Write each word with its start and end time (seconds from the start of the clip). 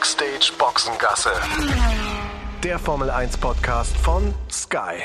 Backstage 0.00 0.52
Boxengasse. 0.56 1.28
Der 2.64 2.78
Formel 2.78 3.10
1 3.10 3.36
Podcast 3.36 3.94
von 3.98 4.32
Sky. 4.50 5.02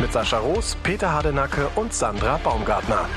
Mit 0.00 0.12
Sascha 0.12 0.38
Roos, 0.38 0.76
Peter 0.82 1.12
Hardenacke 1.12 1.68
und 1.76 1.94
Sandra 1.94 2.38
Baumgartner. 2.38 3.08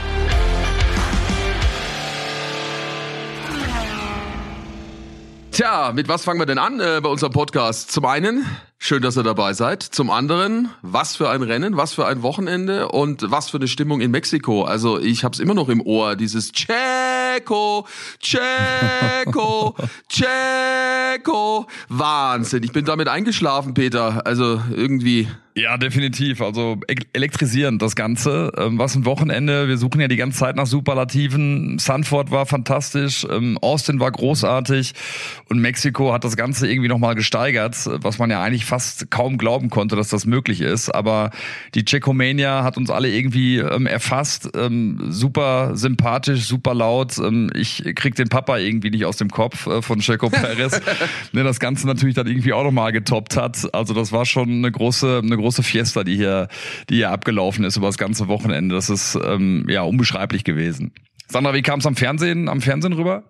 Tja, 5.49 5.91
mit 5.91 6.07
was 6.07 6.23
fangen 6.23 6.39
wir 6.39 6.45
denn 6.45 6.59
an 6.59 6.79
äh, 6.79 6.99
bei 7.01 7.09
unserem 7.09 7.33
Podcast? 7.33 7.91
Zum 7.91 8.05
einen, 8.05 8.45
schön, 8.86 9.02
dass 9.02 9.17
ihr 9.17 9.23
dabei 9.23 9.54
seid. 9.54 9.81
Zum 9.81 10.11
anderen, 10.11 10.70
was 10.83 11.15
für 11.15 11.29
ein 11.29 11.41
Rennen, 11.41 11.75
was 11.75 11.95
für 11.95 12.05
ein 12.05 12.21
Wochenende 12.21 12.89
und 12.89 13.31
was 13.31 13.50
für 13.50 13.57
eine 13.57 13.68
Stimmung 13.68 14.00
in 14.00 14.11
Mexiko. 14.11 14.63
Also 14.63 15.00
ich 15.00 15.23
habe 15.23 15.33
es 15.33 15.39
immer 15.39 15.55
noch 15.55 15.69
im 15.69 15.82
Ohr, 15.82 16.15
dieses 16.15 16.51
Checo, 16.51 17.87
Checo, 18.19 19.75
Checo. 20.10 21.65
Wahnsinn, 21.89 22.61
ich 22.61 22.74
bin 22.74 22.86
damit 22.86 23.07
eingeschlafen, 23.07 23.74
Peter. 23.74 24.27
Also 24.27 24.61
irgendwie 24.71 25.27
ja, 25.57 25.77
definitiv. 25.77 26.41
Also 26.41 26.82
elektrisierend 27.14 27.82
das 27.82 27.96
Ganze. 27.96 28.51
Ähm, 28.57 28.77
was 28.77 28.93
ein 28.96 29.05
Wochenende. 29.05 29.69
Wir 29.69 29.77
suchen 29.77 30.01
ja 30.01 30.09
die 30.09 30.18
ganze 30.18 30.39
Zeit 30.39 30.57
nach 30.57 30.65
Superlativen. 30.65 31.79
Sanford 31.79 32.30
war 32.30 32.45
fantastisch, 32.45 33.25
ähm, 33.31 33.58
Austin 33.61 34.02
war 34.02 34.11
großartig 34.11 34.91
und 35.47 35.59
Mexiko 35.59 36.11
hat 36.11 36.25
das 36.25 36.36
Ganze 36.36 36.69
irgendwie 36.69 36.89
nochmal 36.89 37.16
gesteigert, 37.16 37.89
was 38.02 38.19
man 38.19 38.30
ja 38.31 38.44
eigentlich 38.44 38.66
fast 38.66 39.09
kaum 39.11 39.38
glauben 39.38 39.69
konnte, 39.69 39.95
dass 39.95 40.09
das 40.09 40.25
möglich 40.25 40.59
ist. 40.59 40.89
Aber 40.89 41.31
die 41.73 41.85
Czechomania 41.85 42.66
hat 42.66 42.75
uns 42.75 42.89
alle 42.89 43.09
irgendwie 43.09 43.59
ähm, 43.59 43.88
erfasst. 43.88 44.49
Ähm, 44.58 45.05
super 45.09 45.77
sympathisch, 45.77 46.47
super 46.47 46.73
laut. 46.73 47.17
Ähm, 47.17 47.49
ich 47.55 47.81
krieg 47.95 48.15
den 48.15 48.27
Papa 48.27 48.58
irgendwie 48.58 48.89
nicht 48.89 49.05
aus 49.05 49.15
dem 49.15 49.30
Kopf 49.30 49.67
äh, 49.67 49.81
von 49.81 49.99
Checo 49.99 50.30
Perez, 50.30 50.81
der 51.33 51.45
das 51.45 51.61
Ganze 51.61 51.87
natürlich 51.87 52.15
dann 52.15 52.27
irgendwie 52.27 52.52
auch 52.52 52.65
nochmal 52.65 52.91
getoppt 52.91 53.37
hat. 53.37 53.73
Also 53.73 53.93
das 53.93 54.11
war 54.11 54.25
schon 54.25 54.49
eine 54.49 54.69
große, 54.69 55.21
eine 55.23 55.37
große 55.37 55.44
Fiesta, 55.63 56.03
die 56.03 56.15
hier, 56.15 56.47
die 56.89 56.95
hier 56.95 57.11
abgelaufen 57.11 57.63
ist 57.65 57.77
über 57.77 57.88
das 57.88 57.97
ganze 57.97 58.27
Wochenende. 58.27 58.75
Das 58.75 58.89
ist 58.89 59.17
ähm, 59.23 59.65
ja 59.69 59.81
unbeschreiblich 59.83 60.43
gewesen. 60.43 60.93
Sandra, 61.27 61.53
wie 61.53 61.63
kam 61.63 61.79
es 61.79 61.87
am 61.87 61.95
Fernsehen, 61.95 62.47
am 62.49 62.61
Fernsehen 62.61 62.93
rüber? 62.93 63.23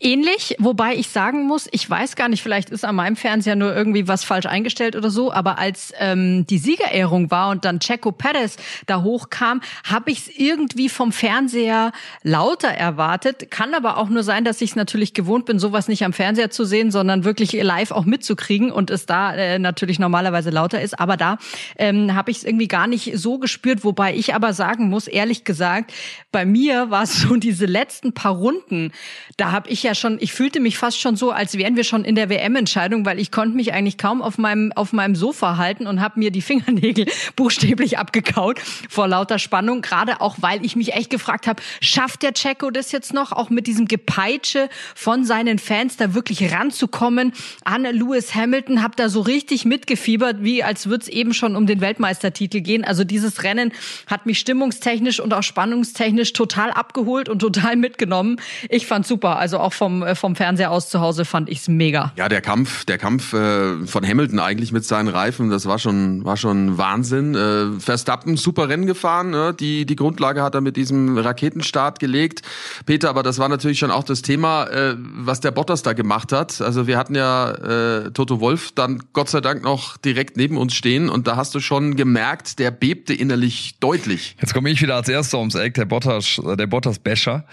Ähnlich, 0.00 0.54
wobei 0.58 0.94
ich 0.94 1.08
sagen 1.08 1.46
muss, 1.46 1.66
ich 1.72 1.88
weiß 1.88 2.14
gar 2.14 2.28
nicht, 2.28 2.42
vielleicht 2.42 2.68
ist 2.70 2.84
an 2.84 2.94
meinem 2.94 3.16
Fernseher 3.16 3.56
nur 3.56 3.74
irgendwie 3.74 4.06
was 4.06 4.22
falsch 4.22 4.46
eingestellt 4.46 4.94
oder 4.96 5.10
so, 5.10 5.32
aber 5.32 5.58
als 5.58 5.92
ähm, 5.98 6.46
die 6.46 6.58
Siegerehrung 6.58 7.30
war 7.30 7.50
und 7.50 7.64
dann 7.64 7.80
Checo 7.80 8.12
Perez 8.12 8.58
da 8.86 9.02
hochkam, 9.02 9.62
habe 9.82 10.10
ich 10.10 10.18
es 10.18 10.38
irgendwie 10.38 10.88
vom 10.88 11.10
Fernseher 11.10 11.92
lauter 12.22 12.68
erwartet. 12.68 13.50
Kann 13.50 13.74
aber 13.74 13.96
auch 13.96 14.10
nur 14.10 14.22
sein, 14.22 14.44
dass 14.44 14.60
ich 14.60 14.70
es 14.70 14.76
natürlich 14.76 15.14
gewohnt 15.14 15.46
bin, 15.46 15.58
sowas 15.58 15.88
nicht 15.88 16.04
am 16.04 16.12
Fernseher 16.12 16.50
zu 16.50 16.64
sehen, 16.64 16.90
sondern 16.90 17.24
wirklich 17.24 17.52
live 17.52 17.90
auch 17.90 18.04
mitzukriegen 18.04 18.70
und 18.70 18.90
es 18.90 19.06
da 19.06 19.34
äh, 19.34 19.58
natürlich 19.58 19.98
normalerweise 19.98 20.50
lauter 20.50 20.82
ist. 20.82 21.00
Aber 21.00 21.16
da 21.16 21.38
ähm, 21.76 22.14
habe 22.14 22.30
ich 22.30 22.38
es 22.38 22.44
irgendwie 22.44 22.68
gar 22.68 22.86
nicht 22.86 23.12
so 23.14 23.38
gespürt, 23.38 23.84
wobei 23.84 24.14
ich 24.14 24.34
aber 24.34 24.52
sagen 24.52 24.90
muss, 24.90 25.08
ehrlich 25.08 25.44
gesagt, 25.44 25.92
bei 26.30 26.44
mir 26.44 26.90
war 26.90 27.04
es 27.04 27.20
so 27.22 27.37
und 27.38 27.44
diese 27.44 27.66
letzten 27.66 28.14
paar 28.14 28.32
Runden, 28.32 28.90
da 29.36 29.52
habe 29.52 29.70
ich 29.70 29.84
ja 29.84 29.94
schon, 29.94 30.18
ich 30.20 30.32
fühlte 30.32 30.58
mich 30.58 30.76
fast 30.76 31.00
schon 31.00 31.14
so, 31.14 31.30
als 31.30 31.56
wären 31.56 31.76
wir 31.76 31.84
schon 31.84 32.04
in 32.04 32.16
der 32.16 32.28
WM-Entscheidung, 32.30 33.06
weil 33.06 33.20
ich 33.20 33.30
konnte 33.30 33.54
mich 33.54 33.72
eigentlich 33.72 33.96
kaum 33.96 34.22
auf 34.22 34.38
meinem 34.38 34.72
auf 34.72 34.92
meinem 34.92 35.14
Sofa 35.14 35.56
halten 35.56 35.86
und 35.86 36.00
habe 36.00 36.18
mir 36.18 36.32
die 36.32 36.42
Fingernägel 36.42 37.06
buchstäblich 37.36 37.96
abgekaut 37.96 38.58
vor 38.88 39.06
lauter 39.06 39.38
Spannung. 39.38 39.82
Gerade 39.82 40.20
auch, 40.20 40.38
weil 40.40 40.66
ich 40.66 40.74
mich 40.74 40.94
echt 40.94 41.10
gefragt 41.10 41.46
habe, 41.46 41.62
schafft 41.80 42.24
der 42.24 42.32
Checo 42.32 42.72
das 42.72 42.90
jetzt 42.90 43.14
noch, 43.14 43.30
auch 43.30 43.50
mit 43.50 43.68
diesem 43.68 43.86
Gepeitsche 43.86 44.68
von 44.96 45.22
seinen 45.22 45.60
Fans 45.60 45.96
da 45.96 46.14
wirklich 46.14 46.52
ranzukommen 46.52 47.34
an 47.64 47.84
Lewis 47.84 48.34
Hamilton? 48.34 48.82
Hab 48.82 48.96
da 48.96 49.08
so 49.08 49.20
richtig 49.20 49.64
mitgefiebert, 49.64 50.42
wie 50.42 50.64
als 50.64 50.88
würde 50.88 51.02
es 51.02 51.08
eben 51.08 51.34
schon 51.34 51.54
um 51.54 51.68
den 51.68 51.80
Weltmeistertitel 51.80 52.62
gehen. 52.62 52.84
Also 52.84 53.04
dieses 53.04 53.44
Rennen 53.44 53.72
hat 54.08 54.26
mich 54.26 54.40
stimmungstechnisch 54.40 55.20
und 55.20 55.32
auch 55.32 55.44
spannungstechnisch 55.44 56.32
total 56.32 56.72
abgeholt 56.72 57.27
und 57.28 57.40
total 57.40 57.76
mitgenommen. 57.76 58.40
Ich 58.68 58.86
fand's 58.86 59.08
super. 59.08 59.38
Also 59.38 59.58
auch 59.58 59.72
vom, 59.72 60.02
äh, 60.02 60.14
vom 60.14 60.36
Fernseher 60.36 60.70
aus 60.70 60.88
zu 60.88 61.00
Hause 61.00 61.24
fand 61.24 61.48
ich's 61.48 61.68
mega. 61.68 62.12
Ja, 62.16 62.28
der 62.28 62.40
Kampf, 62.40 62.84
der 62.84 62.98
Kampf 62.98 63.32
äh, 63.32 63.86
von 63.86 64.06
Hamilton 64.06 64.38
eigentlich 64.38 64.72
mit 64.72 64.84
seinen 64.84 65.08
Reifen, 65.08 65.50
das 65.50 65.66
war 65.66 65.78
schon, 65.78 66.24
war 66.24 66.36
schon 66.36 66.78
Wahnsinn. 66.78 67.34
Äh, 67.34 67.80
Verstappen 67.80 68.36
super 68.36 68.68
Rennen 68.68 68.86
gefahren, 68.86 69.30
ne? 69.30 69.54
die, 69.58 69.86
die 69.86 69.96
Grundlage 69.96 70.42
hat 70.42 70.54
er 70.54 70.60
mit 70.60 70.76
diesem 70.76 71.18
Raketenstart 71.18 71.98
gelegt. 71.98 72.42
Peter, 72.86 73.10
aber 73.10 73.22
das 73.22 73.38
war 73.38 73.48
natürlich 73.48 73.78
schon 73.78 73.90
auch 73.90 74.04
das 74.04 74.22
Thema, 74.22 74.64
äh, 74.64 74.94
was 74.98 75.40
der 75.40 75.50
Bottas 75.50 75.82
da 75.82 75.92
gemacht 75.92 76.32
hat. 76.32 76.60
Also 76.60 76.86
wir 76.86 76.98
hatten 76.98 77.14
ja 77.14 77.50
äh, 77.50 78.10
Toto 78.12 78.40
Wolf 78.40 78.72
dann 78.74 79.02
Gott 79.12 79.28
sei 79.28 79.40
Dank 79.40 79.62
noch 79.62 79.96
direkt 79.96 80.36
neben 80.36 80.56
uns 80.56 80.74
stehen 80.74 81.08
und 81.08 81.26
da 81.26 81.36
hast 81.36 81.54
du 81.54 81.60
schon 81.60 81.96
gemerkt, 81.96 82.58
der 82.58 82.70
bebte 82.70 83.14
innerlich 83.14 83.76
deutlich. 83.80 84.36
Jetzt 84.40 84.54
komme 84.54 84.70
ich 84.70 84.80
wieder 84.80 84.96
als 84.96 85.08
erster 85.08 85.38
ums 85.38 85.54
Eck, 85.54 85.74
der 85.74 85.84
Bottas, 85.84 86.40
der 86.42 86.66
Bottas 86.66 86.98
Basher. 87.18 87.44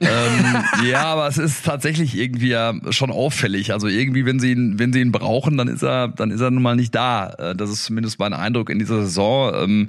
ähm, 0.00 0.64
ja, 0.90 1.04
aber 1.04 1.28
es 1.28 1.38
ist 1.38 1.64
tatsächlich 1.64 2.16
irgendwie 2.16 2.48
ja 2.48 2.74
schon 2.90 3.10
auffällig. 3.10 3.72
Also 3.72 3.86
irgendwie, 3.86 4.24
wenn 4.24 4.40
sie 4.40 4.52
ihn, 4.52 4.78
wenn 4.78 4.92
sie 4.92 5.00
ihn 5.00 5.12
brauchen, 5.12 5.56
dann 5.56 5.68
ist 5.68 5.82
er, 5.82 6.08
dann 6.08 6.30
ist 6.30 6.40
er 6.40 6.50
nun 6.50 6.62
mal 6.62 6.76
nicht 6.76 6.94
da. 6.94 7.30
Äh, 7.38 7.54
das 7.54 7.70
ist 7.70 7.84
zumindest 7.84 8.18
mein 8.18 8.32
Eindruck 8.32 8.70
in 8.70 8.78
dieser 8.78 9.02
Saison. 9.02 9.52
Ähm, 9.54 9.88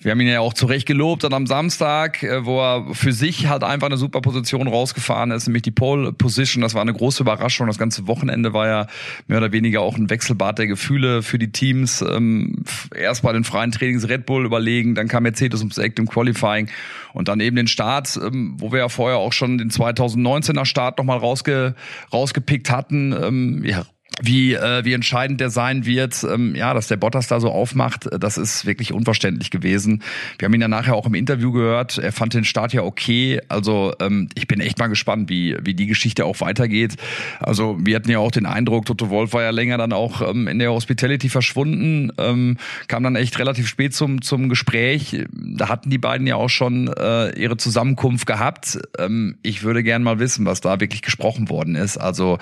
wir 0.00 0.12
haben 0.12 0.20
ihn 0.20 0.28
ja 0.28 0.40
auch 0.40 0.54
zurecht 0.54 0.86
gelobt 0.86 1.24
dann 1.24 1.32
am 1.32 1.46
Samstag, 1.46 2.22
äh, 2.22 2.44
wo 2.44 2.60
er 2.60 2.94
für 2.94 3.12
sich 3.12 3.48
halt 3.48 3.64
einfach 3.64 3.86
eine 3.86 3.96
super 3.96 4.20
Position 4.20 4.68
rausgefahren 4.68 5.30
ist, 5.30 5.46
nämlich 5.46 5.62
die 5.62 5.70
Pole 5.70 6.12
Position. 6.12 6.62
Das 6.62 6.74
war 6.74 6.82
eine 6.82 6.92
große 6.92 7.22
Überraschung. 7.22 7.66
Das 7.66 7.78
ganze 7.78 8.06
Wochenende 8.06 8.52
war 8.52 8.66
ja 8.66 8.86
mehr 9.26 9.38
oder 9.38 9.52
weniger 9.52 9.80
auch 9.80 9.96
ein 9.96 10.10
Wechselbad 10.10 10.58
der 10.58 10.66
Gefühle 10.66 11.22
für 11.22 11.38
die 11.38 11.52
Teams. 11.52 12.02
Ähm, 12.02 12.64
erst 12.94 13.22
bei 13.22 13.32
den 13.32 13.44
freien 13.44 13.72
Trainings 13.72 14.08
Red 14.08 14.26
Bull 14.26 14.44
überlegen, 14.44 14.94
dann 14.94 15.08
kam 15.08 15.24
Mercedes 15.24 15.60
ums 15.60 15.78
Eck 15.78 15.98
im 15.98 16.08
Qualifying 16.08 16.68
und 17.12 17.28
dann 17.28 17.40
eben 17.40 17.56
den 17.56 17.66
Start, 17.66 18.18
ähm, 18.22 18.56
wo 18.58 18.72
wir 18.72 18.80
ja 18.80 18.88
vorher 18.88 19.18
auch 19.18 19.32
schon 19.32 19.58
den 19.58 19.70
2019er 19.70 20.64
Start 20.64 20.98
nochmal 20.98 21.18
rausge, 21.18 21.74
rausgepickt 22.12 22.70
hatten. 22.70 23.12
Ähm, 23.12 23.64
ja, 23.64 23.84
wie, 24.22 24.54
äh, 24.54 24.84
wie 24.84 24.94
entscheidend 24.94 25.40
der 25.40 25.50
sein 25.50 25.84
wird, 25.84 26.24
ähm, 26.24 26.54
ja, 26.54 26.72
dass 26.72 26.88
der 26.88 26.96
Bottas 26.96 27.28
da 27.28 27.40
so 27.40 27.50
aufmacht, 27.50 28.06
äh, 28.06 28.18
das 28.18 28.38
ist 28.38 28.64
wirklich 28.64 28.92
unverständlich 28.92 29.50
gewesen. 29.50 30.02
Wir 30.38 30.46
haben 30.46 30.54
ihn 30.54 30.60
ja 30.60 30.68
nachher 30.68 30.94
auch 30.94 31.06
im 31.06 31.14
Interview 31.14 31.52
gehört, 31.52 31.98
er 31.98 32.12
fand 32.12 32.34
den 32.34 32.44
Start 32.44 32.72
ja 32.72 32.82
okay. 32.82 33.40
Also 33.48 33.92
ähm, 34.00 34.28
ich 34.34 34.46
bin 34.48 34.60
echt 34.60 34.78
mal 34.78 34.86
gespannt, 34.86 35.28
wie, 35.28 35.56
wie 35.62 35.74
die 35.74 35.86
Geschichte 35.86 36.24
auch 36.24 36.40
weitergeht. 36.40 36.96
Also 37.40 37.76
wir 37.80 37.94
hatten 37.96 38.10
ja 38.10 38.18
auch 38.18 38.30
den 38.30 38.46
Eindruck, 38.46 38.86
Toto 38.86 39.10
Wolf 39.10 39.34
war 39.34 39.42
ja 39.42 39.50
länger 39.50 39.76
dann 39.76 39.92
auch 39.92 40.22
ähm, 40.22 40.48
in 40.48 40.58
der 40.58 40.72
Hospitality 40.72 41.28
verschwunden, 41.28 42.10
ähm, 42.18 42.56
kam 42.88 43.02
dann 43.02 43.16
echt 43.16 43.38
relativ 43.38 43.68
spät 43.68 43.94
zum, 43.94 44.22
zum 44.22 44.48
Gespräch. 44.48 45.24
Da 45.32 45.68
hatten 45.68 45.90
die 45.90 45.98
beiden 45.98 46.26
ja 46.26 46.36
auch 46.36 46.50
schon 46.50 46.88
äh, 46.88 47.38
ihre 47.38 47.58
Zusammenkunft 47.58 48.26
gehabt. 48.26 48.78
Ähm, 48.98 49.36
ich 49.42 49.62
würde 49.62 49.82
gern 49.82 50.02
mal 50.02 50.18
wissen, 50.18 50.46
was 50.46 50.62
da 50.62 50.80
wirklich 50.80 51.02
gesprochen 51.02 51.50
worden 51.50 51.74
ist. 51.74 51.98
Also 51.98 52.38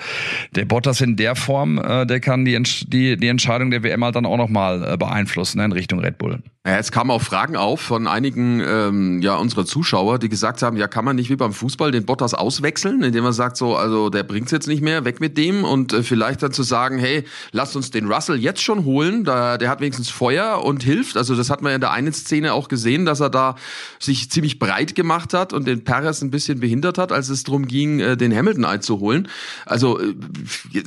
der 0.55 0.65
Bottas 0.65 1.01
in 1.01 1.17
der 1.17 1.35
Form 1.35 1.64
Form, 1.65 1.77
äh, 1.77 2.05
der 2.05 2.19
kann 2.19 2.45
die, 2.45 2.61
die, 2.87 3.17
die 3.17 3.27
Entscheidung 3.27 3.71
der 3.71 3.83
WM 3.83 4.03
halt 4.03 4.15
dann 4.15 4.25
auch 4.25 4.37
nochmal 4.37 4.93
äh, 4.93 4.97
beeinflussen 4.97 5.57
ne, 5.57 5.65
in 5.65 5.71
Richtung 5.71 5.99
Red 5.99 6.17
Bull. 6.17 6.41
Ja, 6.65 6.79
es 6.79 6.91
kamen 6.91 7.11
auch 7.11 7.21
Fragen 7.21 7.55
auf 7.55 7.79
von 7.79 8.07
einigen 8.07 8.59
ähm, 8.59 9.21
ja 9.21 9.35
unserer 9.35 9.67
Zuschauer, 9.67 10.17
die 10.17 10.29
gesagt 10.29 10.63
haben, 10.63 10.77
ja, 10.77 10.87
kann 10.87 11.05
man 11.05 11.15
nicht 11.15 11.29
wie 11.29 11.35
beim 11.35 11.53
Fußball 11.53 11.91
den 11.91 12.05
Bottas 12.05 12.33
auswechseln, 12.33 13.03
indem 13.03 13.23
man 13.23 13.33
sagt 13.33 13.55
so, 13.55 13.75
also 13.75 14.09
der 14.09 14.23
bringt's 14.23 14.51
jetzt 14.51 14.67
nicht 14.67 14.81
mehr, 14.81 15.05
weg 15.05 15.19
mit 15.19 15.37
dem 15.37 15.63
und 15.63 15.93
äh, 15.93 16.01
vielleicht 16.01 16.41
dann 16.41 16.53
zu 16.53 16.63
sagen, 16.63 16.97
hey, 16.97 17.23
lasst 17.51 17.75
uns 17.75 17.91
den 17.91 18.11
Russell 18.11 18.37
jetzt 18.37 18.63
schon 18.63 18.83
holen, 18.83 19.25
da, 19.25 19.59
der 19.59 19.69
hat 19.69 19.79
wenigstens 19.79 20.09
Feuer 20.09 20.63
und 20.63 20.81
hilft. 20.81 21.17
Also 21.17 21.35
das 21.35 21.51
hat 21.51 21.61
man 21.61 21.69
ja 21.69 21.75
in 21.75 21.81
der 21.81 21.91
einen 21.91 22.13
Szene 22.13 22.53
auch 22.53 22.67
gesehen, 22.67 23.05
dass 23.05 23.19
er 23.19 23.29
da 23.29 23.57
sich 23.99 24.31
ziemlich 24.31 24.57
breit 24.57 24.95
gemacht 24.95 25.35
hat 25.35 25.53
und 25.53 25.67
den 25.67 25.83
Perez 25.83 26.23
ein 26.23 26.31
bisschen 26.31 26.59
behindert 26.59 26.97
hat, 26.97 27.11
als 27.11 27.29
es 27.29 27.43
darum 27.43 27.67
ging, 27.67 27.99
äh, 27.99 28.17
den 28.17 28.35
Hamilton 28.35 28.65
einzuholen. 28.65 29.27
Also 29.67 29.99
äh, 29.99 30.15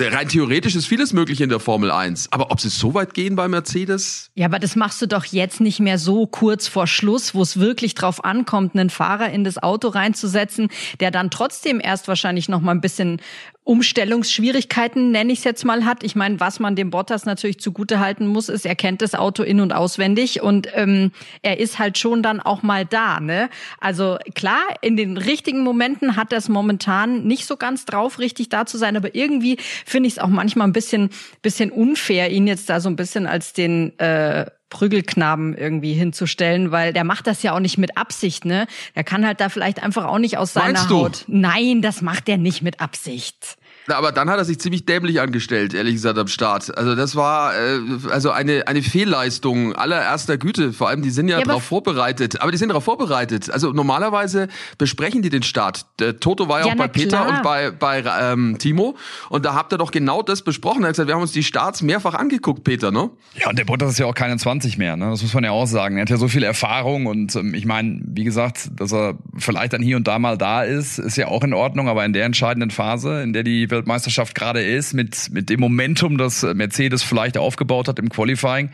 rein 0.00 0.28
theoretisch 0.28 0.74
ist 0.74 0.86
vieles 0.86 1.12
möglich 1.12 1.40
in 1.40 1.50
der 1.50 1.60
Formel 1.60 1.92
1, 1.92 2.32
aber 2.32 2.50
ob 2.50 2.60
sie 2.60 2.68
so 2.68 2.94
weit 2.94 3.14
gehen 3.14 3.36
bei 3.36 3.46
Mercedes? 3.46 4.30
Ja, 4.34 4.46
aber 4.46 4.58
das 4.58 4.74
machst 4.74 5.00
du 5.00 5.06
doch 5.06 5.24
jetzt 5.24 5.60
nicht 5.60 5.67
nicht 5.68 5.80
mehr 5.80 5.98
so 5.98 6.26
kurz 6.26 6.66
vor 6.66 6.86
Schluss, 6.86 7.34
wo 7.34 7.42
es 7.42 7.60
wirklich 7.60 7.94
drauf 7.94 8.24
ankommt, 8.24 8.74
einen 8.74 8.88
Fahrer 8.88 9.28
in 9.28 9.44
das 9.44 9.62
Auto 9.62 9.88
reinzusetzen, 9.88 10.70
der 10.98 11.10
dann 11.10 11.30
trotzdem 11.30 11.78
erst 11.78 12.08
wahrscheinlich 12.08 12.48
noch 12.48 12.62
mal 12.62 12.70
ein 12.70 12.80
bisschen 12.80 13.20
Umstellungsschwierigkeiten, 13.64 15.10
nenne 15.10 15.30
ich 15.30 15.40
es 15.40 15.44
jetzt 15.44 15.66
mal, 15.66 15.84
hat. 15.84 16.02
Ich 16.02 16.16
meine, 16.16 16.40
was 16.40 16.58
man 16.58 16.74
dem 16.74 16.88
Bottas 16.88 17.26
natürlich 17.26 17.60
zugute 17.60 18.00
muss, 18.20 18.48
ist, 18.48 18.64
er 18.64 18.76
kennt 18.76 19.02
das 19.02 19.14
Auto 19.14 19.42
in- 19.42 19.60
und 19.60 19.74
auswendig 19.74 20.40
und 20.40 20.68
ähm, 20.72 21.12
er 21.42 21.60
ist 21.60 21.78
halt 21.78 21.98
schon 21.98 22.22
dann 22.22 22.40
auch 22.40 22.62
mal 22.62 22.86
da. 22.86 23.20
Ne? 23.20 23.50
Also 23.78 24.16
klar, 24.34 24.62
in 24.80 24.96
den 24.96 25.18
richtigen 25.18 25.60
Momenten 25.64 26.16
hat 26.16 26.32
er 26.32 26.38
es 26.38 26.48
momentan 26.48 27.24
nicht 27.24 27.44
so 27.44 27.58
ganz 27.58 27.84
drauf, 27.84 28.18
richtig 28.18 28.48
da 28.48 28.64
zu 28.64 28.78
sein, 28.78 28.96
aber 28.96 29.14
irgendwie 29.14 29.58
finde 29.84 30.06
ich 30.06 30.14
es 30.14 30.18
auch 30.18 30.28
manchmal 30.28 30.66
ein 30.66 30.72
bisschen, 30.72 31.10
bisschen 31.42 31.70
unfair, 31.70 32.30
ihn 32.30 32.46
jetzt 32.46 32.70
da 32.70 32.80
so 32.80 32.88
ein 32.88 32.96
bisschen 32.96 33.26
als 33.26 33.52
den 33.52 33.98
äh, 33.98 34.46
Prügelknaben 34.70 35.56
irgendwie 35.56 35.94
hinzustellen, 35.94 36.70
weil 36.70 36.92
der 36.92 37.04
macht 37.04 37.26
das 37.26 37.42
ja 37.42 37.52
auch 37.52 37.60
nicht 37.60 37.78
mit 37.78 37.96
Absicht, 37.96 38.44
ne? 38.44 38.66
Der 38.94 39.04
kann 39.04 39.26
halt 39.26 39.40
da 39.40 39.48
vielleicht 39.48 39.82
einfach 39.82 40.04
auch 40.06 40.18
nicht 40.18 40.38
aus 40.38 40.52
seiner? 40.52 40.88
Haut. 40.88 41.24
Nein, 41.26 41.82
das 41.82 42.02
macht 42.02 42.28
er 42.28 42.38
nicht 42.38 42.62
mit 42.62 42.80
Absicht. 42.80 43.57
Na, 43.88 43.96
aber 43.96 44.12
dann 44.12 44.28
hat 44.28 44.38
er 44.38 44.44
sich 44.44 44.58
ziemlich 44.60 44.84
dämlich 44.84 45.20
angestellt, 45.20 45.72
ehrlich 45.72 45.94
gesagt, 45.94 46.18
am 46.18 46.28
Start. 46.28 46.76
Also 46.76 46.94
das 46.94 47.16
war 47.16 47.54
äh, 47.54 47.80
also 48.10 48.30
eine, 48.30 48.68
eine 48.68 48.82
Fehlleistung 48.82 49.74
allererster 49.74 50.36
Güte. 50.36 50.74
Vor 50.74 50.88
allem, 50.88 51.00
die 51.00 51.10
sind 51.10 51.28
ja, 51.28 51.38
Ja, 51.38 51.44
darauf 51.44 51.64
vorbereitet. 51.64 52.40
Aber 52.42 52.52
die 52.52 52.58
sind 52.58 52.68
darauf 52.68 52.84
vorbereitet. 52.84 53.50
Also 53.50 53.72
normalerweise 53.72 54.48
besprechen 54.76 55.22
die 55.22 55.30
den 55.30 55.42
Start. 55.42 55.86
Der 56.00 56.20
Toto 56.20 56.48
war 56.48 56.60
ja, 56.60 56.66
Ja, 56.66 56.72
auch 56.72 56.76
bei 56.76 56.88
Peter 56.88 57.22
klar. 57.22 57.28
und 57.28 57.42
bei, 57.42 57.70
bei 57.70 58.04
ähm, 58.20 58.56
Timo. 58.58 58.96
Und 59.30 59.46
da 59.46 59.54
habt 59.54 59.72
ihr 59.72 59.78
doch 59.78 59.90
genau 59.90 60.22
das 60.22 60.42
besprochen. 60.42 60.82
Er 60.82 60.88
hat 60.88 60.92
gesagt, 60.92 61.08
wir 61.08 61.14
haben 61.14 61.22
uns 61.22 61.32
die 61.32 61.42
Starts 61.42 61.80
mehrfach 61.80 62.14
angeguckt, 62.14 62.64
Peter, 62.64 62.90
ne? 62.90 63.08
Ja, 63.36 63.48
und 63.48 63.58
der 63.58 63.64
Bottas 63.64 63.92
ist 63.92 63.98
ja 63.98 64.04
auch 64.06 64.14
keine 64.14 64.36
20 64.36 64.76
mehr, 64.76 64.96
ne? 64.96 65.10
Das 65.10 65.22
muss 65.22 65.32
man 65.32 65.44
ja 65.44 65.52
auch 65.52 65.66
sagen. 65.66 65.96
Er 65.96 66.02
hat 66.02 66.10
ja 66.10 66.18
so 66.18 66.28
viel 66.28 66.42
Erfahrung 66.42 67.06
und 67.06 67.34
ähm, 67.36 67.54
ich 67.54 67.64
meine, 67.64 68.00
wie 68.04 68.24
gesagt, 68.24 68.68
dass 68.76 68.92
er 68.92 69.14
vielleicht 69.38 69.72
dann 69.72 69.80
hier 69.82 69.96
und 69.96 70.06
da 70.06 70.18
mal 70.18 70.36
da 70.36 70.62
ist, 70.62 70.98
ist 70.98 71.16
ja 71.16 71.28
auch 71.28 71.42
in 71.42 71.54
Ordnung, 71.54 71.88
aber 71.88 72.04
in 72.04 72.12
der 72.12 72.26
entscheidenden 72.26 72.70
Phase, 72.70 73.22
in 73.22 73.32
der 73.32 73.44
die 73.44 73.70
Weltmeisterschaft 73.78 74.34
gerade 74.34 74.62
ist, 74.62 74.94
mit, 74.94 75.30
mit 75.32 75.50
dem 75.50 75.60
Momentum, 75.60 76.18
das 76.18 76.42
Mercedes 76.42 77.02
vielleicht 77.02 77.38
aufgebaut 77.38 77.88
hat 77.88 77.98
im 77.98 78.08
Qualifying, 78.08 78.70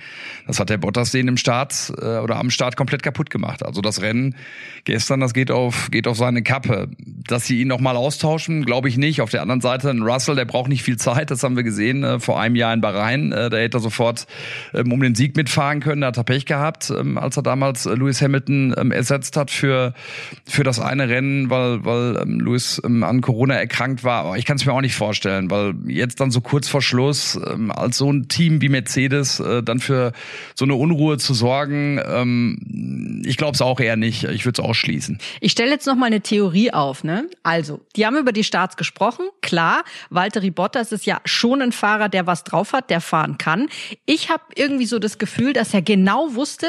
das 0.47 0.61
hat 0.61 0.71
der 0.71 0.79
Bottas 0.79 1.11
den 1.11 1.29
im 1.29 1.37
Start 1.37 1.93
äh, 2.01 2.19
oder 2.19 2.37
am 2.37 2.51
Start 2.51 2.77
komplett 2.77 3.03
kaputt 3.03 3.31
gemacht. 3.31 3.65
Also 3.65 3.81
das 3.81 4.03
Rennen 4.03 4.35
gestern, 4.85 5.21
das 5.21 5.35
geht 5.35 5.51
auf, 5.51 5.91
geht 5.91 6.07
auf 6.07 6.17
seine 6.17 6.43
Kappe. 6.43 6.89
Dass 7.27 7.47
sie 7.47 7.61
ihn 7.61 7.69
nochmal 7.69 7.97
austauschen, 7.97 8.65
glaube 8.65 8.89
ich 8.89 8.97
nicht. 8.97 9.21
Auf 9.21 9.31
der 9.31 9.43
anderen 9.43 9.61
Seite, 9.61 9.91
ein 9.91 10.03
Russell, 10.03 10.37
der 10.37 10.45
braucht 10.45 10.69
nicht 10.69 10.83
viel 10.83 10.97
Zeit, 10.97 11.31
das 11.31 11.43
haben 11.43 11.57
wir 11.57 11.63
gesehen 11.63 12.05
äh, 12.05 12.21
vor 12.21 12.41
einem 12.41 12.57
Jahr 12.57 12.75
in 12.75 12.81
Bahrain. 12.81 13.33
Äh, 13.33 13.51
da 13.51 13.57
hätte 13.57 13.79
er 13.79 13.81
sofort 13.81 14.27
ähm, 14.73 14.93
um 14.93 15.01
den 15.01 15.15
Sieg 15.15 15.37
mitfahren 15.37 15.81
können. 15.81 16.03
Da 16.03 16.09
hat 16.09 16.17
er 16.17 16.25
Pech 16.25 16.47
gehabt, 16.47 16.91
ähm, 16.91 17.19
als 17.19 17.37
er 17.37 17.43
damals 17.43 17.87
äh, 17.87 17.95
Lewis 17.95 18.21
Hamilton 18.21 18.75
ähm, 18.77 18.93
ersetzt 18.93 19.37
hat 19.37 19.51
für, 19.51 19.95
für 20.45 20.65
das 20.65 20.81
eine 20.81 21.09
Rennen, 21.09 21.51
weil, 21.51 21.85
weil 21.85 22.19
ähm, 22.23 22.41
Lewis 22.41 22.81
ähm, 22.85 23.03
an 23.03 23.21
Corona 23.21 23.55
erkrankt 23.55 24.05
war. 24.05 24.25
Aber 24.25 24.39
ich 24.39 24.45
kann 24.45 24.57
es 24.57 24.67
mir 24.67 24.73
auch 24.73 24.81
nicht 24.81 24.94
vorstellen, 24.97 25.51
weil 25.51 25.75
jetzt 25.87 26.21
dann 26.21 26.31
so 26.31 26.41
kurz 26.41 26.69
vor 26.69 26.83
Schluss 26.83 27.39
ähm, 27.47 27.71
als 27.71 27.99
so 27.99 28.11
ein 28.11 28.29
Team 28.29 28.61
wie 28.61 28.69
Mercedes 28.69 29.41
äh, 29.41 29.63
dann 29.63 29.81
für 29.81 30.13
so 30.55 30.65
eine 30.65 30.75
Unruhe 30.75 31.19
zu 31.19 31.35
sorgen, 31.35 32.01
ähm, 32.07 33.23
ich 33.27 33.37
glaube 33.37 33.55
es 33.55 33.63
auch 33.63 33.81
eher 33.81 33.97
nicht. 33.97 34.25
Ich 34.25 34.45
würde 34.45 34.63
es 34.63 34.69
ausschließen. 34.69 35.19
Ich 35.41 35.53
stelle 35.53 35.71
jetzt 35.71 35.87
noch 35.87 35.97
mal 35.97 36.07
eine 36.07 36.21
Theorie 36.21 36.73
auf, 36.73 37.05
ne? 37.05 37.29
Also, 37.43 37.81
die 37.97 38.07
haben 38.07 38.17
über 38.17 38.33
die 38.33 38.45
Starts 38.45 38.77
gesprochen. 38.77 39.27
Klar, 39.43 39.85
Valtteri 40.11 40.51
Bottas 40.51 40.93
ist 40.93 41.07
ja 41.07 41.21
schon 41.25 41.63
ein 41.63 41.73
Fahrer, 41.73 42.09
der 42.09 42.27
was 42.27 42.45
drauf 42.45 42.73
hat, 42.73 42.91
der 42.91 43.01
fahren 43.01 43.39
kann. 43.39 43.69
Ich 44.07 44.31
habe 44.31 44.43
irgendwie 44.55 44.87
so 44.87 44.99
das 44.99 45.19
Gefühl, 45.19 45.53
dass 45.53 45.75
er 45.75 45.83
genau 45.83 46.35
wusste, 46.35 46.67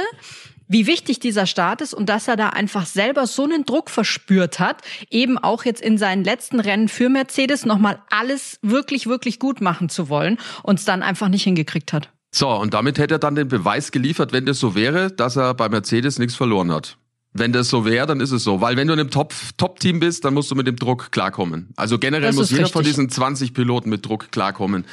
wie 0.68 0.88
wichtig 0.88 1.20
dieser 1.20 1.46
Start 1.46 1.82
ist 1.82 1.94
und 1.94 2.08
dass 2.10 2.28
er 2.28 2.36
da 2.36 2.50
einfach 2.50 2.86
selber 2.86 3.28
so 3.28 3.44
einen 3.44 3.66
Druck 3.66 3.90
verspürt 3.90 4.60
hat, 4.60 4.82
eben 5.10 5.38
auch 5.38 5.66
jetzt 5.66 5.82
in 5.82 5.98
seinen 5.98 6.24
letzten 6.24 6.60
Rennen 6.60 6.88
für 6.88 7.10
Mercedes 7.10 7.66
nochmal 7.66 8.00
alles 8.10 8.60
wirklich, 8.62 9.08
wirklich 9.08 9.40
gut 9.40 9.62
machen 9.62 9.90
zu 9.90 10.10
wollen 10.10 10.38
und 10.64 10.80
es 10.80 10.86
dann 10.86 11.04
einfach 11.04 11.28
nicht 11.30 11.44
hingekriegt 11.44 11.94
hat. 11.94 12.10
So, 12.32 12.50
und 12.50 12.74
damit 12.74 12.98
hätte 12.98 13.16
er 13.16 13.20
dann 13.20 13.36
den 13.36 13.48
Beweis 13.48 13.92
geliefert, 13.92 14.34
wenn 14.34 14.46
das 14.46 14.60
so 14.60 14.76
wäre, 14.76 15.10
dass 15.12 15.38
er 15.38 15.54
bei 15.54 15.70
Mercedes 15.70 16.20
nichts 16.20 16.36
verloren 16.36 16.72
hat. 16.72 16.98
Wenn 17.38 17.52
das 17.52 17.68
so 17.70 17.84
wäre, 17.84 18.08
dann 18.08 18.22
ist 18.22 18.32
es 18.32 18.46
so. 18.46 18.62
Weil 18.62 18.78
wenn 18.78 18.88
du 18.88 18.94
in 18.94 19.00
einem 19.02 19.10
Top- 19.12 19.34
Top-Team 19.58 20.00
bist, 20.00 20.24
dann 20.24 20.34
musst 20.34 20.50
du 20.52 20.56
mit 20.56 20.68
dem 20.68 20.78
Druck 20.78 21.12
klarkommen. 21.12 21.68
Also 21.76 22.00
generell 22.00 22.28
Das 22.28 22.36
muss 22.38 22.50
jeder 22.50 22.62
richtig. 22.64 22.74
von 22.74 22.84
diesen 22.86 23.10
20 23.10 23.54
Piloten 23.54 23.90
mit 23.90 24.06
Druck 24.06 24.32
klarkommen. 24.32 24.86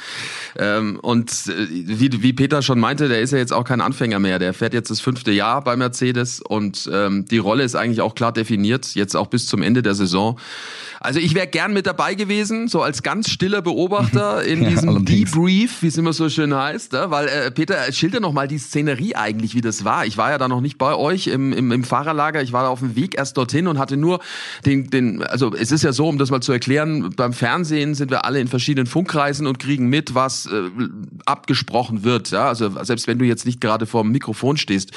Ähm, 0.57 0.99
und 1.01 1.31
äh, 1.47 1.67
wie, 1.69 2.21
wie 2.21 2.33
Peter 2.33 2.61
schon 2.61 2.81
meinte, 2.81 3.07
der 3.07 3.21
ist 3.21 3.31
ja 3.31 3.37
jetzt 3.37 3.53
auch 3.53 3.63
kein 3.63 3.79
Anfänger 3.79 4.19
mehr. 4.19 4.39
Der 4.39 4.53
fährt 4.53 4.73
jetzt 4.73 4.91
das 4.91 4.99
fünfte 4.99 5.31
Jahr 5.31 5.63
bei 5.63 5.77
Mercedes 5.77 6.41
und 6.41 6.89
ähm, 6.91 7.23
die 7.25 7.37
Rolle 7.37 7.63
ist 7.63 7.75
eigentlich 7.75 8.01
auch 8.01 8.13
klar 8.13 8.33
definiert, 8.33 8.93
jetzt 8.93 9.15
auch 9.15 9.27
bis 9.27 9.47
zum 9.47 9.61
Ende 9.61 9.81
der 9.81 9.95
Saison. 9.95 10.37
Also 10.99 11.19
ich 11.19 11.35
wäre 11.35 11.47
gern 11.47 11.73
mit 11.73 11.85
dabei 11.85 12.13
gewesen, 12.15 12.67
so 12.67 12.81
als 12.81 13.03
ganz 13.03 13.29
stiller 13.29 13.61
Beobachter 13.61 14.43
in 14.45 14.63
Ja, 14.63 14.69
diesem 14.69 14.89
allerdings. 14.89 15.31
Debrief, 15.31 15.81
wie 15.81 15.87
es 15.87 15.97
immer 15.97 16.13
so 16.13 16.29
schön 16.29 16.53
heißt, 16.53 16.93
ja? 16.93 17.09
weil 17.11 17.27
äh, 17.27 17.51
Peter, 17.51 17.91
schilder 17.91 18.19
noch 18.19 18.33
mal 18.33 18.47
die 18.47 18.57
Szenerie 18.57 19.15
eigentlich, 19.15 19.55
wie 19.55 19.61
das 19.61 19.83
war. 19.85 20.05
Ich 20.05 20.17
war 20.17 20.31
ja 20.31 20.37
da 20.37 20.47
noch 20.47 20.61
nicht 20.61 20.77
bei 20.77 20.93
euch 20.95 21.27
im, 21.27 21.51
im, 21.53 21.71
im 21.71 21.83
Fahrerlager, 21.83 22.32
ich 22.41 22.53
war 22.53 22.69
auf 22.69 22.79
dem 22.79 22.95
Weg 22.95 23.17
erst 23.17 23.37
dorthin 23.37 23.67
und 23.67 23.77
hatte 23.77 23.97
nur 23.97 24.19
den, 24.65 24.89
den, 24.89 25.23
also 25.23 25.53
es 25.53 25.71
ist 25.71 25.83
ja 25.83 25.91
so, 25.91 26.07
um 26.07 26.17
das 26.17 26.31
mal 26.31 26.41
zu 26.41 26.51
erklären, 26.51 27.11
beim 27.15 27.33
Fernsehen 27.33 27.95
sind 27.95 28.11
wir 28.11 28.25
alle 28.25 28.39
in 28.39 28.47
verschiedenen 28.47 28.87
Funkkreisen 28.87 29.47
und 29.47 29.59
kriegen 29.59 29.87
mit, 29.87 30.15
was 30.15 30.45
äh, 30.45 30.69
abgesprochen 31.25 32.03
wird. 32.03 32.31
Ja? 32.31 32.47
Also 32.47 32.69
selbst 32.83 33.07
wenn 33.07 33.19
du 33.19 33.25
jetzt 33.25 33.45
nicht 33.45 33.61
gerade 33.61 33.85
vor 33.85 34.03
dem 34.03 34.11
Mikrofon 34.11 34.57
stehst. 34.57 34.91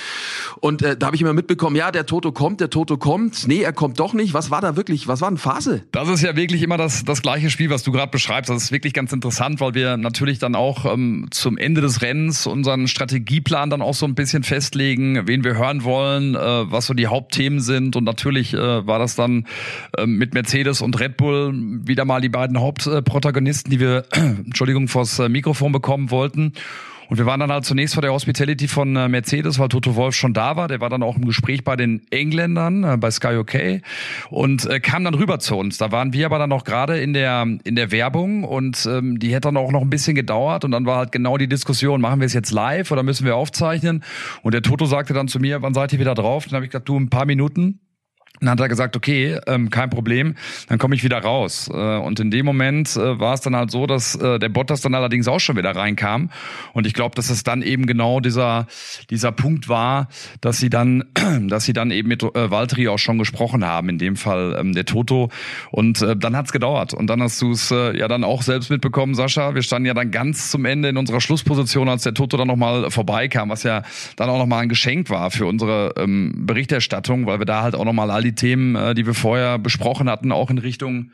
Und 0.61 0.83
äh, 0.83 0.97
da 0.97 1.07
habe 1.07 1.17
ich 1.17 1.23
immer 1.23 1.33
mitbekommen, 1.33 1.77
ja, 1.77 1.91
der 1.91 2.07
Toto 2.07 2.33
kommt, 2.33 2.61
der 2.61 2.71
Toto 2.71 2.97
kommt. 2.97 3.47
Nee, 3.47 3.63
er 3.63 3.73
kommt 3.73 4.01
doch 4.01 4.15
nicht. 4.15 4.35
Was 4.35 4.51
war 4.51 4.61
da 4.61 4.77
wirklich, 4.77 5.09
was 5.09 5.21
war 5.21 5.29
denn 5.29 5.39
Phase? 5.39 5.83
Das 5.93 6.09
ist 6.09 6.23
ja 6.23 6.37
wirklich 6.37 6.63
immer 6.63 6.77
das, 6.77 7.05
das 7.05 7.23
gleiche 7.23 7.51
Spiel, 7.51 7.71
was 7.71 7.83
du 7.83 7.93
gerade 7.93 8.11
beschreibst. 8.11 8.51
Das 8.51 8.63
ist 8.63 8.73
wirklich 8.73 8.93
ganz 8.93 9.13
interessant, 9.13 9.61
weil 9.61 9.75
wir 9.75 9.97
natürlich 9.97 10.39
dann 10.39 10.55
auch 10.55 10.85
ähm, 10.85 11.29
zum 11.31 11.59
Ende 11.59 11.81
des 11.81 12.03
Rennens 12.03 12.47
unseren 12.47 12.89
Strategieplan 12.89 13.71
dann 13.71 13.83
auch 13.83 13.95
so 13.95 14.07
ein 14.07 14.15
bisschen 14.15 14.43
festlegen, 14.43 15.27
wen 15.27 15.45
wir 15.45 15.57
hören 15.57 15.85
wollen, 15.85 16.35
äh, 16.35 16.39
was 16.39 16.87
so 16.87 16.95
die 16.95 17.09
Hauptthemen 17.27 17.61
sind. 17.61 17.97
Und 17.97 18.05
natürlich 18.05 18.55
äh, 18.55 18.87
war 18.87 18.99
das 18.99 19.17
dann 19.17 19.47
ähm, 19.99 20.17
mit 20.17 20.35
Mercedes 20.35 20.81
und 20.81 20.99
Red 21.01 21.17
Bull 21.17 21.53
wieder 21.55 22.05
mal 22.05 22.21
die 22.21 22.29
beiden 22.29 22.61
Hauptprotagonisten, 22.61 23.71
die 23.71 23.81
wir, 23.81 24.05
Entschuldigung, 24.13 24.89
vors 24.89 25.19
äh, 25.19 25.29
Mikrofon 25.29 25.73
bekommen 25.73 26.11
wollten. 26.11 26.53
Und 27.09 27.19
wir 27.19 27.27
waren 27.27 27.41
dann 27.41 27.53
halt 27.53 27.65
zunächst 27.65 27.95
vor 27.95 28.03
der 28.03 28.13
Hospitality 28.13 28.69
von 28.69 28.97
äh, 28.97 29.09
Mercedes, 29.09 29.59
weil 29.59 29.69
Toto 29.69 29.95
Wolf 29.97 30.15
schon 30.15 30.35
da 30.35 30.57
war. 30.57 30.69
Der 30.69 30.81
war 30.81 30.91
dann 30.91 31.03
auch 31.03 31.17
im 31.17 31.25
Gespräch 31.25 31.65
bei 31.65 31.77
den 31.77 32.03
Engländern, 32.11 32.85
äh, 32.85 32.97
bei 32.97 33.11
Sky 33.11 33.37
UK 33.37 33.83
und 34.31 34.67
äh, 34.67 34.81
kam 34.81 35.05
dann 35.05 35.15
rüber 35.15 35.39
zu 35.39 35.57
uns. 35.57 35.79
Da 35.79 35.93
waren 35.93 36.13
wir 36.13 36.27
aber 36.27 36.39
dann 36.39 36.51
noch 36.51 36.65
gerade 36.65 36.99
in 36.99 37.13
der, 37.13 37.47
in 37.65 37.77
der 37.77 37.91
Werbung 37.91 38.45
und 38.45 38.87
ähm, 38.91 39.19
die 39.19 39.33
hätte 39.33 39.49
dann 39.49 39.57
auch 39.57 39.73
noch 39.73 39.83
ein 39.83 39.91
bisschen 39.91 40.15
gedauert. 40.15 40.65
Und 40.65 40.73
dann 40.73 40.87
war 40.87 40.99
halt 40.99 41.13
genau 41.13 41.37
die 41.37 41.49
Diskussion, 41.49 42.01
machen 42.01 42.21
wir 42.21 42.27
es 42.27 42.35
jetzt 42.35 42.51
live 42.51 42.91
oder 42.91 43.03
müssen 43.03 43.25
wir 43.25 43.37
aufzeichnen? 43.37 44.03
Und 44.43 44.53
der 44.53 44.63
Toto 44.63 44.87
sagte 44.87 45.15
dann 45.15 45.29
zu 45.29 45.39
mir, 45.39 45.63
wann 45.63 45.75
seid 45.75 45.93
ihr 45.93 45.99
wieder 45.99 46.15
drauf? 46.15 46.47
Dann 46.47 46.57
habe 46.57 46.65
ich 46.65 46.71
gesagt, 46.71 46.89
du, 46.89 46.99
ein 46.99 47.11
paar 47.11 47.27
Minuten. 47.27 47.81
Dann 48.41 48.51
hat 48.51 48.61
er 48.61 48.69
gesagt, 48.69 48.97
okay, 48.97 49.39
ähm, 49.47 49.71
kein 49.71 49.91
Problem, 49.91 50.35
dann 50.69 50.79
komme 50.79 50.95
ich 50.95 51.05
wieder 51.05 51.19
raus. 51.19 51.71
Äh, 51.73 51.97
und 51.99 52.21
in 52.21 52.31
dem 52.31 52.47
Moment 52.47 52.97
äh, 52.97 53.19
war 53.19 53.35
es 53.35 53.41
dann 53.41 53.57
halt 53.57 53.71
so, 53.71 53.87
dass 53.87 54.15
äh, 54.15 54.39
der 54.39 54.49
Bottas 54.49 54.81
dann 54.81 54.95
allerdings 54.95 55.29
auch 55.29 55.41
schon 55.41 55.57
wieder 55.57 55.75
reinkam. 55.75 56.31
Und 56.73 56.87
ich 56.87 56.95
glaube, 56.95 57.15
dass 57.15 57.31
es 57.31 57.43
dann 57.43 57.63
eben 57.63 57.87
genau 57.87 58.21
dieser 58.21 58.67
dieser 59.11 59.33
Punkt 59.33 59.69
war, 59.69 60.09
dass 60.41 60.59
sie 60.59 60.71
dann, 60.71 61.05
dass 61.49 61.65
sie 61.65 61.73
dann 61.73 61.91
eben 61.91 62.09
mit 62.09 62.23
äh, 62.23 62.89
auch 62.89 62.99
schon 62.99 63.19
gesprochen 63.19 63.65
haben. 63.65 63.89
In 63.89 63.99
dem 63.99 64.17
Fall 64.17 64.57
ähm, 64.59 64.73
der 64.73 64.85
Toto. 64.85 65.31
Und 65.71 66.03
äh, 66.03 66.17
dann 66.17 66.37
hat's 66.37 66.53
gedauert. 66.53 66.95
Und 66.95 67.09
dann 67.09 67.23
hast 67.23 67.41
du 67.41 67.53
es 67.53 67.71
äh, 67.71 67.97
ja 67.97 68.09
dann 68.09 68.25
auch 68.25 68.43
selbst 68.43 68.71
mitbekommen, 68.71 69.15
Sascha. 69.15 69.55
Wir 69.55 69.63
standen 69.63 69.87
ja 69.87 69.95
dann 69.95 70.11
ganz 70.11 70.51
zum 70.51 70.65
Ende 70.65 70.89
in 70.89 70.97
unserer 70.97 71.21
Schlussposition, 71.21 71.89
als 71.89 72.03
der 72.03 72.15
Toto 72.15 72.37
dann 72.37 72.49
nochmal 72.49 72.91
vorbeikam, 72.91 73.51
was 73.51 73.63
ja 73.63 73.83
dann 74.17 74.29
auch 74.29 74.39
nochmal 74.39 74.63
ein 74.63 74.69
Geschenk 74.69 75.11
war 75.11 75.31
für 75.31 75.47
unsere 75.47 75.95
ähm, 75.97 76.33
Berichterstattung, 76.37 77.27
weil 77.27 77.39
wir 77.39 77.47
da 77.47 77.63
halt 77.63 77.75
auch 77.75 77.85
nochmal 77.85 78.11
all 78.11 78.23
die 78.27 78.35
Themen, 78.35 78.77
äh, 78.77 78.95
die 78.95 79.07
wir 79.07 79.15
vorher 79.15 79.59
besprochen 79.59 80.11
hatten, 80.11 80.33
auch 80.33 80.51
in 80.51 80.59
Richtung 80.59 81.11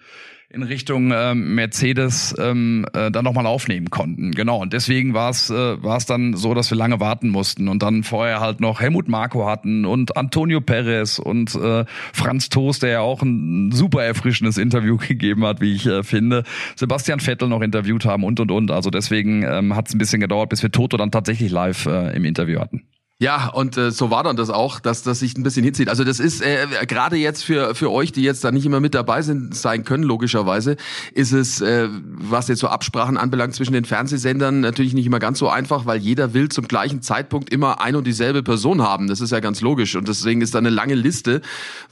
in 0.52 0.62
Richtung 0.62 1.12
ähm, 1.14 1.54
Mercedes 1.54 2.34
ähm, 2.38 2.84
äh, 2.92 3.10
dann 3.10 3.24
nochmal 3.24 3.46
aufnehmen 3.46 3.88
konnten. 3.88 4.32
Genau. 4.32 4.60
Und 4.60 4.74
deswegen 4.74 5.14
war 5.14 5.30
es 5.30 5.48
äh, 5.48 5.82
war 5.82 5.96
es 5.96 6.04
dann 6.04 6.34
so, 6.34 6.52
dass 6.52 6.70
wir 6.70 6.76
lange 6.76 7.00
warten 7.00 7.30
mussten 7.30 7.68
und 7.68 7.82
dann 7.82 8.02
vorher 8.02 8.40
halt 8.40 8.60
noch 8.60 8.80
Helmut 8.80 9.08
Marko 9.08 9.46
hatten 9.46 9.86
und 9.86 10.16
Antonio 10.16 10.60
Perez 10.60 11.18
und 11.18 11.54
äh, 11.54 11.86
Franz 12.12 12.50
Toast, 12.50 12.82
der 12.82 12.90
ja 12.90 13.00
auch 13.00 13.22
ein 13.22 13.72
super 13.72 14.04
erfrischendes 14.04 14.58
Interview 14.58 14.96
gegeben 15.08 15.44
hat, 15.46 15.62
wie 15.62 15.74
ich 15.74 15.86
äh, 15.86 16.02
finde. 16.02 16.44
Sebastian 16.76 17.20
Vettel 17.20 17.48
noch 17.48 17.62
interviewt 17.62 18.04
haben 18.04 18.22
und 18.22 18.38
und 18.38 18.50
und. 18.50 18.70
Also 18.70 18.90
deswegen 18.90 19.44
ähm, 19.44 19.74
hat 19.74 19.88
es 19.88 19.94
ein 19.94 19.98
bisschen 19.98 20.20
gedauert, 20.20 20.50
bis 20.50 20.62
wir 20.62 20.70
Toto 20.70 20.98
dann 20.98 21.10
tatsächlich 21.10 21.50
live 21.50 21.86
äh, 21.86 22.14
im 22.14 22.26
Interview 22.26 22.60
hatten. 22.60 22.82
Ja, 23.22 23.50
und 23.50 23.76
äh, 23.76 23.92
so 23.92 24.10
war 24.10 24.24
dann 24.24 24.34
das 24.34 24.50
auch, 24.50 24.80
dass 24.80 25.04
das 25.04 25.20
sich 25.20 25.36
ein 25.38 25.44
bisschen 25.44 25.62
hinzieht. 25.62 25.88
Also 25.88 26.02
das 26.02 26.18
ist 26.18 26.42
äh, 26.42 26.66
gerade 26.88 27.14
jetzt 27.14 27.44
für 27.44 27.76
für 27.76 27.88
euch, 27.92 28.10
die 28.10 28.22
jetzt 28.22 28.42
da 28.42 28.50
nicht 28.50 28.66
immer 28.66 28.80
mit 28.80 28.96
dabei 28.96 29.22
sind 29.22 29.54
sein 29.54 29.84
können, 29.84 30.02
logischerweise, 30.02 30.74
ist 31.14 31.30
es, 31.30 31.60
äh, 31.60 31.88
was 32.02 32.48
jetzt 32.48 32.58
so 32.58 32.66
Absprachen 32.66 33.16
anbelangt 33.16 33.54
zwischen 33.54 33.74
den 33.74 33.84
Fernsehsendern, 33.84 34.58
natürlich 34.58 34.92
nicht 34.92 35.06
immer 35.06 35.20
ganz 35.20 35.38
so 35.38 35.48
einfach, 35.48 35.86
weil 35.86 36.00
jeder 36.00 36.34
will 36.34 36.48
zum 36.48 36.66
gleichen 36.66 37.00
Zeitpunkt 37.00 37.52
immer 37.54 37.80
ein 37.80 37.94
und 37.94 38.08
dieselbe 38.08 38.42
Person 38.42 38.82
haben. 38.82 39.06
Das 39.06 39.20
ist 39.20 39.30
ja 39.30 39.38
ganz 39.38 39.60
logisch. 39.60 39.94
Und 39.94 40.08
deswegen 40.08 40.40
ist 40.40 40.56
da 40.56 40.58
eine 40.58 40.70
lange 40.70 40.96
Liste, 40.96 41.42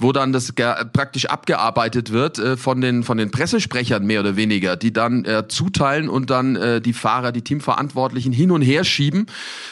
wo 0.01 0.11
dann 0.11 0.33
das 0.33 0.53
praktisch 0.53 1.27
abgearbeitet 1.27 2.11
wird 2.11 2.41
äh, 2.41 2.57
von 2.57 2.81
den 2.81 3.05
von 3.05 3.19
den 3.19 3.31
Pressesprechern 3.31 4.05
mehr 4.05 4.19
oder 4.19 4.35
weniger, 4.35 4.75
die 4.75 4.93
dann 4.93 5.25
äh, 5.25 5.47
zuteilen 5.47 6.09
und 6.09 6.29
dann 6.29 6.57
äh, 6.57 6.81
die 6.81 6.93
Fahrer, 6.93 7.31
die 7.31 7.43
Teamverantwortlichen 7.43 8.33
hin 8.33 8.51
und 8.51 8.63
her 8.63 8.83
schieben. 8.83 9.27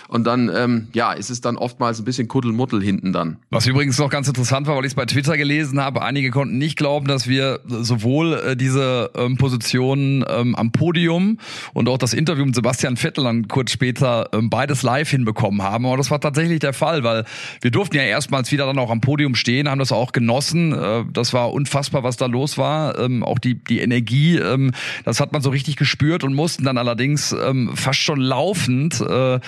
Und 0.07 0.23
dann, 0.23 0.49
ähm, 0.55 0.87
ja, 0.93 1.12
ist 1.12 1.31
es 1.31 1.41
dann 1.41 1.48
dann 1.49 1.57
oftmals 1.57 1.99
ein 1.99 2.05
bisschen 2.05 2.28
Kuddelmuddel 2.28 2.83
hinten 2.83 3.12
dann. 3.12 3.38
Was 3.50 3.67
übrigens 3.67 3.99
noch 3.99 4.11
ganz 4.11 4.28
interessant 4.28 4.67
war, 4.67 4.76
weil 4.76 4.85
ich 4.85 4.90
es 4.90 4.95
bei 4.95 5.07
Twitter 5.07 5.37
gelesen 5.37 5.81
habe, 5.81 6.02
einige 6.02 6.31
konnten 6.31 6.59
nicht 6.59 6.76
glauben, 6.76 7.07
dass 7.07 7.26
wir 7.26 7.61
sowohl 7.67 8.35
äh, 8.35 8.57
diese 8.57 9.11
ähm, 9.17 9.37
Position 9.37 10.25
ähm, 10.28 10.55
am 10.55 10.73
Podium 10.73 11.38
und 11.73 11.88
auch 11.88 11.99
das 11.99 12.12
Interview 12.12 12.45
mit 12.45 12.55
Sebastian 12.55 12.97
Vettel 12.97 13.25
dann 13.25 13.49
kurz 13.49 13.73
später 13.73 14.28
ähm, 14.33 14.50
beides 14.50 14.83
live 14.83 15.11
hinbekommen 15.11 15.62
haben. 15.62 15.87
Aber 15.87 15.97
das 15.97 16.11
war 16.11 16.21
tatsächlich 16.21 16.61
der 16.61 16.75
Fall, 16.75 17.02
weil 17.02 17.25
wir 17.62 17.71
durften 17.71 17.97
ja 17.97 18.02
erstmals 18.02 18.52
wieder 18.52 18.67
dann 18.67 18.78
auch 18.78 18.90
am 18.90 19.00
Podium 19.00 19.35
stehen, 19.35 19.69
haben 19.69 19.78
das 19.78 19.93
auch 19.93 20.12
genossen. 20.12 20.73
Äh, 20.73 21.05
das 21.12 21.33
war 21.33 21.52
unfassbar, 21.52 22.02
was 22.02 22.17
da 22.17 22.26
los 22.26 22.59
war. 22.59 22.99
Ähm, 22.99 23.23
auch 23.25 23.38
die, 23.38 23.55
die 23.55 23.81
Energie, 23.81 24.37
ähm, 24.37 24.73
das 25.05 25.21
hat 25.21 25.33
man 25.33 25.40
so 25.40 25.50
richtig 25.50 25.76
gespürt 25.76 26.25
und 26.25 26.35
mussten 26.35 26.64
dann 26.64 26.76
allerdings 26.76 27.33
ähm, 27.33 27.71
fast 27.75 28.00
schon 28.00 28.21
laufend 28.21 29.00
äh, 29.00 29.40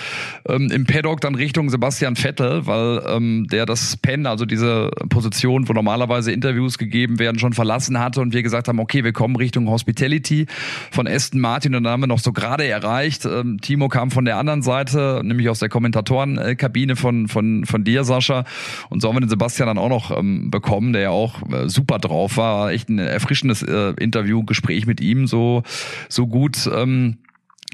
ähm, 0.47 0.71
im 0.71 0.85
Paddock 0.85 1.21
dann 1.21 1.35
Richtung 1.35 1.69
Sebastian 1.69 1.80
Vettel, 1.81 2.67
weil 2.67 3.01
ähm, 3.07 3.47
der 3.51 3.65
das 3.65 3.97
Pen, 3.97 4.25
also 4.25 4.45
diese 4.45 4.91
Position, 5.09 5.67
wo 5.67 5.73
normalerweise 5.73 6.31
Interviews 6.31 6.77
gegeben 6.77 7.19
werden, 7.19 7.39
schon 7.39 7.53
verlassen 7.53 7.99
hatte 7.99 8.21
und 8.21 8.33
wir 8.33 8.43
gesagt 8.43 8.67
haben, 8.67 8.79
okay, 8.79 9.03
wir 9.03 9.13
kommen 9.13 9.35
Richtung 9.35 9.69
Hospitality 9.69 10.45
von 10.91 11.07
Aston 11.07 11.39
Martin 11.39 11.75
und 11.75 11.83
dann 11.83 11.93
haben 11.93 12.01
wir 12.01 12.07
noch 12.07 12.19
so 12.19 12.31
gerade 12.31 12.65
erreicht. 12.65 13.25
Ähm, 13.25 13.59
Timo 13.61 13.87
kam 13.89 14.11
von 14.11 14.25
der 14.25 14.37
anderen 14.37 14.61
Seite, 14.61 15.21
nämlich 15.23 15.49
aus 15.49 15.59
der 15.59 15.69
Kommentatorenkabine 15.69 16.95
von, 16.95 17.27
von, 17.27 17.65
von 17.65 17.83
dir, 17.83 18.03
Sascha. 18.03 18.45
Und 18.89 19.01
so 19.01 19.09
haben 19.09 19.15
wir 19.15 19.21
den 19.21 19.29
Sebastian 19.29 19.67
dann 19.67 19.77
auch 19.77 19.89
noch 19.89 20.17
ähm, 20.17 20.51
bekommen, 20.51 20.93
der 20.93 21.01
ja 21.01 21.09
auch 21.09 21.41
äh, 21.51 21.67
super 21.67 21.97
drauf 21.99 22.37
war. 22.37 22.71
Echt 22.71 22.89
ein 22.89 22.99
erfrischendes 22.99 23.63
äh, 23.63 23.93
Interview, 23.99 24.43
Gespräch 24.43 24.85
mit 24.85 25.01
ihm, 25.01 25.27
so, 25.27 25.63
so 26.09 26.27
gut. 26.27 26.69
Ähm, 26.73 27.17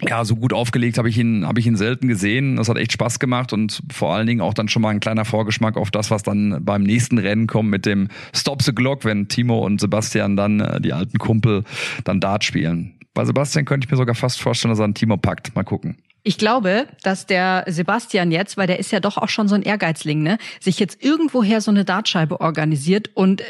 ja, 0.01 0.23
so 0.25 0.35
gut 0.35 0.53
aufgelegt 0.53 0.97
habe 0.97 1.09
ich 1.09 1.17
ihn, 1.17 1.45
habe 1.45 1.59
ich 1.59 1.65
ihn 1.65 1.75
selten 1.75 2.07
gesehen. 2.07 2.57
Das 2.57 2.69
hat 2.69 2.77
echt 2.77 2.91
Spaß 2.91 3.19
gemacht 3.19 3.51
und 3.51 3.81
vor 3.91 4.13
allen 4.13 4.27
Dingen 4.27 4.41
auch 4.41 4.53
dann 4.53 4.67
schon 4.67 4.81
mal 4.81 4.89
ein 4.89 4.99
kleiner 4.99 5.25
Vorgeschmack 5.25 5.75
auf 5.75 5.89
das, 5.89 6.11
was 6.11 6.23
dann 6.23 6.63
beim 6.63 6.83
nächsten 6.83 7.17
Rennen 7.17 7.47
kommt 7.47 7.69
mit 7.69 7.85
dem 7.85 8.09
Stop 8.33 8.61
the 8.61 8.73
Glock, 8.73 9.05
wenn 9.05 9.27
Timo 9.27 9.65
und 9.65 9.81
Sebastian 9.81 10.35
dann 10.35 10.59
äh, 10.59 10.79
die 10.81 10.93
alten 10.93 11.17
Kumpel 11.17 11.63
dann 12.03 12.19
Dart 12.19 12.43
spielen. 12.43 12.93
Bei 13.13 13.25
Sebastian 13.25 13.65
könnte 13.65 13.85
ich 13.85 13.91
mir 13.91 13.97
sogar 13.97 14.13
fast 14.13 14.39
vorstellen, 14.39 14.71
dass 14.71 14.79
er 14.79 14.85
einen 14.85 14.93
Timo 14.93 15.17
packt. 15.17 15.55
Mal 15.55 15.63
gucken. 15.63 15.97
Ich 16.21 16.37
glaube, 16.37 16.87
dass 17.03 17.25
der 17.25 17.63
Sebastian 17.67 18.31
jetzt, 18.31 18.57
weil 18.57 18.67
der 18.67 18.79
ist 18.79 18.91
ja 18.91 18.99
doch 18.99 19.17
auch 19.17 19.29
schon 19.29 19.47
so 19.47 19.55
ein 19.55 19.61
Ehrgeizling, 19.61 20.21
ne, 20.21 20.37
sich 20.59 20.77
jetzt 20.77 21.01
irgendwoher 21.01 21.61
so 21.61 21.71
eine 21.71 21.85
Dartscheibe 21.85 22.41
organisiert 22.41 23.09
und 23.15 23.41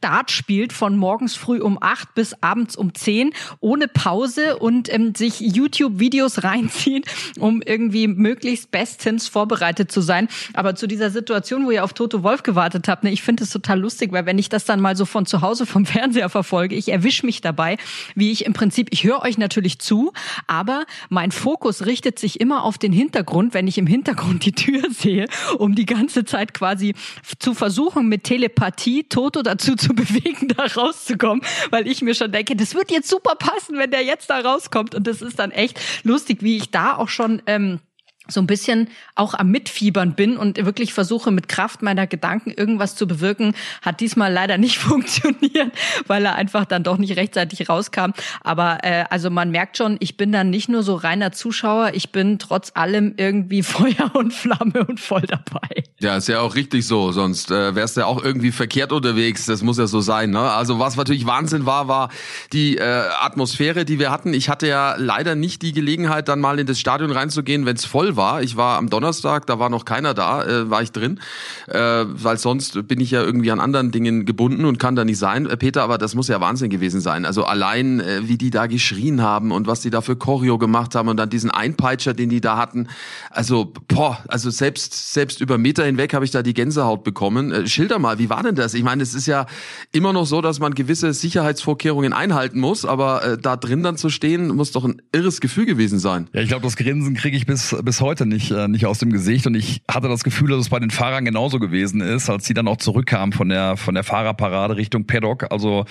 Dart 0.00 0.30
spielt 0.30 0.72
von 0.72 0.96
morgens 0.96 1.34
früh 1.34 1.60
um 1.60 1.78
acht 1.80 2.14
bis 2.14 2.34
abends 2.42 2.76
um 2.76 2.94
zehn 2.94 3.32
ohne 3.60 3.88
Pause 3.88 4.58
und 4.58 4.92
ähm, 4.92 5.14
sich 5.14 5.40
YouTube-Videos 5.40 6.44
reinzieht, 6.44 7.06
um 7.38 7.62
irgendwie 7.62 8.08
möglichst 8.08 8.70
bestens 8.70 9.28
vorbereitet 9.28 9.90
zu 9.90 10.00
sein. 10.00 10.28
Aber 10.54 10.74
zu 10.74 10.86
dieser 10.86 11.10
Situation, 11.10 11.66
wo 11.66 11.70
ihr 11.70 11.84
auf 11.84 11.92
Toto 11.92 12.22
Wolf 12.22 12.42
gewartet 12.42 12.88
habt, 12.88 13.04
ne, 13.04 13.10
ich 13.10 13.22
finde 13.22 13.44
es 13.44 13.50
total 13.50 13.80
lustig, 13.80 14.12
weil 14.12 14.26
wenn 14.26 14.38
ich 14.38 14.48
das 14.48 14.64
dann 14.64 14.80
mal 14.80 14.96
so 14.96 15.04
von 15.04 15.26
zu 15.26 15.40
Hause 15.40 15.66
vom 15.66 15.86
Fernseher 15.94 16.28
verfolge, 16.28 16.74
ich 16.74 16.88
erwische 16.88 17.26
mich 17.26 17.40
dabei, 17.40 17.76
wie 18.14 18.32
ich 18.32 18.44
im 18.44 18.52
Prinzip, 18.52 18.88
ich 18.90 19.04
höre 19.04 19.22
euch 19.22 19.38
natürlich 19.38 19.78
zu, 19.78 20.12
aber 20.46 20.84
mein 21.08 21.30
Fokus 21.30 21.86
richtet 21.86 22.18
sich 22.18 22.40
immer 22.40 22.64
auf 22.64 22.78
den 22.78 22.92
Hintergrund, 22.92 23.54
wenn 23.54 23.66
ich 23.66 23.78
im 23.78 23.86
Hintergrund 23.86 24.44
die 24.44 24.52
Tür 24.52 24.82
sehe, 24.90 25.26
um 25.58 25.74
die 25.74 25.86
ganze 25.86 26.24
Zeit 26.24 26.54
quasi 26.54 26.94
zu 27.38 27.54
versuchen, 27.54 28.08
mit 28.08 28.24
Telepathie 28.24 29.04
Toto 29.04 29.42
dazu 29.42 29.76
zu 29.76 29.83
bewegen, 29.92 30.48
da 30.56 30.64
rauszukommen, 30.64 31.44
weil 31.70 31.86
ich 31.86 32.00
mir 32.00 32.14
schon 32.14 32.32
denke, 32.32 32.56
das 32.56 32.74
wird 32.74 32.90
jetzt 32.90 33.08
super 33.08 33.34
passen, 33.34 33.78
wenn 33.78 33.90
der 33.90 34.02
jetzt 34.02 34.30
da 34.30 34.40
rauskommt. 34.40 34.94
Und 34.94 35.06
das 35.06 35.20
ist 35.20 35.38
dann 35.38 35.50
echt 35.50 35.80
lustig, 36.04 36.38
wie 36.42 36.56
ich 36.56 36.70
da 36.70 36.96
auch 36.96 37.08
schon 37.08 37.42
ähm, 37.46 37.80
so 38.26 38.40
ein 38.40 38.46
bisschen 38.46 38.88
auch 39.14 39.34
am 39.34 39.50
Mitfiebern 39.50 40.14
bin 40.14 40.38
und 40.38 40.64
wirklich 40.64 40.94
versuche 40.94 41.30
mit 41.30 41.48
Kraft 41.48 41.82
meiner 41.82 42.06
Gedanken 42.06 42.50
irgendwas 42.50 42.96
zu 42.96 43.06
bewirken, 43.06 43.54
hat 43.82 44.00
diesmal 44.00 44.32
leider 44.32 44.56
nicht 44.56 44.78
funktioniert, 44.84 45.72
weil 46.06 46.24
er 46.24 46.34
einfach 46.34 46.64
dann 46.64 46.82
doch 46.82 46.96
nicht 46.96 47.16
rechtzeitig 47.16 47.68
rauskam. 47.68 48.12
Aber 48.42 48.78
äh, 48.82 49.04
also 49.10 49.28
man 49.28 49.50
merkt 49.50 49.76
schon, 49.76 49.96
ich 50.00 50.16
bin 50.16 50.32
dann 50.32 50.48
nicht 50.48 50.68
nur 50.68 50.82
so 50.82 50.94
reiner 50.94 51.32
Zuschauer, 51.32 51.90
ich 51.94 52.12
bin 52.12 52.38
trotz 52.38 52.72
allem 52.74 53.14
irgendwie 53.16 53.62
Feuer 53.74 54.14
und 54.14 54.32
Flamme 54.32 54.84
und 54.86 55.00
voll 55.00 55.22
dabei. 55.22 55.84
Ja, 56.00 56.16
ist 56.16 56.28
ja 56.28 56.40
auch 56.40 56.54
richtig 56.54 56.86
so, 56.86 57.12
sonst 57.12 57.50
äh, 57.50 57.74
wärst 57.74 57.96
du 57.96 58.02
ja 58.02 58.06
auch 58.06 58.22
irgendwie 58.22 58.52
verkehrt 58.52 58.92
unterwegs. 58.92 59.46
Das 59.46 59.62
muss 59.62 59.76
ja 59.76 59.86
so 59.86 60.00
sein. 60.00 60.30
Ne? 60.30 60.40
Also 60.40 60.78
was 60.78 60.96
natürlich 60.96 61.26
Wahnsinn 61.26 61.66
war, 61.66 61.88
war 61.88 62.08
die 62.52 62.78
äh, 62.78 62.82
Atmosphäre, 63.20 63.84
die 63.84 63.98
wir 63.98 64.10
hatten. 64.10 64.32
Ich 64.32 64.48
hatte 64.48 64.66
ja 64.66 64.96
leider 64.96 65.34
nicht 65.34 65.62
die 65.62 65.72
Gelegenheit, 65.72 66.28
dann 66.28 66.40
mal 66.40 66.58
in 66.58 66.66
das 66.66 66.78
Stadion 66.80 67.10
reinzugehen, 67.10 67.66
wenn 67.66 67.76
es 67.76 67.84
voll 67.84 68.13
war. 68.16 68.42
Ich 68.42 68.56
war 68.56 68.78
am 68.78 68.90
Donnerstag, 68.90 69.46
da 69.46 69.58
war 69.58 69.68
noch 69.70 69.84
keiner 69.84 70.14
da, 70.14 70.44
äh, 70.44 70.70
war 70.70 70.82
ich 70.82 70.92
drin, 70.92 71.20
äh, 71.68 71.78
weil 71.78 72.38
sonst 72.38 72.86
bin 72.88 73.00
ich 73.00 73.10
ja 73.10 73.22
irgendwie 73.22 73.50
an 73.50 73.60
anderen 73.60 73.90
Dingen 73.90 74.24
gebunden 74.24 74.64
und 74.64 74.78
kann 74.78 74.96
da 74.96 75.04
nicht 75.04 75.18
sein. 75.18 75.46
Äh, 75.46 75.56
Peter, 75.56 75.82
aber 75.82 75.98
das 75.98 76.14
muss 76.14 76.28
ja 76.28 76.40
Wahnsinn 76.40 76.70
gewesen 76.70 77.00
sein. 77.00 77.24
Also 77.24 77.44
allein, 77.44 78.00
äh, 78.00 78.22
wie 78.24 78.38
die 78.38 78.50
da 78.50 78.66
geschrien 78.66 79.22
haben 79.22 79.52
und 79.52 79.66
was 79.66 79.80
die 79.80 79.90
da 79.90 80.00
für 80.00 80.16
Choreo 80.16 80.58
gemacht 80.58 80.94
haben 80.94 81.08
und 81.08 81.16
dann 81.16 81.30
diesen 81.30 81.50
Einpeitscher, 81.50 82.14
den 82.14 82.28
die 82.28 82.40
da 82.40 82.56
hatten. 82.56 82.88
Also, 83.30 83.72
boah, 83.88 84.18
also 84.28 84.50
selbst, 84.50 85.12
selbst 85.12 85.40
über 85.40 85.58
Meter 85.58 85.84
hinweg 85.84 86.14
habe 86.14 86.24
ich 86.24 86.30
da 86.30 86.42
die 86.42 86.54
Gänsehaut 86.54 87.04
bekommen. 87.04 87.52
Äh, 87.52 87.66
schilder 87.66 87.98
mal, 87.98 88.18
wie 88.18 88.30
war 88.30 88.42
denn 88.42 88.54
das? 88.54 88.74
Ich 88.74 88.82
meine, 88.82 89.02
es 89.02 89.14
ist 89.14 89.26
ja 89.26 89.46
immer 89.92 90.12
noch 90.12 90.26
so, 90.26 90.40
dass 90.40 90.60
man 90.60 90.74
gewisse 90.74 91.12
Sicherheitsvorkehrungen 91.12 92.12
einhalten 92.12 92.60
muss, 92.60 92.84
aber 92.84 93.24
äh, 93.24 93.38
da 93.38 93.56
drin 93.56 93.82
dann 93.82 93.96
zu 93.96 94.08
stehen, 94.10 94.48
muss 94.48 94.72
doch 94.72 94.84
ein 94.84 95.02
irres 95.12 95.40
Gefühl 95.40 95.66
gewesen 95.66 95.98
sein. 95.98 96.28
Ja, 96.32 96.40
ich 96.40 96.48
glaube, 96.48 96.62
das 96.62 96.76
Grinsen 96.76 97.14
kriege 97.14 97.36
ich 97.36 97.46
bis, 97.46 97.76
bis 97.82 98.00
heute 98.04 98.26
nicht, 98.26 98.50
äh, 98.50 98.68
nicht 98.68 98.86
aus 98.86 98.98
dem 98.98 99.10
Gesicht. 99.10 99.46
Und 99.46 99.54
ich 99.56 99.82
hatte 99.90 100.08
das 100.08 100.22
Gefühl, 100.22 100.50
dass 100.50 100.60
es 100.60 100.68
bei 100.68 100.78
den 100.78 100.90
Fahrern 100.90 101.24
genauso 101.24 101.58
gewesen 101.58 102.00
ist, 102.00 102.30
als 102.30 102.46
sie 102.46 102.54
dann 102.54 102.68
auch 102.68 102.76
zurückkamen 102.76 103.32
von 103.32 103.48
der, 103.48 103.76
von 103.76 103.94
der 103.94 104.04
Fahrerparade 104.04 104.76
Richtung 104.76 105.06
Paddock. 105.06 105.50
Also 105.50 105.86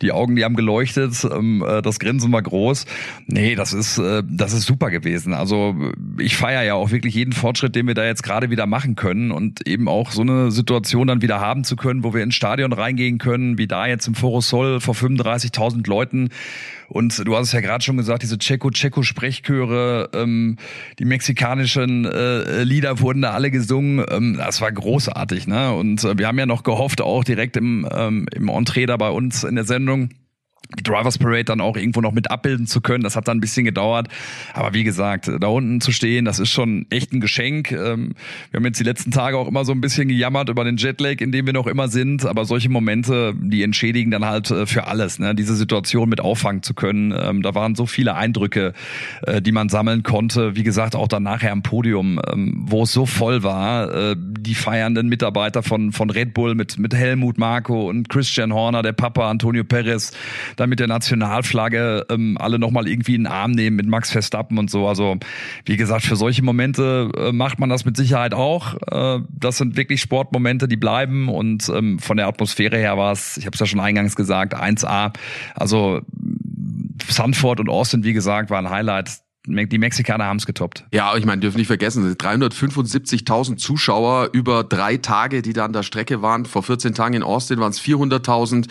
die 0.00 0.12
Augen, 0.12 0.36
die 0.36 0.44
haben 0.44 0.56
geleuchtet, 0.56 1.26
ähm, 1.30 1.62
äh, 1.66 1.82
das 1.82 1.98
Grinsen 1.98 2.32
war 2.32 2.42
groß. 2.42 2.86
Nee, 3.26 3.54
das 3.54 3.72
ist, 3.72 3.98
äh, 3.98 4.22
das 4.26 4.52
ist 4.52 4.64
super 4.64 4.90
gewesen. 4.90 5.34
Also 5.34 5.74
ich 6.18 6.36
feiere 6.36 6.62
ja 6.62 6.74
auch 6.74 6.90
wirklich 6.90 7.14
jeden 7.14 7.32
Fortschritt, 7.32 7.74
den 7.74 7.86
wir 7.86 7.94
da 7.94 8.06
jetzt 8.06 8.22
gerade 8.22 8.48
wieder 8.48 8.66
machen 8.66 8.94
können 8.94 9.30
und 9.30 9.66
eben 9.66 9.88
auch 9.88 10.12
so 10.12 10.22
eine 10.22 10.50
Situation 10.50 11.06
dann 11.06 11.22
wieder 11.22 11.40
haben 11.40 11.64
zu 11.64 11.76
können, 11.76 12.04
wo 12.04 12.14
wir 12.14 12.22
ins 12.22 12.34
Stadion 12.36 12.72
reingehen 12.72 13.18
können, 13.18 13.58
wie 13.58 13.66
da 13.66 13.86
jetzt 13.86 14.06
im 14.06 14.14
Forosol 14.14 14.80
vor 14.80 14.94
35.000 14.94 15.86
Leuten 15.88 16.30
und 16.88 17.26
du 17.26 17.36
hast 17.36 17.48
es 17.48 17.52
ja 17.52 17.60
gerade 17.60 17.84
schon 17.84 17.96
gesagt, 17.96 18.22
diese 18.22 18.38
Checo-Checo-Sprechchöre, 18.38 20.10
ähm, 20.14 20.56
die 20.98 21.04
mexikanischen 21.04 22.04
äh, 22.04 22.62
Lieder 22.62 23.00
wurden 23.00 23.22
da 23.22 23.32
alle 23.32 23.50
gesungen. 23.50 24.04
Ähm, 24.08 24.36
das 24.36 24.60
war 24.60 24.70
großartig, 24.70 25.46
ne? 25.46 25.72
Und 25.72 26.04
äh, 26.04 26.18
wir 26.18 26.26
haben 26.26 26.38
ja 26.38 26.46
noch 26.46 26.62
gehofft, 26.62 27.00
auch 27.00 27.24
direkt 27.24 27.56
im, 27.56 27.88
ähm, 27.90 28.26
im 28.34 28.48
Entree 28.48 28.86
da 28.86 28.96
bei 28.96 29.10
uns 29.10 29.44
in 29.44 29.54
der 29.54 29.64
Sendung, 29.64 30.10
Drivers 30.82 31.18
Parade 31.18 31.44
dann 31.44 31.60
auch 31.60 31.76
irgendwo 31.76 32.00
noch 32.00 32.12
mit 32.12 32.30
abbilden 32.30 32.66
zu 32.66 32.80
können. 32.80 33.04
Das 33.04 33.16
hat 33.16 33.28
dann 33.28 33.38
ein 33.38 33.40
bisschen 33.40 33.64
gedauert. 33.64 34.08
Aber 34.54 34.74
wie 34.74 34.84
gesagt, 34.84 35.30
da 35.40 35.46
unten 35.46 35.80
zu 35.80 35.92
stehen, 35.92 36.24
das 36.24 36.38
ist 36.38 36.50
schon 36.50 36.86
echt 36.90 37.12
ein 37.12 37.20
Geschenk. 37.20 37.72
Ähm, 37.72 38.14
wir 38.50 38.58
haben 38.58 38.64
jetzt 38.64 38.80
die 38.80 38.84
letzten 38.84 39.10
Tage 39.10 39.36
auch 39.38 39.48
immer 39.48 39.64
so 39.64 39.72
ein 39.72 39.80
bisschen 39.80 40.08
gejammert 40.08 40.48
über 40.48 40.64
den 40.64 40.76
Jetlag, 40.76 41.20
in 41.20 41.32
dem 41.32 41.46
wir 41.46 41.52
noch 41.52 41.66
immer 41.66 41.88
sind. 41.88 42.24
Aber 42.26 42.44
solche 42.44 42.68
Momente, 42.68 43.34
die 43.38 43.62
entschädigen 43.62 44.10
dann 44.10 44.24
halt 44.24 44.50
äh, 44.50 44.66
für 44.66 44.86
alles. 44.86 45.18
Ne? 45.18 45.34
Diese 45.34 45.54
Situation 45.54 46.08
mit 46.08 46.20
auffangen 46.20 46.62
zu 46.62 46.74
können. 46.74 47.14
Ähm, 47.16 47.42
da 47.42 47.54
waren 47.54 47.74
so 47.74 47.86
viele 47.86 48.14
Eindrücke, 48.14 48.72
äh, 49.26 49.40
die 49.40 49.52
man 49.52 49.68
sammeln 49.68 50.02
konnte. 50.02 50.56
Wie 50.56 50.64
gesagt, 50.64 50.96
auch 50.96 51.08
dann 51.08 51.22
nachher 51.22 51.52
am 51.52 51.62
Podium, 51.62 52.20
ähm, 52.30 52.54
wo 52.66 52.82
es 52.82 52.92
so 52.92 53.06
voll 53.06 53.42
war. 53.42 54.16
Die 54.46 54.54
feiernden 54.54 55.08
Mitarbeiter 55.08 55.62
von, 55.62 55.92
von 55.92 56.08
Red 56.08 56.32
Bull 56.32 56.54
mit, 56.54 56.78
mit 56.78 56.94
Helmut 56.94 57.36
Marko 57.36 57.88
und 57.88 58.08
Christian 58.08 58.54
Horner, 58.54 58.82
der 58.82 58.92
Papa 58.92 59.28
Antonio 59.28 59.64
Perez 59.64 60.12
dann 60.56 60.68
mit 60.68 60.78
der 60.78 60.86
Nationalflagge 60.86 62.06
ähm, 62.10 62.38
alle 62.40 62.58
nochmal 62.58 62.86
irgendwie 62.86 63.16
in 63.16 63.22
den 63.24 63.32
Arm 63.32 63.50
nehmen 63.50 63.76
mit 63.76 63.86
Max 63.86 64.10
Verstappen 64.10 64.58
und 64.58 64.70
so. 64.70 64.86
Also 64.86 65.16
wie 65.64 65.76
gesagt, 65.76 66.04
für 66.04 66.16
solche 66.16 66.42
Momente 66.42 67.10
äh, 67.16 67.32
macht 67.32 67.58
man 67.58 67.68
das 67.68 67.84
mit 67.84 67.96
Sicherheit 67.96 68.34
auch. 68.34 68.74
Äh, 68.90 69.20
das 69.30 69.58
sind 69.58 69.76
wirklich 69.76 70.00
Sportmomente, 70.00 70.68
die 70.68 70.76
bleiben 70.76 71.28
und 71.28 71.68
ähm, 71.68 71.98
von 71.98 72.16
der 72.16 72.28
Atmosphäre 72.28 72.76
her 72.78 72.96
war 72.96 73.12
es, 73.12 73.36
ich 73.36 73.46
habe 73.46 73.54
es 73.54 73.60
ja 73.60 73.66
schon 73.66 73.80
eingangs 73.80 74.14
gesagt, 74.14 74.54
1A. 74.54 75.12
Also 75.54 76.02
Sanford 77.08 77.60
und 77.60 77.68
Austin, 77.68 78.04
wie 78.04 78.12
gesagt, 78.12 78.50
waren 78.50 78.70
Highlights 78.70 79.25
die 79.46 79.78
Mexikaner 79.78 80.24
haben 80.24 80.38
es 80.38 80.46
getoppt. 80.46 80.84
Ja, 80.92 81.16
ich 81.16 81.24
meine, 81.24 81.40
dürfen 81.40 81.58
nicht 81.58 81.68
vergessen, 81.68 82.16
375.000 82.16 83.56
Zuschauer 83.56 84.30
über 84.32 84.64
drei 84.64 84.96
Tage, 84.96 85.42
die 85.42 85.52
da 85.52 85.64
an 85.64 85.72
der 85.72 85.82
Strecke 85.82 86.20
waren. 86.20 86.44
Vor 86.44 86.62
14 86.62 86.94
Tagen 86.94 87.14
in 87.14 87.22
Austin 87.22 87.60
waren 87.60 87.70
es 87.70 87.80
400.000. 87.80 88.68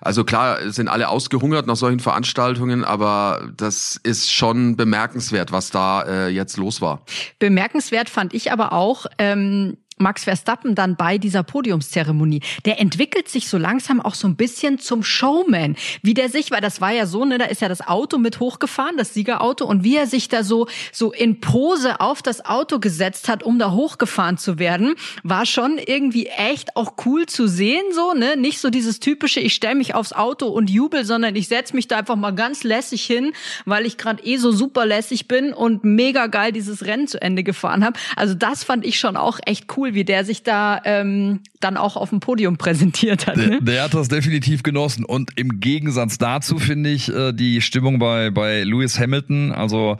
Also 0.00 0.24
klar, 0.24 0.70
sind 0.70 0.88
alle 0.88 1.08
ausgehungert 1.08 1.66
nach 1.66 1.76
solchen 1.76 2.00
Veranstaltungen, 2.00 2.84
aber 2.84 3.50
das 3.56 3.98
ist 4.02 4.32
schon 4.32 4.76
bemerkenswert, 4.76 5.52
was 5.52 5.70
da 5.70 6.02
äh, 6.02 6.28
jetzt 6.28 6.56
los 6.56 6.80
war. 6.80 7.02
Bemerkenswert 7.38 8.10
fand 8.10 8.34
ich 8.34 8.52
aber 8.52 8.72
auch, 8.72 9.06
ähm, 9.18 9.76
Max 10.00 10.24
Verstappen 10.24 10.74
dann 10.74 10.96
bei 10.96 11.18
dieser 11.18 11.42
Podiumszeremonie, 11.42 12.40
der 12.64 12.80
entwickelt 12.80 13.28
sich 13.28 13.48
so 13.48 13.58
langsam 13.58 14.00
auch 14.00 14.14
so 14.14 14.26
ein 14.26 14.36
bisschen 14.36 14.78
zum 14.78 15.02
Showman. 15.02 15.76
Wie 16.02 16.14
der 16.14 16.28
sich, 16.28 16.50
weil 16.50 16.60
das 16.60 16.80
war 16.80 16.90
ja 16.90 17.06
so, 17.06 17.24
ne, 17.24 17.38
da 17.38 17.44
ist 17.44 17.60
ja 17.60 17.68
das 17.68 17.86
Auto 17.86 18.18
mit 18.18 18.40
hochgefahren, 18.40 18.96
das 18.96 19.14
Siegerauto, 19.14 19.64
und 19.66 19.84
wie 19.84 19.96
er 19.96 20.06
sich 20.06 20.28
da 20.28 20.42
so, 20.42 20.66
so 20.92 21.12
in 21.12 21.40
Pose 21.40 22.00
auf 22.00 22.22
das 22.22 22.44
Auto 22.44 22.78
gesetzt 22.78 23.28
hat, 23.28 23.42
um 23.42 23.58
da 23.58 23.72
hochgefahren 23.72 24.38
zu 24.38 24.58
werden, 24.58 24.94
war 25.22 25.46
schon 25.46 25.78
irgendwie 25.78 26.26
echt 26.26 26.76
auch 26.76 26.94
cool 27.04 27.26
zu 27.26 27.46
sehen, 27.46 27.82
so, 27.92 28.14
ne? 28.14 28.36
Nicht 28.36 28.60
so 28.60 28.70
dieses 28.70 29.00
typische, 29.00 29.40
ich 29.40 29.54
stelle 29.54 29.74
mich 29.74 29.94
aufs 29.94 30.12
Auto 30.12 30.46
und 30.46 30.70
jubel, 30.70 31.04
sondern 31.04 31.36
ich 31.36 31.48
setz 31.48 31.72
mich 31.72 31.88
da 31.88 31.98
einfach 31.98 32.16
mal 32.16 32.34
ganz 32.34 32.64
lässig 32.64 33.04
hin, 33.04 33.32
weil 33.64 33.86
ich 33.86 33.96
gerade 33.96 34.22
eh 34.24 34.36
so 34.36 34.52
super 34.52 34.86
lässig 34.86 35.28
bin 35.28 35.52
und 35.52 35.84
mega 35.84 36.26
geil 36.26 36.52
dieses 36.52 36.84
Rennen 36.86 37.06
zu 37.06 37.20
Ende 37.20 37.42
gefahren 37.42 37.84
habe. 37.84 37.98
Also 38.16 38.34
das 38.34 38.64
fand 38.64 38.84
ich 38.84 38.98
schon 38.98 39.16
auch 39.16 39.38
echt 39.44 39.76
cool, 39.76 39.89
wie 39.94 40.04
der 40.04 40.24
sich 40.24 40.42
da 40.42 40.80
ähm, 40.84 41.40
dann 41.60 41.76
auch 41.76 41.96
auf 41.96 42.10
dem 42.10 42.20
Podium 42.20 42.56
präsentiert 42.56 43.26
hat. 43.26 43.36
Ne? 43.36 43.48
Der, 43.50 43.60
der, 43.60 43.82
hat 43.84 43.94
das 43.94 44.08
definitiv 44.08 44.62
genossen. 44.62 45.04
Und 45.04 45.32
im 45.36 45.60
Gegensatz 45.60 46.18
dazu 46.18 46.58
finde 46.58 46.90
ich 46.90 47.14
äh, 47.14 47.32
die 47.32 47.60
Stimmung 47.60 47.98
bei, 47.98 48.30
bei 48.30 48.62
Lewis 48.62 48.98
Hamilton, 48.98 49.52
also 49.52 49.98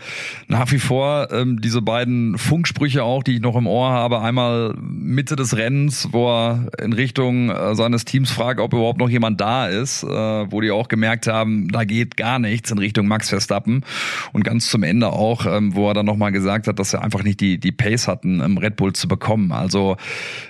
nach 0.48 0.72
wie 0.72 0.78
vor 0.78 1.28
ähm, 1.32 1.60
diese 1.60 1.82
beiden 1.82 2.38
Funksprüche 2.38 3.04
auch, 3.04 3.22
die 3.22 3.36
ich 3.36 3.40
noch 3.40 3.56
im 3.56 3.66
Ohr 3.66 3.90
habe. 3.90 4.20
Einmal 4.20 4.74
Mitte 4.80 5.36
des 5.36 5.56
Rennens, 5.56 6.08
wo 6.12 6.28
er 6.28 6.70
in 6.82 6.92
Richtung 6.92 7.50
äh, 7.50 7.74
seines 7.74 8.04
Teams 8.04 8.30
fragt, 8.30 8.60
ob 8.60 8.72
überhaupt 8.72 8.98
noch 8.98 9.10
jemand 9.10 9.40
da 9.40 9.66
ist, 9.66 10.02
äh, 10.02 10.06
wo 10.06 10.60
die 10.60 10.70
auch 10.70 10.88
gemerkt 10.88 11.26
haben, 11.26 11.68
da 11.68 11.84
geht 11.84 12.16
gar 12.16 12.38
nichts 12.38 12.70
in 12.70 12.78
Richtung 12.78 13.06
Max 13.06 13.28
Verstappen. 13.28 13.84
Und 14.32 14.44
ganz 14.44 14.70
zum 14.70 14.82
Ende 14.82 15.08
auch, 15.08 15.46
ähm, 15.46 15.74
wo 15.74 15.88
er 15.88 15.94
dann 15.94 16.06
nochmal 16.06 16.32
gesagt 16.32 16.66
hat, 16.68 16.78
dass 16.78 16.94
er 16.94 17.02
einfach 17.02 17.22
nicht 17.22 17.40
die, 17.40 17.58
die 17.58 17.72
Pace 17.72 18.08
hatten, 18.08 18.40
im 18.40 18.56
Red 18.58 18.76
Bull 18.76 18.92
zu 18.92 19.08
bekommen. 19.08 19.52
Also 19.80 19.96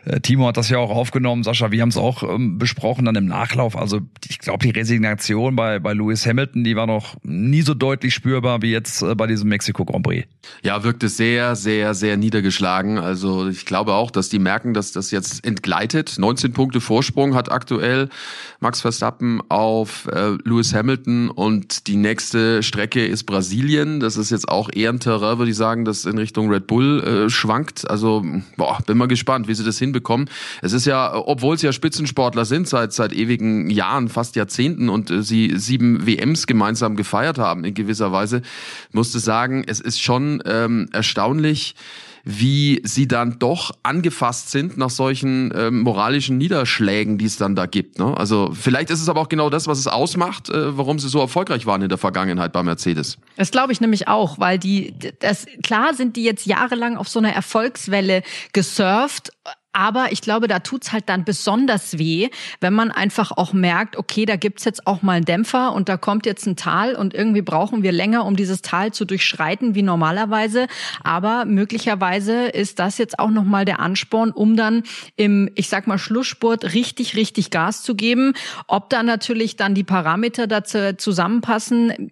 äh, 0.05 0.21
Timo 0.21 0.47
hat 0.47 0.57
das 0.57 0.69
ja 0.69 0.79
auch 0.79 0.91
aufgenommen, 0.91 1.43
Sascha, 1.45 1.71
wir 1.71 1.83
haben 1.83 1.91
es 1.91 1.97
auch 1.97 2.23
ähm, 2.23 2.59
besprochen 2.59 3.05
dann 3.05 3.15
im 3.15 3.27
Nachlauf. 3.27 3.77
Also 3.77 4.01
ich 4.29 4.39
glaube, 4.39 4.67
die 4.67 4.71
Resignation 4.71 5.57
bei, 5.57 5.79
bei 5.79 5.93
Lewis 5.93 6.27
Hamilton, 6.27 6.65
die 6.65 6.77
war 6.77 6.87
noch 6.87 7.17
nie 7.23 7.63
so 7.63 7.75
deutlich 7.75 8.15
spürbar 8.15 8.63
wie 8.63 8.73
jetzt 8.73 9.03
äh, 9.03 9.15
bei 9.15 9.27
diesem 9.27 9.49
Mexiko 9.49 9.85
Grand 9.85 10.05
Prix. 10.05 10.27
Ja, 10.63 10.83
wirkte 10.83 11.09
sehr, 11.09 11.55
sehr, 11.55 11.95
sehr 11.95 12.17
niedergeschlagen. 12.17 12.99
Also 12.99 13.49
ich 13.49 13.67
glaube 13.67 13.95
auch, 13.95 14.11
dass 14.11 14.29
die 14.29 14.39
merken, 14.39 14.75
dass 14.75 14.93
das 14.93 15.11
jetzt 15.11 15.47
entgleitet. 15.47 16.17
19 16.19 16.53
Punkte 16.53 16.81
Vorsprung 16.81 17.35
hat 17.35 17.53
aktuell 17.53 18.09
Max 18.59 18.81
Verstappen 18.81 19.41
auf 19.49 20.07
äh, 20.13 20.31
Lewis 20.45 20.75
Hamilton 20.75 21.31
und 21.31 21.87
die 21.87 21.97
nächste 21.97 22.63
Strecke 22.63 23.07
ist 23.07 23.25
Brasilien. 23.25 24.01
Das 24.01 24.17
ist 24.17 24.31
jetzt 24.31 24.49
auch 24.49 24.71
eher 24.73 24.91
ein 24.91 25.01
Terrain, 25.01 25.39
würde 25.39 25.51
ich 25.51 25.57
sagen, 25.57 25.85
das 25.85 26.05
in 26.05 26.19
Richtung 26.19 26.51
Red 26.51 26.67
Bull 26.67 27.03
äh, 27.27 27.31
schwankt. 27.31 27.89
Also 27.89 28.25
boah, 28.57 28.79
bin 28.87 28.99
mal 28.99 29.07
gespannt, 29.07 29.20
wie 29.49 29.55
sie 29.55 29.65
das 29.65 29.79
hinbekommen. 29.79 30.29
Es 30.63 30.73
ist 30.73 30.87
ja, 30.87 31.15
obwohl 31.15 31.59
sie 31.59 31.67
ja 31.67 31.73
Spitzensportler 31.73 32.45
sind 32.45 32.69
seit 32.69 32.93
seit 32.93 33.13
ewigen 33.13 33.71
Jahren, 33.71 34.09
fast 34.09 34.37
Jahrzehnten 34.37 34.89
und 34.89 35.11
äh, 35.11 35.23
sie 35.23 35.53
sieben 35.57 36.07
WMs 36.07 36.47
gemeinsam 36.47 36.97
gefeiert 36.97 37.39
haben 37.39 37.65
in 37.65 37.75
gewisser 37.75 38.13
Weise, 38.13 38.43
musste 38.93 39.19
sagen, 39.19 39.65
es 39.67 39.81
ist 39.81 40.03
schon 40.03 40.43
ähm, 40.47 40.89
erstaunlich 40.93 41.75
wie 42.25 42.81
sie 42.85 43.09
dann 43.09 43.39
doch 43.39 43.73
angefasst 43.83 44.51
sind 44.51 44.77
nach 44.77 44.91
solchen 44.91 45.53
ähm, 45.57 45.81
moralischen 45.81 46.39
Niederschlägen, 46.39 47.19
die 47.19 47.25
es 47.25 47.37
dann 47.37 47.55
da 47.55 47.67
gibt. 47.67 47.99
Ne? 47.99 48.17
Also 48.17 48.51
vielleicht 48.53 48.91
ist 48.91 49.01
es 49.01 49.09
aber 49.09 49.21
auch 49.21 49.29
genau 49.29 49.51
das, 49.51 49.67
was 49.67 49.79
es 49.79 49.87
ausmacht, 49.87 50.49
äh, 50.49 50.77
warum 50.77 50.99
sie 50.99 51.09
so 51.09 51.21
erfolgreich 51.21 51.67
waren 51.67 51.83
in 51.83 51.89
der 51.89 51.99
Vergangenheit 51.99 52.53
bei 52.53 52.63
Mercedes. 52.63 53.19
Das 53.37 53.51
glaube 53.51 53.73
ich 53.73 53.81
nämlich 53.81 54.09
auch, 54.09 54.39
weil 54.39 54.59
die, 54.59 54.95
das 55.21 55.47
klar 55.63 55.95
sind 55.95 56.17
die 56.17 56.25
jetzt 56.25 56.47
jahrelang 56.47 56.97
auf 56.97 57.09
so 57.09 57.19
einer 57.19 57.33
Erfolgswelle 57.33 58.23
gesurft, 58.53 59.31
aber 59.73 60.11
ich 60.11 60.21
glaube, 60.21 60.49
da 60.49 60.59
tut's 60.59 60.93
halt 60.93 61.09
dann 61.09 61.25
besonders 61.25 61.97
weh, 61.97 62.29
wenn 62.61 62.75
man 62.75 62.91
einfach 62.91 63.31
auch 63.31 63.53
merkt, 63.53 63.97
okay, 63.97 64.27
da 64.27 64.35
gibt's 64.35 64.65
jetzt 64.65 64.87
auch 64.87 65.03
mal 65.03 65.13
einen 65.13 65.25
Dämpfer 65.25 65.73
und 65.73 65.89
da 65.89 65.97
kommt 65.97 66.27
jetzt 66.27 66.47
ein 66.47 66.57
Tal 66.57 66.97
und 66.97 67.15
irgendwie 67.15 67.43
brauchen 67.43 67.85
wir 67.85 67.93
länger, 67.93 68.25
um 68.25 68.35
dieses 68.35 68.63
Tal 68.63 68.93
zu 68.93 69.05
durchschreiten 69.05 69.77
wie 69.77 69.83
normalerweise. 69.83 70.67
Aber 71.05 71.45
möglicherweise 71.45 72.47
ist 72.47 72.81
das 72.81 72.99
jetzt 72.99 73.21
auch 73.21 73.31
nochmal 73.31 73.65
der 73.65 73.79
Ansporn, 73.79 74.33
um 74.33 74.57
dann 74.57 74.83
im, 75.15 75.51
ich 75.55 75.69
sag 75.69 75.87
mal, 75.87 75.99
Schlussspurt 75.99 76.75
richtig, 76.75 77.15
richtig 77.15 77.51
Gas 77.51 77.83
zu 77.83 77.95
geben. 77.95 78.35
Ob 78.67 78.91
da 78.91 79.05
natürlich 79.05 79.57
dann 79.57 79.75
die 79.75 79.85
Parameter 79.85 80.49
dazu 80.49 80.97
zusammenpassen, 80.97 82.11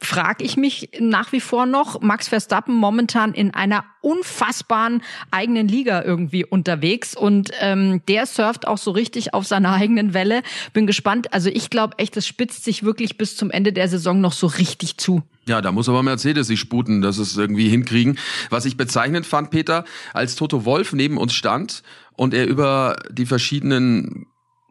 frage 0.00 0.44
ich 0.44 0.56
mich 0.56 0.90
nach 0.98 1.30
wie 1.32 1.40
vor 1.40 1.66
noch. 1.66 2.00
Max 2.00 2.28
Verstappen 2.28 2.74
momentan 2.74 3.32
in 3.32 3.54
einer 3.54 3.84
unfassbaren 4.00 5.02
eigenen 5.30 5.68
Liga 5.68 6.02
irgendwie 6.02 6.44
unterwegs 6.44 6.95
und 7.16 7.50
ähm, 7.60 8.00
der 8.08 8.26
surft 8.26 8.66
auch 8.66 8.78
so 8.78 8.90
richtig 8.90 9.34
auf 9.34 9.46
seiner 9.46 9.72
eigenen 9.72 10.14
Welle. 10.14 10.42
Bin 10.72 10.86
gespannt. 10.86 11.32
Also 11.32 11.50
ich 11.50 11.70
glaube 11.70 11.98
echt, 11.98 12.16
es 12.16 12.26
spitzt 12.26 12.64
sich 12.64 12.82
wirklich 12.82 13.18
bis 13.18 13.36
zum 13.36 13.50
Ende 13.50 13.72
der 13.72 13.88
Saison 13.88 14.20
noch 14.20 14.32
so 14.32 14.46
richtig 14.46 14.96
zu. 14.96 15.22
Ja, 15.46 15.60
da 15.60 15.70
muss 15.72 15.88
aber 15.88 16.02
Mercedes 16.02 16.48
sich 16.48 16.58
sputen, 16.58 17.02
dass 17.02 17.18
es 17.18 17.36
irgendwie 17.36 17.68
hinkriegen. 17.68 18.18
Was 18.50 18.64
ich 18.64 18.76
bezeichnend 18.76 19.26
fand, 19.26 19.50
Peter, 19.50 19.84
als 20.12 20.34
Toto 20.34 20.64
Wolf 20.64 20.92
neben 20.92 21.18
uns 21.18 21.34
stand 21.34 21.82
und 22.14 22.34
er 22.34 22.46
über 22.46 22.96
die 23.10 23.26
verschiedenen 23.26 24.26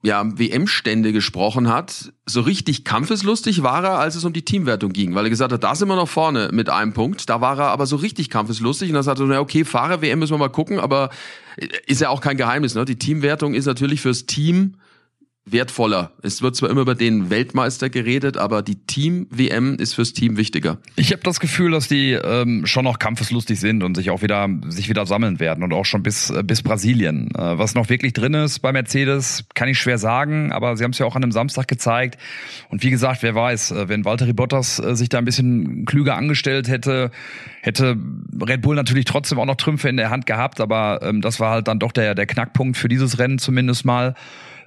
ja, 0.06 0.24
WM-Stände 0.38 1.14
gesprochen 1.14 1.68
hat, 1.68 2.14
so 2.28 2.42
richtig 2.42 2.84
kampfeslustig 2.84 3.64
war 3.64 3.84
er, 3.84 3.98
als 3.98 4.16
es 4.16 4.24
um 4.24 4.34
die 4.34 4.46
Teamwertung 4.46 4.94
ging, 4.94 5.16
weil 5.16 5.26
er 5.26 5.32
gesagt 5.32 5.52
hat, 5.52 5.64
da 5.64 5.74
sind 5.74 5.88
wir 5.88 5.96
noch 5.96 6.08
vorne 6.08 6.50
mit 6.52 6.70
einem 6.70 6.94
Punkt. 6.94 7.28
Da 7.28 7.42
war 7.42 7.58
er 7.58 7.70
aber 7.70 7.88
so 7.88 7.96
richtig 7.96 8.30
kampfeslustig 8.30 8.90
und 8.90 8.96
da 8.96 9.04
sagte 9.04 9.24
er, 9.24 9.28
na 9.28 9.40
okay, 9.40 9.66
Fahrer-WM 9.66 10.20
müssen 10.20 10.34
wir 10.34 10.38
mal 10.38 10.50
gucken, 10.50 10.80
aber 10.80 11.10
ist 11.86 12.02
ja 12.02 12.10
auch 12.10 12.22
kein 12.22 12.38
Geheimnis. 12.38 12.76
Ne? 12.76 12.86
Die 12.86 12.98
Teamwertung 12.98 13.54
ist 13.54 13.66
natürlich 13.66 14.02
fürs 14.02 14.26
Team 14.26 14.76
wertvoller. 15.48 16.12
Es 16.24 16.42
wird 16.42 16.56
zwar 16.56 16.72
immer 16.72 16.82
über 16.82 16.96
den 16.96 17.30
Weltmeister 17.30 17.92
geredet, 17.92 18.36
aber 18.36 18.64
die 18.64 18.76
Team-WM 18.76 19.76
ist 19.76 19.94
fürs 19.94 20.14
Team 20.14 20.38
wichtiger. 20.38 20.80
Ich 20.96 21.12
habe 21.12 21.22
das 21.22 21.40
Gefühl, 21.40 21.72
dass 21.72 21.88
die 21.88 22.14
ähm, 22.14 22.66
schon 22.66 22.84
noch 22.84 22.98
kampfeslustig 22.98 23.60
sind 23.60 23.84
und 23.84 23.96
sich 23.96 24.10
auch 24.10 24.24
wieder 24.24 24.50
sich 24.70 24.90
wieder 24.90 25.06
sammeln 25.06 25.40
werden 25.40 25.64
und 25.64 25.72
auch 25.72 25.86
schon 25.86 26.02
bis 26.02 26.32
äh, 26.32 26.42
bis 26.44 26.64
Brasilien. 26.64 27.30
Äh, 27.36 27.60
was 27.60 27.76
noch 27.76 27.90
wirklich 27.90 28.14
drin 28.14 28.34
ist 28.34 28.60
bei 28.60 28.72
Mercedes, 28.72 29.46
kann 29.54 29.70
ich 29.70 29.78
schwer 29.78 30.00
sagen, 30.00 30.52
aber 30.52 30.78
sie 30.78 30.84
haben 30.84 30.92
es 30.92 30.98
ja 30.98 31.06
auch 31.06 31.16
an 31.16 31.22
einem 31.22 31.32
Samstag 31.32 31.68
gezeigt. 31.68 32.18
Und 32.70 32.82
wie 32.82 32.90
gesagt, 32.90 33.22
wer 33.22 33.36
weiß, 33.36 33.72
äh, 33.72 33.88
wenn 33.88 34.04
Valtteri 34.04 34.34
Bottas 34.34 34.80
äh, 34.80 34.96
sich 34.96 35.10
da 35.10 35.20
ein 35.20 35.26
bisschen 35.26 35.86
klüger 35.86 36.16
angestellt 36.16 36.68
hätte, 36.68 37.12
hätte 37.62 37.98
Red 38.42 38.64
Bull 38.64 38.76
natürlich 38.76 39.06
trotzdem 39.06 39.38
auch 39.38 39.46
noch 39.46 39.58
Trümpfe 39.58 39.90
in 39.90 39.98
der 39.98 40.10
Hand 40.10 40.26
gehabt, 40.26 40.60
aber 40.60 41.02
ähm, 41.04 41.22
das 41.22 41.40
war 41.40 41.52
halt 41.52 41.68
dann 41.68 41.78
doch 41.78 41.92
der 41.92 42.16
der 42.16 42.26
Knackpunkt 42.26 42.78
für 42.78 42.88
dieses 42.88 43.20
Rennen 43.20 43.38
zumindest 43.38 43.86
mal. 43.86 44.16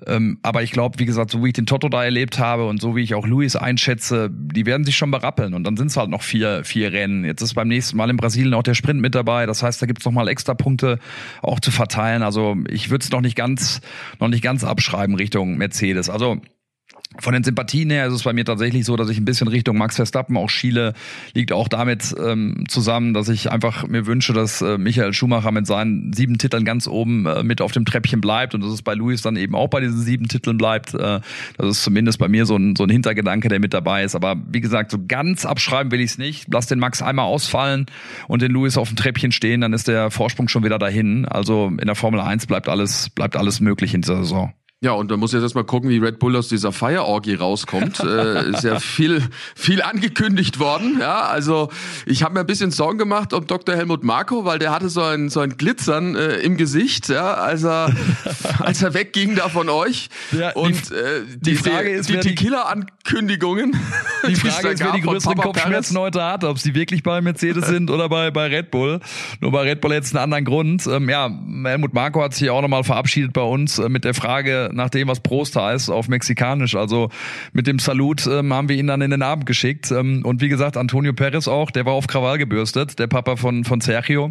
Ähm, 0.07 0.39
aber 0.43 0.63
ich 0.63 0.71
glaube, 0.71 0.99
wie 0.99 1.05
gesagt, 1.05 1.31
so 1.31 1.43
wie 1.45 1.49
ich 1.49 1.55
den 1.55 1.67
Toto 1.67 1.89
da 1.89 2.05
erlebt 2.05 2.39
habe 2.39 2.67
und 2.67 2.81
so 2.81 2.97
wie 2.97 3.03
ich 3.03 3.15
auch 3.15 3.27
Luis 3.27 3.57
einschätze, 3.57 4.31
die 4.33 4.67
werden 4.67 4.85
sich 4.85 4.97
schon 4.97 5.11
berappeln. 5.11 5.55
Und 5.55 5.65
dann 5.65 5.77
sind 5.77 5.89
es 5.89 5.97
halt 5.97 6.11
noch 6.11 6.23
vier, 6.23 6.65
vier 6.65 6.93
Rennen. 6.93 7.25
Jetzt 7.25 7.43
ist 7.43 7.55
beim 7.55 7.69
nächsten 7.69 7.97
Mal 7.97 8.11
in 8.11 8.17
Brasilien 8.17 8.55
auch 8.55 8.63
der 8.63 8.75
Sprint 8.75 9.01
mit 9.01 9.15
dabei. 9.15 9.47
Das 9.47 9.63
heißt, 9.63 9.81
da 9.83 9.87
gibt's 9.87 10.05
noch 10.05 10.13
mal 10.13 10.29
extra 10.29 10.55
Punkte 10.55 10.99
auch 11.43 11.61
zu 11.61 11.71
verteilen. 11.71 12.23
Also 12.23 12.57
ich 12.69 12.91
würde 12.91 13.05
es 13.05 13.11
noch 13.11 13.21
nicht 13.21 13.37
ganz, 13.37 13.81
noch 14.21 14.29
nicht 14.29 14.43
ganz 14.43 14.65
abschreiben 14.65 15.17
Richtung 15.17 15.57
Mercedes. 15.57 16.11
Also 16.11 16.41
von 17.16 17.33
den 17.33 17.42
Sympathien 17.42 17.88
her 17.90 18.07
ist 18.07 18.12
es 18.12 18.23
bei 18.23 18.35
mir 18.35 18.44
tatsächlich 18.44 18.85
so, 18.85 18.94
dass 18.94 19.09
ich 19.09 19.18
ein 19.18 19.25
bisschen 19.25 19.49
Richtung 19.49 19.79
Max 19.79 19.97
Verstappen 19.97 20.37
auch 20.37 20.51
schiele. 20.51 20.92
Liegt 21.33 21.53
auch 21.53 21.68
damit 21.68 22.14
ähm, 22.23 22.64
zusammen, 22.68 23.14
dass 23.14 23.31
ich 23.31 23.51
einfach 23.51 23.87
mir 23.87 24.07
wünsche, 24.07 24.35
dass 24.35 24.61
äh, 24.61 24.77
Michael 24.77 25.14
Schumacher 25.14 25.51
mit 25.51 25.66
seinen 25.66 26.12
sieben 26.12 26.37
Titeln 26.37 26.66
ganz 26.66 26.87
oben 26.87 27.25
äh, 27.25 27.42
mit 27.42 27.62
auf 27.62 27.73
dem 27.73 27.87
Treppchen 27.87 28.21
bleibt 28.21 28.55
und 28.55 28.62
dass 28.62 28.71
es 28.71 28.83
bei 28.83 28.92
Luis 28.92 29.23
dann 29.23 29.37
eben 29.37 29.55
auch 29.55 29.68
bei 29.68 29.81
diesen 29.81 30.01
sieben 30.01 30.29
Titeln 30.29 30.59
bleibt. 30.59 30.92
Äh, 30.92 31.21
das 31.57 31.66
ist 31.68 31.83
zumindest 31.83 32.18
bei 32.18 32.29
mir 32.29 32.44
so 32.44 32.57
ein, 32.57 32.77
so 32.77 32.85
ein 32.85 32.90
Hintergedanke, 32.90 33.49
der 33.49 33.59
mit 33.59 33.73
dabei 33.73 34.05
ist. 34.05 34.14
Aber 34.14 34.37
wie 34.47 34.61
gesagt, 34.61 34.90
so 34.90 34.99
ganz 35.09 35.47
abschreiben 35.47 35.90
will 35.90 36.01
ich 36.01 36.11
es 36.11 36.18
nicht. 36.18 36.47
Lass 36.53 36.66
den 36.66 36.79
Max 36.79 37.01
einmal 37.01 37.25
ausfallen 37.25 37.87
und 38.29 38.42
den 38.42 38.53
Luis 38.53 38.77
auf 38.77 38.88
dem 38.88 38.97
Treppchen 38.97 39.33
stehen, 39.33 39.62
dann 39.62 39.73
ist 39.73 39.88
der 39.88 40.11
Vorsprung 40.11 40.49
schon 40.49 40.62
wieder 40.62 40.79
dahin. 40.79 41.25
Also 41.25 41.68
in 41.68 41.87
der 41.87 41.94
Formel 41.94 42.21
1 42.21 42.47
bleibt 42.47 42.68
alles, 42.68 43.09
bleibt 43.11 43.35
alles 43.35 43.61
möglich 43.61 43.94
in 43.94 44.03
dieser 44.03 44.18
Saison. 44.18 44.53
Ja, 44.81 44.93
und 44.93 45.11
da 45.11 45.17
muss 45.17 45.33
jetzt 45.33 45.43
erstmal 45.43 45.64
gucken, 45.64 45.91
wie 45.91 45.99
Red 45.99 46.21
Bull 46.21 46.37
aus 46.37 46.47
dieser 46.47 46.71
Feierorgie 46.71 47.35
rauskommt. 47.35 47.99
äh, 48.05 48.49
ist 48.51 48.62
ja 48.62 48.79
viel, 48.79 49.25
viel 49.57 49.83
angekündigt 49.83 50.61
worden. 50.61 50.99
Ja, 51.01 51.23
also 51.23 51.69
ich 52.07 52.23
habe 52.23 52.35
mir 52.35 52.41
ein 52.41 52.47
bisschen 52.47 52.71
Sorgen 52.71 52.97
gemacht 52.97 53.33
um 53.33 53.45
Dr. 53.45 53.75
Helmut 53.75 54.05
Marko, 54.05 54.45
weil 54.45 54.61
der 54.61 54.71
hatte 54.71 54.88
so 54.88 55.03
ein, 55.03 55.31
so 55.31 55.41
ein 55.41 55.57
Glitzern 55.57 56.14
äh, 56.14 56.37
im 56.37 56.57
Gesicht, 56.57 57.09
ja, 57.09 57.35
als 57.35 57.64
er, 57.64 57.93
als 58.61 58.81
er 58.81 58.95
wegging 58.95 59.35
da 59.35 59.49
von 59.49 59.69
euch. 59.69 60.11
Ja, 60.31 60.53
und 60.53 60.93
äh, 60.93 61.23
die, 61.27 61.41
die 61.41 61.55
Frage 61.57 61.91
ist, 61.91 62.09
die, 62.09 62.12
die 62.12 62.21
Tequila-Ankündigungen. 62.21 63.75
Die 64.29 64.35
Frage 64.37 64.69
ist, 64.69 64.79
wer 64.79 64.93
die 64.93 65.01
größeren 65.01 65.38
Kopfschmerzen 65.38 65.99
heute 65.99 66.23
hat, 66.23 66.45
ob 66.45 66.61
sie 66.61 66.77
wirklich 66.77 67.03
bei 67.03 67.21
Mercedes 67.21 67.67
sind 67.67 67.91
oder 67.91 68.09
bei, 68.09 68.31
bei 68.31 68.47
Red 68.47 68.71
Bull. 68.71 69.01
Nur 69.41 69.51
bei 69.51 69.62
Red 69.62 69.81
Bull 69.81 69.93
jetzt 69.93 70.14
einen 70.14 70.23
anderen 70.23 70.45
Grund. 70.45 70.87
Ähm, 70.87 71.09
ja, 71.09 71.29
Helmut 71.64 71.95
Marko 71.95 72.23
hat 72.23 72.35
sich 72.35 72.49
auch 72.49 72.62
nochmal 72.62 72.85
verabschiedet 72.85 73.33
bei 73.33 73.43
uns 73.43 73.81
äh, 73.81 73.88
mit 73.88 74.05
der 74.05 74.14
Frage, 74.14 74.67
nach 74.72 74.90
dem, 74.90 75.09
was 75.09 75.20
Prost 75.20 75.57
heißt, 75.57 75.90
auf 75.90 76.09
Mexikanisch. 76.09 76.74
Also 76.74 77.11
mit 77.52 77.66
dem 77.66 77.78
Salut 77.78 78.26
ähm, 78.26 78.52
haben 78.52 78.68
wir 78.68 78.76
ihn 78.76 78.87
dann 78.87 79.00
in 79.00 79.11
den 79.11 79.22
Abend 79.22 79.46
geschickt. 79.46 79.90
Ähm, 79.90 80.22
und 80.24 80.40
wie 80.40 80.48
gesagt, 80.48 80.76
Antonio 80.76 81.12
Perez 81.12 81.48
auch, 81.48 81.70
der 81.70 81.87
war 81.87 81.92
auf 81.92 82.07
Krawall 82.07 82.38
gebürstet, 82.38 82.98
der 82.98 83.07
Papa 83.07 83.37
von, 83.37 83.64
von 83.64 83.81
Sergio 83.81 84.31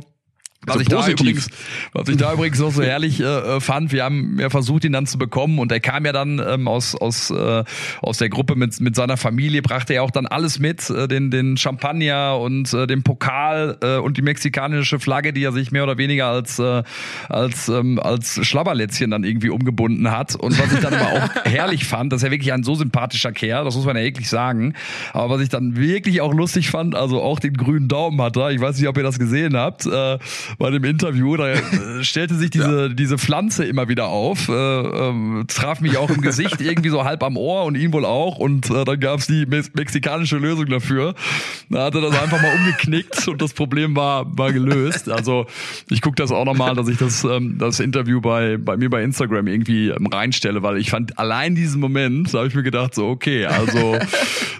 Was, 0.68 0.76
also 0.76 0.82
ich 0.82 0.90
da 0.90 1.08
übrigens, 1.08 1.50
was 1.94 2.10
ich 2.10 2.18
da 2.18 2.34
übrigens 2.34 2.60
noch 2.60 2.72
so 2.72 2.84
herrlich 2.84 3.22
äh, 3.22 3.62
fand, 3.62 3.94
wir 3.94 4.04
haben 4.04 4.38
ja 4.38 4.50
versucht, 4.50 4.84
ihn 4.84 4.92
dann 4.92 5.06
zu 5.06 5.18
bekommen 5.18 5.60
und 5.60 5.72
er 5.72 5.80
kam 5.80 6.06
ja 6.06 6.12
dann 6.12 6.42
ähm, 6.46 6.68
aus 6.68 6.94
aus 6.94 7.32
äh, 7.32 7.64
aus 8.02 8.18
der 8.18 8.28
Gruppe 8.28 8.56
mit 8.56 8.80
mit 8.82 8.94
seiner 8.94 9.16
Familie, 9.16 9.62
brachte 9.62 9.94
er 9.94 10.04
auch 10.04 10.12
dann 10.12 10.26
alles 10.26 10.60
mit, 10.60 10.90
äh, 10.90 11.08
den 11.08 11.32
den 11.32 11.56
Champagner 11.56 12.38
und 12.38 12.74
äh, 12.74 12.86
den 12.86 13.02
Pokal 13.04 13.78
äh, 13.82 13.96
und 13.96 14.18
die 14.18 14.22
mexikanische 14.22 15.00
Flagge, 15.00 15.32
die 15.32 15.44
er 15.44 15.54
sich 15.54 15.72
mehr 15.72 15.84
oder 15.84 15.98
weniger 15.98 16.28
als 16.28 16.60
äh, 16.60 16.84
als 17.30 17.70
ähm, 17.70 17.98
als 18.00 18.46
Schlabberlätzchen 18.46 19.10
dann 19.10 19.24
irgendwie 19.24 19.50
umgebunden 19.50 20.12
hat. 20.12 20.36
Und 20.36 20.60
was 20.60 20.74
ich 20.74 20.80
dann 20.80 20.94
aber 20.94 21.14
auch 21.14 21.30
herrlich 21.46 21.86
fand, 21.86 22.12
dass 22.12 22.24
er 22.24 22.32
wirklich 22.32 22.52
ein 22.52 22.64
so 22.64 22.76
sympathischer 22.76 23.32
Kerl, 23.32 23.64
das 23.64 23.76
muss 23.78 23.86
man 23.86 23.96
ja 23.96 24.04
wirklich 24.04 24.28
sagen, 24.28 24.74
aber 25.14 25.36
was 25.36 25.42
ich 25.42 25.50
dann 25.50 25.78
wirklich 25.78 26.20
auch 26.20 26.34
lustig 26.34 26.70
fand, 26.70 26.94
also 26.94 27.22
auch 27.22 27.40
den 27.40 27.54
grünen 27.54 27.88
Daumen 27.88 28.22
hat 28.22 28.36
er, 28.36 28.52
ich 28.52 28.60
weiß 28.60 28.78
nicht, 28.78 28.90
ob 28.90 28.98
ihr 28.98 29.04
das 29.04 29.18
gesehen 29.18 29.56
habt, 29.56 29.86
äh, 29.86 30.18
bei 30.58 30.72
dem 30.72 30.84
Interview, 30.84 31.38
da 31.38 31.54
stellte 32.02 32.36
sich 32.36 32.50
diese, 32.50 32.88
ja. 32.88 32.89
diese 32.89 33.17
Pflanze 33.17 33.65
immer 33.65 33.89
wieder 33.89 34.08
auf, 34.08 34.50
äh, 34.50 34.54
äh, 34.54 35.43
traf 35.48 35.82
mich 35.82 35.98
auch 35.98 36.10
im 36.10 36.22
Gesicht, 36.22 36.62
irgendwie 36.62 36.89
so 36.89 37.04
halb 37.04 37.24
am 37.24 37.38
Ohr 37.38 37.65
und 37.65 37.76
ihn 37.76 37.93
wohl 37.93 38.06
auch 38.06 38.38
und 38.38 38.70
äh, 38.70 38.84
dann 38.84 39.00
gab's 39.00 39.28
die 39.28 39.46
me 39.46 39.63
mexikanische 39.74 40.38
Lösung 40.38 40.67
dafür. 40.67 41.13
Da 41.70 41.86
hat 41.86 41.96
er 41.96 42.02
das 42.02 42.20
einfach 42.20 42.41
mal 42.41 42.56
umgeknickt 42.56 43.28
und 43.28 43.41
das 43.41 43.54
Problem 43.54 43.96
war, 43.96 44.26
war 44.38 44.52
gelöst. 44.54 45.10
Also 45.10 45.46
ich 45.89 46.02
gucke 46.02 46.15
das 46.15 46.32
auch 46.32 46.46
nochmal, 46.46 46.76
dass 46.76 46.88
ich 46.88 46.98
das, 46.98 47.24
ähm, 47.24 47.58
das 47.58 47.80
Interview 47.80 48.22
bei, 48.22 48.58
bei 48.58 48.78
mir 48.78 48.89
bei 48.89 49.04
Instagram 49.04 49.48
irgendwie 49.48 49.89
ähm, 49.89 50.08
reinstelle, 50.08 50.63
weil 50.63 50.78
ich 50.78 50.89
fand 50.89 51.20
allein 51.20 51.56
diesen 51.56 51.80
Moment, 51.80 52.34
da 52.34 52.39
habe 52.39 52.48
ich 52.48 52.56
mir 52.56 52.63
gedacht, 52.63 52.96
so 52.96 53.08
okay, 53.08 53.46
also 53.46 53.98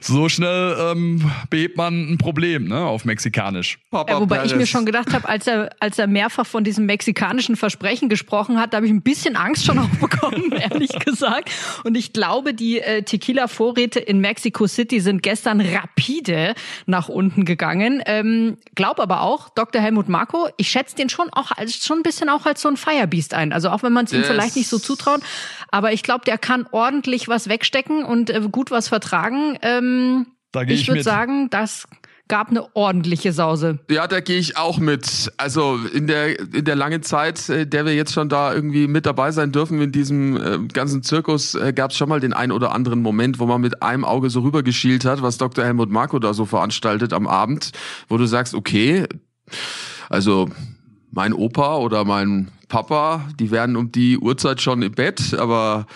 so 0.02 0.30
schnell 0.30 0.76
ähm, 0.80 1.32
behebt 1.50 1.78
man 1.78 2.12
ein 2.12 2.18
Problem 2.18 2.68
ne, 2.68 2.80
auf 2.80 3.06
Mexikanisch. 3.06 3.80
Ja, 3.92 4.20
wobei 4.20 4.46
ich 4.46 4.56
mir 4.56 4.68
schon 4.68 4.86
gedacht 4.86 5.14
habe, 5.14 5.28
als 5.28 5.48
er, 5.48 5.70
als 5.80 6.00
er 6.00 6.08
mehrfach 6.08 6.46
von 6.46 6.64
diesem 6.64 6.86
mexikanischen 6.86 7.56
Versprechen 7.56 8.10
gesprochen 8.10 8.60
hat, 8.60 8.74
da 8.74 8.78
habe 8.78 8.88
ich 8.88 8.92
ein 8.92 9.02
bisschen 9.02 9.36
Angst 9.36 9.66
schon 9.66 9.80
auch 9.80 9.90
bekommen, 10.00 10.52
ehrlich 10.52 10.92
gesagt. 11.00 11.52
Und 11.84 11.96
ich 11.96 12.14
glaube, 12.14 12.54
die 12.54 12.80
äh, 12.80 13.04
Tequila-Vorräte 13.04 14.00
in 14.00 14.20
Mexico 14.20 14.68
City 14.68 15.00
sind 15.00 15.24
gestern 15.24 15.62
rapide 15.62 16.56
nach 16.86 17.10
unten 17.10 17.46
gegangen. 17.46 18.02
Ähm, 18.06 18.58
glaub 18.76 19.00
aber 19.00 19.22
auch, 19.22 19.50
Dr. 19.50 19.82
Helmut 19.82 20.10
Marko, 20.10 20.50
ich 20.58 20.70
schätze 20.70 20.96
den 20.96 21.10
schon 21.10 21.30
auch 21.32 21.52
als 21.52 21.86
schon 21.86 22.00
ein 22.00 22.04
bisschen 22.04 22.30
auch 22.30 22.46
als 22.46 22.62
so 22.62 22.70
ein 22.70 22.78
Firebeast 22.78 23.34
ein. 23.34 23.54
Also 23.54 23.70
auch 23.70 23.84
wenn 23.84 23.94
man 23.94 24.06
es 24.06 24.14
ihm 24.14 24.24
vielleicht 24.24 24.56
nicht 24.56 24.68
so 24.68 24.80
zutraut, 24.80 25.22
aber 25.70 25.94
ich 25.94 26.04
glaube, 26.04 26.26
der 26.26 26.38
kann 26.38 26.68
ordentlich 26.72 27.28
was 27.28 27.50
wegstecken 27.50 28.04
und 28.04 28.30
äh, 28.30 28.42
gut 28.52 28.72
was 28.72 28.88
vertragen. 28.88 29.58
Ähm, 29.62 30.28
ich, 30.68 30.82
ich 30.82 30.88
würde 30.88 31.04
sagen, 31.04 31.50
das 31.50 31.88
gab 32.28 32.50
eine 32.50 32.76
ordentliche 32.76 33.34
Sause. 33.34 33.80
Ja, 33.90 34.08
da 34.08 34.20
gehe 34.20 34.38
ich 34.38 34.58
auch 34.58 34.78
mit. 34.78 35.32
Also 35.38 35.78
in 35.94 36.08
der 36.08 36.40
in 36.40 36.66
der 36.66 36.76
langen 36.76 37.04
Zeit, 37.04 37.50
äh, 37.50 37.66
der 37.66 37.86
wir 37.86 37.96
jetzt 37.96 38.14
schon 38.14 38.30
da 38.30 38.54
irgendwie 38.54 38.88
mit 38.88 39.06
dabei 39.06 39.32
sein 39.32 39.52
dürfen 39.52 39.82
in 39.82 39.92
diesem 39.92 40.38
äh, 40.38 40.68
ganzen 40.68 41.04
Zirkus, 41.04 41.56
äh, 41.56 41.74
gab 41.74 41.92
es 41.92 41.98
schon 41.98 42.10
mal 42.10 42.20
den 42.20 42.34
ein 42.34 42.52
oder 42.52 42.72
anderen 42.74 43.02
Moment, 43.02 43.40
wo 43.40 43.46
man 43.46 43.62
mit 43.62 43.82
einem 43.82 44.06
Auge 44.06 44.30
so 44.30 44.42
rübergeschielt 44.42 45.06
hat, 45.06 45.22
was 45.22 45.38
Dr. 45.38 45.64
Helmut 45.64 45.90
Marko 45.90 46.20
da 46.20 46.34
so 46.34 46.46
veranstaltet 46.46 47.14
am 47.14 47.28
Abend, 47.28 47.72
wo 48.08 48.18
du 48.18 48.26
sagst, 48.26 48.54
okay, 48.54 49.06
also 50.10 50.50
mein 51.12 51.34
Opa 51.34 51.78
oder 51.78 52.06
mein 52.06 52.52
Papa, 52.68 53.28
die 53.40 53.52
werden 53.52 53.76
um 53.76 53.92
die 53.92 54.18
Uhrzeit 54.18 54.62
schon 54.62 54.82
im 54.82 54.92
Bett, 54.92 55.34
aber 55.34 55.88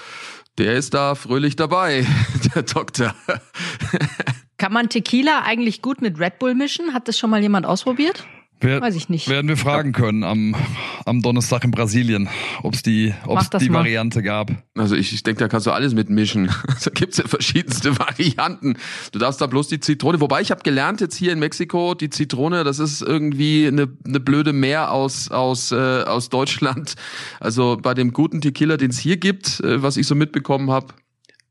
der 0.57 0.75
ist 0.75 0.93
da 0.93 1.15
fröhlich 1.15 1.55
dabei, 1.55 2.05
der 2.55 2.63
Doktor. 2.63 3.13
Kann 4.61 4.73
man 4.73 4.89
Tequila 4.89 5.41
eigentlich 5.41 5.81
gut 5.81 6.03
mit 6.03 6.19
Red 6.19 6.37
Bull 6.37 6.53
mischen? 6.53 6.93
Hat 6.93 7.07
das 7.07 7.17
schon 7.17 7.31
mal 7.31 7.41
jemand 7.41 7.65
ausprobiert? 7.65 8.27
Wer, 8.59 8.79
Weiß 8.79 8.95
ich 8.95 9.09
nicht. 9.09 9.27
Werden 9.27 9.47
wir 9.47 9.57
fragen 9.57 9.91
können 9.91 10.23
am, 10.23 10.55
am 11.03 11.23
Donnerstag 11.23 11.63
in 11.63 11.71
Brasilien, 11.71 12.29
ob 12.61 12.75
es 12.75 12.83
die, 12.83 13.11
ob's 13.25 13.49
die 13.49 13.71
mal. 13.71 13.79
Variante 13.79 14.21
gab. 14.21 14.51
Also 14.77 14.95
ich, 14.95 15.13
ich 15.13 15.23
denke, 15.23 15.39
da 15.39 15.47
kannst 15.47 15.65
du 15.65 15.71
alles 15.71 15.95
mitmischen. 15.95 16.51
Da 16.83 16.91
gibt's 16.91 17.17
ja 17.17 17.27
verschiedenste 17.27 17.97
Varianten. 17.99 18.77
Du 19.11 19.17
darfst 19.17 19.41
da 19.41 19.47
bloß 19.47 19.67
die 19.67 19.79
Zitrone. 19.79 20.21
Wobei 20.21 20.41
ich 20.41 20.51
habe 20.51 20.61
gelernt 20.61 21.01
jetzt 21.01 21.15
hier 21.15 21.33
in 21.33 21.39
Mexiko, 21.39 21.95
die 21.95 22.11
Zitrone, 22.11 22.63
das 22.63 22.77
ist 22.77 23.01
irgendwie 23.01 23.65
eine, 23.65 23.87
eine 24.05 24.19
blöde 24.19 24.53
Meer 24.53 24.91
aus, 24.91 25.31
aus, 25.31 25.71
äh, 25.71 25.75
aus 25.75 26.29
Deutschland. 26.29 26.93
Also 27.39 27.79
bei 27.81 27.95
dem 27.95 28.13
guten 28.13 28.41
Tequila, 28.41 28.77
den 28.77 28.91
es 28.91 28.99
hier 28.99 29.17
gibt, 29.17 29.59
äh, 29.61 29.81
was 29.81 29.97
ich 29.97 30.05
so 30.05 30.13
mitbekommen 30.13 30.69
habe, 30.69 30.93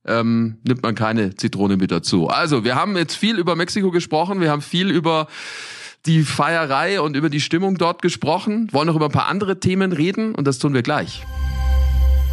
ähm, 0.07 0.59
nimmt 0.67 0.83
man 0.83 0.95
keine 0.95 1.35
Zitrone 1.35 1.77
mit 1.77 1.91
dazu. 1.91 2.29
Also, 2.29 2.65
wir 2.65 2.75
haben 2.75 2.97
jetzt 2.97 3.17
viel 3.17 3.39
über 3.39 3.57
Mexiko 3.57 3.91
gesprochen, 3.91 4.41
wir 4.41 4.51
haben 4.51 4.63
viel 4.63 4.91
über 4.91 5.29
die 6.07 6.23
Feierei 6.23 7.01
und 7.01 7.17
über 7.17 7.29
die 7.29 7.41
Stimmung 7.41 7.77
dort 7.77 8.03
gesprochen, 8.03 8.69
wollen 8.73 8.87
noch 8.87 8.97
über 8.97 9.07
ein 9.07 9.13
paar 9.13 9.29
andere 9.29 9.61
Themen 9.61 9.93
reden 9.93 10.35
und 10.35 10.47
das 10.47 10.59
tun 10.59 10.73
wir 10.73 10.83
gleich. 10.83 11.23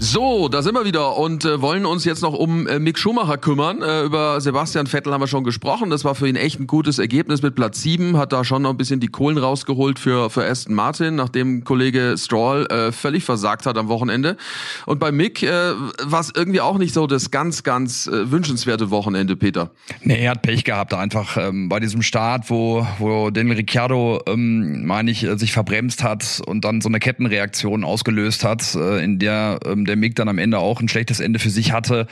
So, 0.00 0.46
da 0.48 0.62
sind 0.62 0.74
wir 0.74 0.84
wieder 0.84 1.16
und 1.16 1.44
äh, 1.44 1.60
wollen 1.60 1.84
uns 1.84 2.04
jetzt 2.04 2.22
noch 2.22 2.32
um 2.32 2.68
äh, 2.68 2.78
Mick 2.78 3.00
Schumacher 3.00 3.36
kümmern. 3.36 3.82
Äh, 3.82 4.04
über 4.04 4.40
Sebastian 4.40 4.86
Vettel 4.86 5.12
haben 5.12 5.20
wir 5.20 5.26
schon 5.26 5.42
gesprochen. 5.42 5.90
Das 5.90 6.04
war 6.04 6.14
für 6.14 6.28
ihn 6.28 6.36
echt 6.36 6.60
ein 6.60 6.68
gutes 6.68 7.00
Ergebnis 7.00 7.42
mit 7.42 7.56
Platz 7.56 7.82
7. 7.82 8.16
Hat 8.16 8.32
da 8.32 8.44
schon 8.44 8.62
noch 8.62 8.70
ein 8.70 8.76
bisschen 8.76 9.00
die 9.00 9.08
Kohlen 9.08 9.38
rausgeholt 9.38 9.98
für, 9.98 10.30
für 10.30 10.46
Aston 10.46 10.76
Martin, 10.76 11.16
nachdem 11.16 11.64
Kollege 11.64 12.14
Stroll 12.16 12.66
äh, 12.66 12.92
völlig 12.92 13.24
versagt 13.24 13.66
hat 13.66 13.76
am 13.76 13.88
Wochenende. 13.88 14.36
Und 14.86 15.00
bei 15.00 15.10
Mick 15.10 15.42
äh, 15.42 15.72
war 16.04 16.20
es 16.20 16.32
irgendwie 16.32 16.60
auch 16.60 16.78
nicht 16.78 16.94
so 16.94 17.08
das 17.08 17.32
ganz, 17.32 17.64
ganz 17.64 18.06
äh, 18.06 18.30
wünschenswerte 18.30 18.90
Wochenende, 18.90 19.34
Peter. 19.34 19.72
Nee, 20.02 20.22
er 20.22 20.30
hat 20.30 20.42
Pech 20.42 20.62
gehabt 20.62 20.94
einfach 20.94 21.36
ähm, 21.36 21.68
bei 21.68 21.80
diesem 21.80 22.02
Start, 22.02 22.50
wo, 22.50 22.86
wo 23.00 23.30
Daniel 23.30 23.56
Ricciardo, 23.56 24.22
ähm, 24.28 24.86
meine 24.86 25.10
ich, 25.10 25.24
äh, 25.24 25.36
sich 25.36 25.50
verbremst 25.50 26.04
hat 26.04 26.40
und 26.46 26.64
dann 26.64 26.80
so 26.82 26.88
eine 26.88 27.00
Kettenreaktion 27.00 27.82
ausgelöst 27.82 28.44
hat, 28.44 28.76
äh, 28.76 29.02
in 29.02 29.18
der 29.18 29.58
ähm, 29.66 29.87
der 29.88 29.96
Mick 29.96 30.14
dann 30.14 30.28
am 30.28 30.38
Ende 30.38 30.58
auch 30.58 30.80
ein 30.80 30.88
schlechtes 30.88 31.20
Ende 31.20 31.38
für 31.38 31.50
sich 31.50 31.72
hatte. 31.72 32.06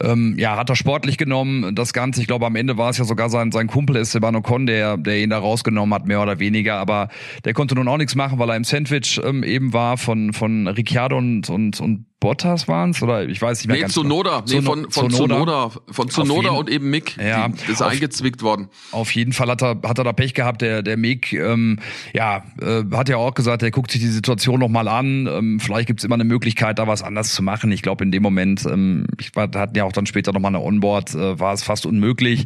Ähm, 0.00 0.36
ja, 0.38 0.56
hat 0.56 0.68
er 0.68 0.76
sportlich 0.76 1.16
genommen. 1.16 1.74
Das 1.74 1.92
Ganze, 1.92 2.20
ich 2.20 2.26
glaube, 2.26 2.46
am 2.46 2.56
Ende 2.56 2.76
war 2.76 2.90
es 2.90 2.98
ja 2.98 3.04
sogar 3.04 3.30
sein, 3.30 3.52
sein 3.52 3.66
Kumpel 3.66 3.96
Esteban 3.96 4.36
Ocon, 4.36 4.66
der, 4.66 4.96
der 4.96 5.18
ihn 5.18 5.30
da 5.30 5.38
rausgenommen 5.38 5.94
hat, 5.94 6.06
mehr 6.06 6.20
oder 6.20 6.38
weniger. 6.38 6.76
Aber 6.76 7.08
der 7.44 7.54
konnte 7.54 7.74
nun 7.74 7.88
auch 7.88 7.96
nichts 7.96 8.14
machen, 8.14 8.38
weil 8.38 8.50
er 8.50 8.56
im 8.56 8.64
Sandwich 8.64 9.20
ähm, 9.24 9.42
eben 9.42 9.72
war 9.72 9.96
von, 9.96 10.32
von 10.32 10.66
Ricciardo 10.68 11.16
und, 11.16 11.48
und, 11.48 11.80
und 11.80 12.06
Bottas 12.22 12.68
waren 12.68 12.90
es 12.90 13.02
oder 13.02 13.28
ich 13.28 13.42
weiß 13.42 13.58
nicht 13.58 13.66
mehr 13.66 13.74
nee, 13.74 13.82
ganz 13.82 13.94
Zunoda. 13.94 14.44
genau. 14.48 14.76
Nee, 14.76 14.82
von, 14.84 14.90
von 14.92 15.10
Zunoda. 15.10 15.72
Von 15.90 16.08
Zunoda 16.08 16.50
und 16.50 16.70
eben 16.70 16.88
Mick. 16.88 17.16
Ja, 17.16 17.48
die, 17.48 17.72
ist 17.72 17.82
auf, 17.82 17.90
eingezwickt 17.90 18.42
worden. 18.42 18.68
Auf 18.92 19.10
jeden 19.10 19.32
Fall 19.32 19.48
hat 19.48 19.60
er, 19.60 19.80
hat 19.84 19.98
er 19.98 20.04
da 20.04 20.12
Pech 20.12 20.32
gehabt. 20.32 20.62
Der, 20.62 20.84
der 20.84 20.96
Mick, 20.96 21.32
ähm, 21.32 21.80
ja, 22.14 22.44
äh, 22.60 22.84
hat 22.92 23.08
ja 23.08 23.16
auch 23.16 23.34
gesagt, 23.34 23.64
er 23.64 23.72
guckt 23.72 23.90
sich 23.90 24.00
die 24.00 24.06
Situation 24.06 24.60
nochmal 24.60 24.86
an. 24.86 25.26
Ähm, 25.26 25.58
vielleicht 25.58 25.88
gibt's 25.88 26.04
immer 26.04 26.14
eine 26.14 26.22
Möglichkeit, 26.22 26.78
da 26.78 26.86
was 26.86 27.02
anders 27.02 27.34
zu 27.34 27.42
machen. 27.42 27.72
Ich 27.72 27.82
glaube, 27.82 28.04
in 28.04 28.12
dem 28.12 28.22
Moment, 28.22 28.64
ähm, 28.66 29.04
ich 29.18 29.34
war, 29.34 29.50
hatten 29.56 29.76
ja 29.76 29.82
auch 29.82 29.92
dann 29.92 30.06
später 30.06 30.32
nochmal 30.32 30.54
eine 30.54 30.62
Onboard, 30.62 31.16
äh, 31.16 31.40
war 31.40 31.52
es 31.52 31.64
fast 31.64 31.86
unmöglich. 31.86 32.44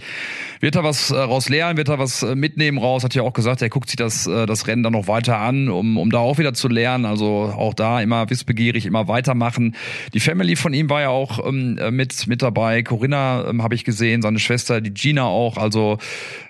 Wird 0.61 0.75
er 0.77 0.85
was 0.85 1.11
äh, 1.11 1.19
raus 1.19 1.51
lernen, 1.51 1.77
wird 1.77 1.91
er 1.91 1.99
was 1.99 2.23
äh, 2.23 2.35
mitnehmen 2.35 2.79
raus, 2.79 3.05
hat 3.05 3.15
ja 3.15 3.21
auch 3.21 3.35
gesagt, 3.35 3.61
er 3.61 3.69
guckt 3.69 3.91
sich 3.91 3.97
das, 3.97 4.27
äh, 4.27 4.47
das 4.47 4.67
Rennen 4.69 4.83
dann 4.83 4.95
noch 4.95 5.07
weiter 5.07 5.37
an, 5.39 5.69
um, 5.69 5.99
um 5.99 6.11
da 6.11 6.21
auch 6.21 6.39
wieder 6.39 6.55
zu 6.55 6.69
lernen. 6.69 7.05
Also 7.05 7.53
auch 7.55 7.75
da 7.75 8.01
immer 8.01 8.31
wissbegierig, 8.31 8.87
immer 8.87 9.07
weitermachen. 9.07 9.66
Die 10.15 10.21
Family 10.21 10.57
von 10.57 10.73
ihm 10.73 10.91
war 10.91 11.01
ja 11.01 11.09
auch 11.09 11.47
ähm, 11.47 11.79
äh, 11.79 11.91
mit, 11.91 12.27
mit 12.27 12.43
dabei. 12.43 12.83
Corinna 12.83 13.49
ähm, 13.49 13.63
habe 13.63 13.75
ich 13.75 13.85
gesehen, 13.85 14.23
seine 14.23 14.39
Schwester, 14.39 14.81
die 14.81 14.93
Gina 14.93 15.25
auch. 15.25 15.57
Also 15.57 15.99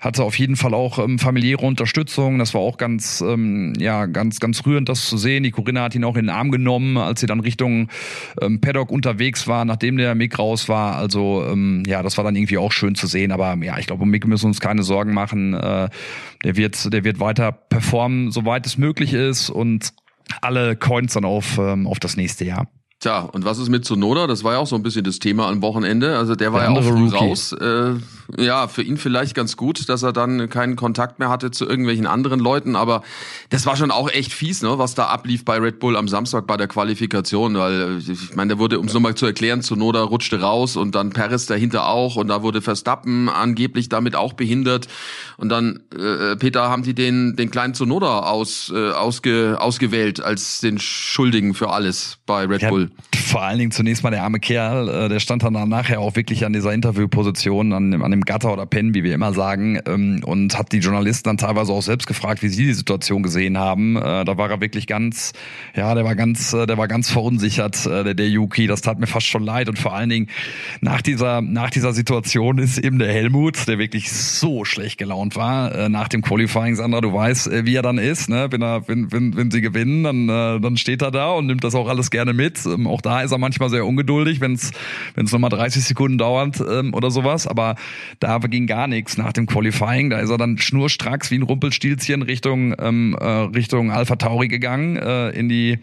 hatte 0.01 0.23
auf 0.23 0.37
jeden 0.37 0.55
Fall 0.55 0.73
auch 0.73 0.99
ähm, 0.99 1.19
familiäre 1.19 1.65
Unterstützung. 1.65 2.39
Das 2.39 2.53
war 2.53 2.61
auch 2.61 2.77
ganz, 2.77 3.21
ähm, 3.21 3.73
ja, 3.79 4.05
ganz, 4.05 4.39
ganz 4.39 4.65
rührend, 4.65 4.89
das 4.89 5.07
zu 5.07 5.17
sehen. 5.17 5.43
Die 5.43 5.51
Corinna 5.51 5.83
hat 5.83 5.95
ihn 5.95 6.03
auch 6.03 6.15
in 6.15 6.25
den 6.25 6.29
Arm 6.29 6.51
genommen, 6.51 6.97
als 6.97 7.19
sie 7.19 7.27
dann 7.27 7.39
Richtung 7.39 7.89
ähm, 8.41 8.61
Paddock 8.61 8.91
unterwegs 8.91 9.47
war, 9.47 9.65
nachdem 9.65 9.97
der 9.97 10.15
Mick 10.15 10.37
raus 10.39 10.69
war. 10.69 10.95
Also 10.95 11.45
ähm, 11.49 11.83
ja, 11.87 12.03
das 12.03 12.17
war 12.17 12.23
dann 12.23 12.35
irgendwie 12.35 12.57
auch 12.57 12.71
schön 12.71 12.95
zu 12.95 13.07
sehen. 13.07 13.31
Aber 13.31 13.57
ja, 13.63 13.77
ich 13.77 13.87
glaube, 13.87 14.03
um 14.03 14.09
Mick 14.09 14.25
müssen 14.27 14.43
wir 14.43 14.49
uns 14.49 14.59
keine 14.59 14.83
Sorgen 14.83 15.13
machen. 15.13 15.53
Äh, 15.53 15.89
der 16.43 16.55
wird, 16.55 16.93
der 16.93 17.03
wird 17.03 17.19
weiter 17.19 17.51
performen, 17.51 18.31
soweit 18.31 18.65
es 18.65 18.77
möglich 18.77 19.13
ist. 19.13 19.49
Und 19.49 19.93
alle 20.41 20.75
Coins 20.75 21.13
dann 21.13 21.25
auf, 21.25 21.57
ähm, 21.57 21.87
auf 21.87 21.99
das 21.99 22.17
nächste 22.17 22.45
Jahr. 22.45 22.67
Tja, 22.99 23.21
und 23.21 23.45
was 23.45 23.59
ist 23.59 23.69
mit 23.69 23.85
Sonoda? 23.85 24.25
Das 24.25 24.43
war 24.43 24.53
ja 24.53 24.59
auch 24.59 24.67
so 24.67 24.75
ein 24.75 24.81
bisschen 24.81 25.03
das 25.03 25.19
Thema 25.19 25.47
am 25.49 25.61
Wochenende. 25.61 26.17
Also 26.17 26.35
der 26.35 26.51
war 26.51 26.61
der 26.61 26.71
ja 26.71 26.75
auch 26.75 26.83
früh 26.83 27.03
Rookie. 27.05 27.15
raus. 27.15 27.51
Äh, 27.53 27.93
ja, 28.37 28.67
für 28.67 28.81
ihn 28.81 28.97
vielleicht 28.97 29.35
ganz 29.35 29.55
gut, 29.55 29.87
dass 29.89 30.03
er 30.03 30.11
dann 30.11 30.49
keinen 30.49 30.75
Kontakt 30.75 31.19
mehr 31.19 31.29
hatte 31.29 31.51
zu 31.51 31.65
irgendwelchen 31.65 32.07
anderen 32.07 32.39
Leuten. 32.39 32.75
Aber 32.75 33.03
das 33.49 33.65
war 33.65 33.77
schon 33.77 33.91
auch 33.91 34.09
echt 34.09 34.33
fies, 34.33 34.61
ne, 34.61 34.77
was 34.77 34.95
da 34.95 35.05
ablief 35.05 35.45
bei 35.45 35.57
Red 35.57 35.79
Bull 35.79 35.95
am 35.95 36.07
Samstag 36.07 36.45
bei 36.47 36.57
der 36.57 36.67
Qualifikation. 36.67 37.55
Weil 37.55 37.99
ich 37.99 38.35
meine, 38.35 38.49
der 38.49 38.59
wurde, 38.59 38.79
um 38.79 38.87
es 38.87 38.93
nochmal 38.93 39.15
zu 39.15 39.25
erklären, 39.25 39.61
Sonoda 39.61 40.03
rutschte 40.03 40.41
raus 40.41 40.75
und 40.75 40.95
dann 40.95 41.11
Perez 41.11 41.45
dahinter 41.45 41.87
auch. 41.87 42.15
Und 42.15 42.27
da 42.27 42.43
wurde 42.43 42.61
Verstappen 42.61 43.29
angeblich 43.29 43.89
damit 43.89 44.15
auch 44.15 44.33
behindert. 44.33 44.87
Und 45.37 45.49
dann, 45.49 45.81
äh, 45.95 46.35
Peter, 46.35 46.69
haben 46.69 46.83
die 46.83 46.93
den, 46.93 47.35
den 47.35 47.51
kleinen 47.51 47.73
Sonoda 47.73 48.19
aus, 48.19 48.71
äh, 48.75 48.91
ausge, 48.91 49.57
ausgewählt 49.59 50.21
als 50.21 50.59
den 50.59 50.79
Schuldigen 50.79 51.53
für 51.53 51.69
alles 51.69 52.17
bei 52.25 52.45
Red 52.45 52.63
ja. 52.63 52.69
Bull 52.69 52.91
vor 53.27 53.43
allen 53.43 53.59
Dingen 53.59 53.71
zunächst 53.71 54.03
mal 54.03 54.09
der 54.09 54.23
arme 54.23 54.39
Kerl, 54.39 54.87
äh, 54.87 55.09
der 55.09 55.19
stand 55.19 55.43
dann 55.43 55.53
nachher 55.69 55.99
auch 55.99 56.15
wirklich 56.15 56.45
an 56.45 56.53
dieser 56.53 56.73
Interviewposition, 56.73 57.73
an 57.73 58.01
an 58.01 58.11
dem 58.11 58.16
Gatter 58.25 58.53
oder 58.53 58.65
Pen, 58.65 58.93
wie 58.93 59.03
wir 59.03 59.13
immer 59.13 59.33
sagen, 59.33 59.79
ähm, 59.87 60.21
und 60.23 60.57
hat 60.57 60.71
die 60.71 60.77
Journalisten 60.77 61.29
dann 61.29 61.37
teilweise 61.37 61.73
auch 61.73 61.81
selbst 61.81 62.07
gefragt, 62.07 62.43
wie 62.43 62.49
sie 62.49 62.67
die 62.67 62.73
Situation 62.73 63.23
gesehen 63.23 63.57
haben. 63.57 63.95
Äh, 63.95 64.25
da 64.25 64.37
war 64.37 64.49
er 64.49 64.61
wirklich 64.61 64.87
ganz, 64.87 65.33
ja, 65.75 65.95
der 65.95 66.05
war 66.05 66.15
ganz, 66.15 66.53
äh, 66.53 66.67
der 66.67 66.77
war 66.77 66.87
ganz 66.87 67.09
verunsichert, 67.09 67.85
der, 67.85 68.13
der 68.13 68.29
Yuki. 68.29 68.67
Das 68.67 68.81
tat 68.81 68.99
mir 68.99 69.07
fast 69.07 69.27
schon 69.27 69.43
leid 69.43 69.69
und 69.69 69.79
vor 69.79 69.93
allen 69.93 70.09
Dingen 70.09 70.27
nach 70.81 71.01
dieser, 71.01 71.41
nach 71.41 71.69
dieser 71.69 71.93
Situation 71.93 72.59
ist 72.59 72.77
eben 72.77 72.99
der 72.99 73.11
Helmut, 73.11 73.67
der 73.67 73.79
wirklich 73.79 74.11
so 74.11 74.65
schlecht 74.65 74.97
gelaunt 74.97 75.35
war, 75.35 75.89
nach 75.89 76.07
dem 76.07 76.21
Qualifying, 76.21 76.75
Sandra, 76.75 77.01
du 77.01 77.13
weißt, 77.13 77.65
wie 77.65 77.75
er 77.75 77.81
dann 77.81 77.97
ist, 77.97 78.29
ne? 78.29 78.47
Wenn 78.51 78.61
er, 78.61 78.87
wenn, 78.87 79.11
wenn, 79.11 79.35
wenn 79.35 79.51
sie 79.51 79.61
gewinnen, 79.61 80.03
dann, 80.03 80.27
dann 80.27 80.77
steht 80.77 81.01
er 81.01 81.11
da 81.11 81.31
und 81.31 81.47
nimmt 81.47 81.63
das 81.63 81.75
auch 81.75 81.87
alles 81.87 82.11
gerne 82.11 82.33
mit 82.33 82.65
ähm, 82.65 82.87
auch 82.87 83.01
da 83.01 83.21
ist 83.21 83.31
er 83.31 83.37
manchmal 83.37 83.69
sehr 83.69 83.85
ungeduldig, 83.85 84.41
wenn 84.41 84.53
es 84.53 84.71
wenn 85.15 85.25
es 85.25 85.31
nochmal 85.31 85.49
30 85.49 85.83
Sekunden 85.83 86.17
dauert 86.17 86.59
ähm, 86.59 86.93
oder 86.93 87.11
sowas. 87.11 87.47
Aber 87.47 87.75
da 88.19 88.37
ging 88.39 88.67
gar 88.67 88.87
nichts 88.87 89.17
nach 89.17 89.33
dem 89.33 89.45
Qualifying. 89.45 90.09
Da 90.09 90.19
ist 90.19 90.29
er 90.29 90.37
dann 90.37 90.57
schnurstracks 90.57 91.31
wie 91.31 91.35
ein 91.35 91.43
Rumpelstilzchen 91.43 92.21
Richtung 92.21 92.75
ähm, 92.79 93.15
äh, 93.19 93.25
Richtung 93.25 93.91
Alpha 93.91 94.15
Tauri 94.15 94.47
gegangen 94.47 94.97
äh, 94.97 95.29
in 95.29 95.49
die 95.49 95.79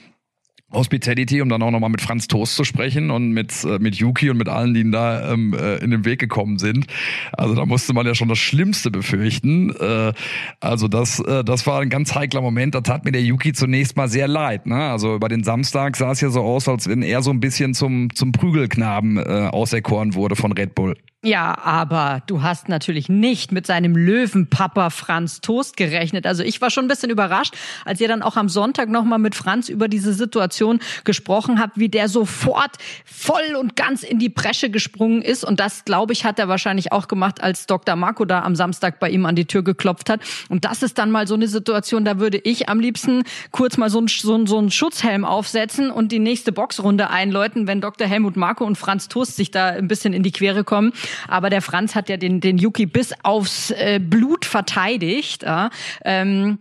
Hospitality, 0.74 1.40
um 1.40 1.48
dann 1.48 1.62
auch 1.62 1.70
nochmal 1.70 1.90
mit 1.90 2.00
Franz 2.00 2.28
Toast 2.28 2.56
zu 2.56 2.64
sprechen 2.64 3.10
und 3.10 3.32
mit, 3.32 3.64
äh, 3.64 3.78
mit 3.78 3.96
Yuki 3.96 4.30
und 4.30 4.36
mit 4.36 4.48
allen, 4.48 4.74
die 4.74 4.80
ihm 4.80 4.92
da 4.92 5.32
ähm, 5.32 5.54
äh, 5.54 5.76
in 5.76 5.90
den 5.90 6.04
Weg 6.04 6.18
gekommen 6.18 6.58
sind. 6.58 6.86
Also 7.32 7.54
da 7.54 7.64
musste 7.64 7.94
man 7.94 8.06
ja 8.06 8.14
schon 8.14 8.28
das 8.28 8.38
Schlimmste 8.38 8.90
befürchten. 8.90 9.74
Äh, 9.76 10.12
also 10.60 10.88
das, 10.88 11.20
äh, 11.20 11.44
das 11.44 11.66
war 11.66 11.80
ein 11.80 11.90
ganz 11.90 12.14
heikler 12.14 12.40
Moment. 12.40 12.74
Da 12.74 12.80
tat 12.80 13.04
mir 13.04 13.12
der 13.12 13.22
Yuki 13.22 13.52
zunächst 13.52 13.96
mal 13.96 14.08
sehr 14.08 14.28
leid. 14.28 14.66
Ne? 14.66 14.76
Also 14.76 15.14
über 15.14 15.28
den 15.28 15.44
Samstag 15.44 15.96
sah 15.96 16.12
es 16.12 16.20
ja 16.20 16.30
so 16.30 16.40
aus, 16.40 16.68
als 16.68 16.88
wenn 16.88 17.02
er 17.02 17.22
so 17.22 17.30
ein 17.30 17.40
bisschen 17.40 17.74
zum, 17.74 18.14
zum 18.14 18.32
Prügelknaben 18.32 19.18
äh, 19.18 19.48
auserkoren 19.50 20.14
wurde 20.14 20.36
von 20.36 20.52
Red 20.52 20.74
Bull. 20.74 20.96
Ja, 21.24 21.56
aber 21.64 22.20
du 22.26 22.42
hast 22.42 22.68
natürlich 22.68 23.08
nicht 23.08 23.50
mit 23.50 23.66
seinem 23.66 23.96
Löwenpapa 23.96 24.90
Franz 24.90 25.40
Toast 25.40 25.74
gerechnet. 25.78 26.26
Also 26.26 26.42
ich 26.42 26.60
war 26.60 26.68
schon 26.68 26.84
ein 26.84 26.88
bisschen 26.88 27.08
überrascht, 27.08 27.54
als 27.86 27.98
ihr 28.02 28.08
dann 28.08 28.20
auch 28.20 28.36
am 28.36 28.50
Sonntag 28.50 28.90
nochmal 28.90 29.18
mit 29.18 29.34
Franz 29.34 29.70
über 29.70 29.88
diese 29.88 30.12
Situation 30.12 30.80
gesprochen 31.04 31.58
habt, 31.58 31.78
wie 31.78 31.88
der 31.88 32.10
sofort 32.10 32.72
voll 33.06 33.56
und 33.58 33.74
ganz 33.74 34.02
in 34.02 34.18
die 34.18 34.28
Bresche 34.28 34.68
gesprungen 34.68 35.22
ist. 35.22 35.46
Und 35.46 35.60
das, 35.60 35.86
glaube 35.86 36.12
ich, 36.12 36.26
hat 36.26 36.38
er 36.38 36.48
wahrscheinlich 36.48 36.92
auch 36.92 37.08
gemacht, 37.08 37.42
als 37.42 37.64
Dr. 37.64 37.96
Marco 37.96 38.26
da 38.26 38.42
am 38.42 38.54
Samstag 38.54 39.00
bei 39.00 39.08
ihm 39.08 39.24
an 39.24 39.34
die 39.34 39.46
Tür 39.46 39.62
geklopft 39.62 40.10
hat. 40.10 40.20
Und 40.50 40.66
das 40.66 40.82
ist 40.82 40.98
dann 40.98 41.10
mal 41.10 41.26
so 41.26 41.34
eine 41.36 41.48
Situation, 41.48 42.04
da 42.04 42.18
würde 42.18 42.36
ich 42.36 42.68
am 42.68 42.80
liebsten 42.80 43.22
kurz 43.50 43.78
mal 43.78 43.88
so 43.88 43.96
einen, 43.96 44.08
so 44.08 44.44
so 44.44 44.58
einen 44.58 44.70
Schutzhelm 44.70 45.24
aufsetzen 45.24 45.90
und 45.90 46.12
die 46.12 46.18
nächste 46.18 46.52
Boxrunde 46.52 47.08
einläuten, 47.08 47.66
wenn 47.66 47.80
Dr. 47.80 48.06
Helmut 48.06 48.36
Marco 48.36 48.66
und 48.66 48.76
Franz 48.76 49.08
Toast 49.08 49.36
sich 49.36 49.50
da 49.50 49.68
ein 49.68 49.88
bisschen 49.88 50.12
in 50.12 50.22
die 50.22 50.32
Quere 50.32 50.64
kommen. 50.64 50.92
Aber 51.28 51.50
der 51.50 51.62
Franz 51.62 51.94
hat 51.94 52.08
ja 52.08 52.16
den, 52.16 52.40
den 52.40 52.58
Yuki 52.58 52.86
bis 52.86 53.12
aufs 53.22 53.70
äh, 53.70 54.00
Blut 54.02 54.44
verteidigt. 54.44 55.42
Ja. 55.42 55.70
Ähm, 56.04 56.58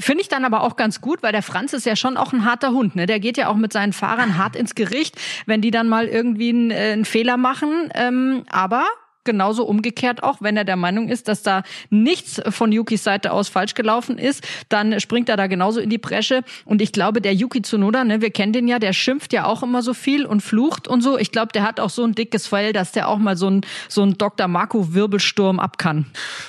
Finde 0.00 0.22
ich 0.22 0.28
dann 0.28 0.44
aber 0.44 0.62
auch 0.62 0.74
ganz 0.74 1.00
gut, 1.00 1.22
weil 1.22 1.30
der 1.30 1.42
Franz 1.42 1.72
ist 1.72 1.86
ja 1.86 1.94
schon 1.94 2.16
auch 2.16 2.32
ein 2.32 2.44
harter 2.44 2.72
Hund. 2.72 2.96
Ne? 2.96 3.06
Der 3.06 3.20
geht 3.20 3.36
ja 3.36 3.48
auch 3.48 3.54
mit 3.54 3.72
seinen 3.72 3.92
Fahrern 3.92 4.36
hart 4.36 4.56
ins 4.56 4.74
Gericht, 4.74 5.16
wenn 5.46 5.60
die 5.60 5.70
dann 5.70 5.88
mal 5.88 6.06
irgendwie 6.06 6.48
einen, 6.48 6.70
äh, 6.72 6.92
einen 6.92 7.04
Fehler 7.04 7.36
machen. 7.36 7.90
Ähm, 7.94 8.44
aber 8.50 8.86
genauso 9.24 9.64
umgekehrt 9.64 10.22
auch, 10.22 10.38
wenn 10.40 10.56
er 10.56 10.64
der 10.64 10.76
Meinung 10.76 11.08
ist, 11.08 11.28
dass 11.28 11.42
da 11.42 11.62
nichts 11.90 12.40
von 12.48 12.72
Yukis 12.72 13.04
Seite 13.04 13.32
aus 13.32 13.48
falsch 13.48 13.74
gelaufen 13.74 14.18
ist, 14.18 14.46
dann 14.68 14.98
springt 15.00 15.28
er 15.28 15.36
da 15.36 15.46
genauso 15.46 15.80
in 15.80 15.90
die 15.90 15.98
Bresche. 15.98 16.42
Und 16.64 16.82
ich 16.82 16.92
glaube, 16.92 17.20
der 17.20 17.34
Yuki 17.34 17.62
Tsunoda, 17.62 18.04
ne, 18.04 18.20
wir 18.20 18.30
kennen 18.30 18.52
den 18.52 18.68
ja, 18.68 18.78
der 18.78 18.92
schimpft 18.92 19.32
ja 19.32 19.46
auch 19.46 19.62
immer 19.62 19.82
so 19.82 19.94
viel 19.94 20.26
und 20.26 20.42
flucht 20.42 20.88
und 20.88 21.02
so. 21.02 21.18
Ich 21.18 21.32
glaube, 21.32 21.52
der 21.52 21.62
hat 21.62 21.80
auch 21.80 21.90
so 21.90 22.04
ein 22.04 22.14
dickes 22.14 22.46
Fell, 22.46 22.72
dass 22.72 22.92
der 22.92 23.08
auch 23.08 23.18
mal 23.18 23.36
so 23.36 23.48
ein, 23.48 23.62
so 23.88 24.02
ein 24.02 24.18
Dr. 24.18 24.48
Marco 24.48 24.94
Wirbelsturm 24.94 25.60
ab 25.60 25.78
kann. 25.78 26.06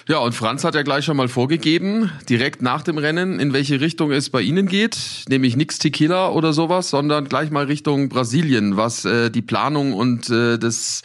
Ja, 0.08 0.20
und 0.20 0.34
Franz 0.34 0.64
hat 0.64 0.76
ja 0.76 0.84
gleich 0.84 1.06
schon 1.06 1.18
mal 1.18 1.28
vorgegeben, 1.28 2.12
direkt 2.30 2.62
nach 2.62 2.82
dem 2.82 2.98
Rennen, 2.98 3.40
in 3.40 3.54
welche 3.54 3.82
Richtung 3.82 4.12
es 4.12 4.30
bei 4.30 4.42
Ihnen 4.42 4.68
geht. 4.68 5.26
Nämlich 5.30 5.56
nix 5.56 5.80
Tequila 5.80 6.30
oder 6.30 6.54
sowas, 6.54 6.90
sondern 6.90 7.28
gleich 7.28 7.52
mal 7.52 7.66
Richtung 7.66 8.10
Brasilien, 8.10 8.78
was 8.78 9.06
äh, 9.06 9.30
die 9.30 9.42
Planung 9.42 9.94
und 9.94 10.30
äh, 10.30 10.58
das, 10.58 11.02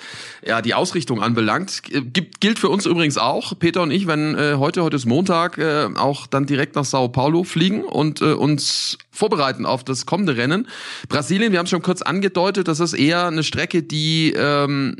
ja, 0.47 0.63
die 0.63 0.75
Ausrichtung 0.75 1.23
anbelangt 1.23 1.60
bedankt. 1.61 1.83
Äh, 1.93 2.03
gibt, 2.03 2.41
gilt 2.41 2.59
für 2.59 2.69
uns 2.69 2.87
übrigens 2.87 3.19
auch, 3.19 3.59
Peter 3.59 3.83
und 3.83 3.91
ich, 3.91 4.07
wenn 4.07 4.35
äh, 4.35 4.55
heute, 4.57 4.83
heute 4.83 4.97
ist 4.97 5.07
Montag, 5.07 5.59
äh, 5.59 5.89
auch 5.97 6.27
dann 6.27 6.47
direkt 6.47 6.77
nach 6.77 6.85
Sao 6.85 7.09
Paulo 7.09 7.45
fliegen 7.45 7.85
und 7.85 8.21
äh, 8.21 8.33
uns 8.33 8.99
vorbereiten 9.11 9.67
auf 9.67 9.85
das 9.85 10.07
kommende 10.07 10.37
Rennen. 10.37 10.69
Brasilien, 11.09 11.53
wir 11.53 11.59
haben 11.59 11.67
schon 11.67 11.83
kurz 11.83 12.03
angedeutet, 12.03 12.69
das 12.69 12.81
ist 12.81 12.95
eher 12.95 13.27
eine 13.27 13.43
Strecke, 13.43 13.83
die 13.83 14.33
ähm, 14.37 14.97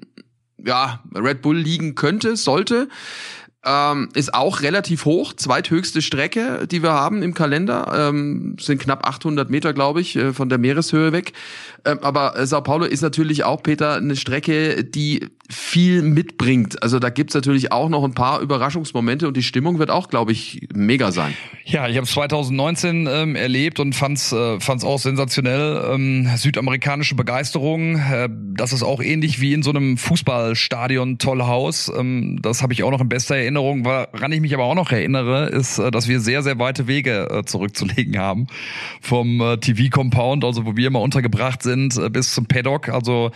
ja, 0.65 1.03
Red 1.15 1.43
Bull 1.43 1.57
liegen 1.57 1.95
könnte, 1.95 2.37
sollte. 2.37 2.89
Ähm, 3.63 4.09
ist 4.15 4.33
auch 4.33 4.63
relativ 4.63 5.05
hoch, 5.05 5.35
zweithöchste 5.35 6.01
Strecke, 6.01 6.67
die 6.67 6.83
wir 6.83 6.93
haben 6.93 7.23
im 7.23 7.35
Kalender, 7.35 7.93
ähm, 7.95 8.57
sind 8.59 8.81
knapp 8.81 9.07
800 9.07 9.51
Meter, 9.51 9.75
glaube 9.75 10.01
ich, 10.01 10.17
äh, 10.17 10.33
von 10.33 10.49
der 10.49 10.57
Meereshöhe 10.57 11.13
weg. 11.13 11.35
Ähm, 11.85 11.99
aber 12.03 12.37
äh, 12.37 12.47
Sao 12.47 12.63
Paulo 12.63 12.85
ist 12.85 13.03
natürlich 13.03 13.45
auch, 13.45 13.63
Peter, 13.63 13.97
eine 13.97 14.17
Strecke, 14.17 14.85
die 14.85 15.29
viel 15.51 16.03
mitbringt. 16.03 16.83
Also 16.83 16.99
da 16.99 17.11
gibt's 17.11 17.35
natürlich 17.35 17.73
auch 17.73 17.89
noch 17.89 18.05
ein 18.05 18.15
paar 18.15 18.41
Überraschungsmomente 18.41 19.27
und 19.27 19.37
die 19.37 19.43
Stimmung 19.43 19.79
wird 19.79 19.91
auch, 19.91 20.09
glaube 20.09 20.33
ich, 20.33 20.69
mega 20.75 21.13
sein. 21.13 21.35
Ja, 21.65 21.89
ich 21.89 21.97
habe 21.97 22.07
2019 22.07 23.09
ähm, 23.11 23.37
erlebt 23.37 23.81
und 23.81 23.95
fand's 23.95 24.33
äh, 24.33 24.61
fand's 24.61 24.85
auch 24.85 24.99
sensationell. 24.99 25.91
Ähm, 25.93 26.29
südamerikanische 26.37 27.15
Begeisterung, 27.15 27.97
äh, 27.97 28.29
das 28.31 28.73
ist 28.73 28.83
auch 28.83 29.03
ähnlich 29.03 29.41
wie 29.41 29.53
in 29.53 29.63
so 29.63 29.71
einem 29.71 29.97
Fußballstadion 29.97 31.19
Tollhaus. 31.19 31.91
Ähm, 31.97 32.39
das 32.43 32.63
habe 32.63 32.73
ich 32.73 32.85
auch 32.85 32.91
noch 32.91 33.01
in 33.01 33.09
bester 33.09 33.37
Erinnerung. 33.37 33.85
Woran 33.85 34.33
ich 34.33 34.41
mich 34.41 34.55
aber 34.55 34.65
auch 34.65 34.75
noch 34.75 34.93
erinnere, 34.93 35.47
ist, 35.47 35.79
äh, 35.79 35.91
dass 35.91 36.09
wir 36.09 36.21
sehr, 36.21 36.43
sehr 36.43 36.59
weite 36.59 36.87
Wege 36.87 37.29
äh, 37.31 37.45
zurückzulegen 37.45 38.19
haben 38.19 38.47
vom 39.01 39.41
äh, 39.41 39.57
TV-Compound, 39.57 40.45
also 40.45 40.67
wo 40.67 40.77
wir 40.77 40.87
immer 40.87 41.01
untergebracht 41.01 41.63
sind, 41.63 41.70
äh, 41.71 42.11
bis 42.11 42.35
zum 42.35 42.47
Paddock. 42.47 42.89
Also 42.89 43.31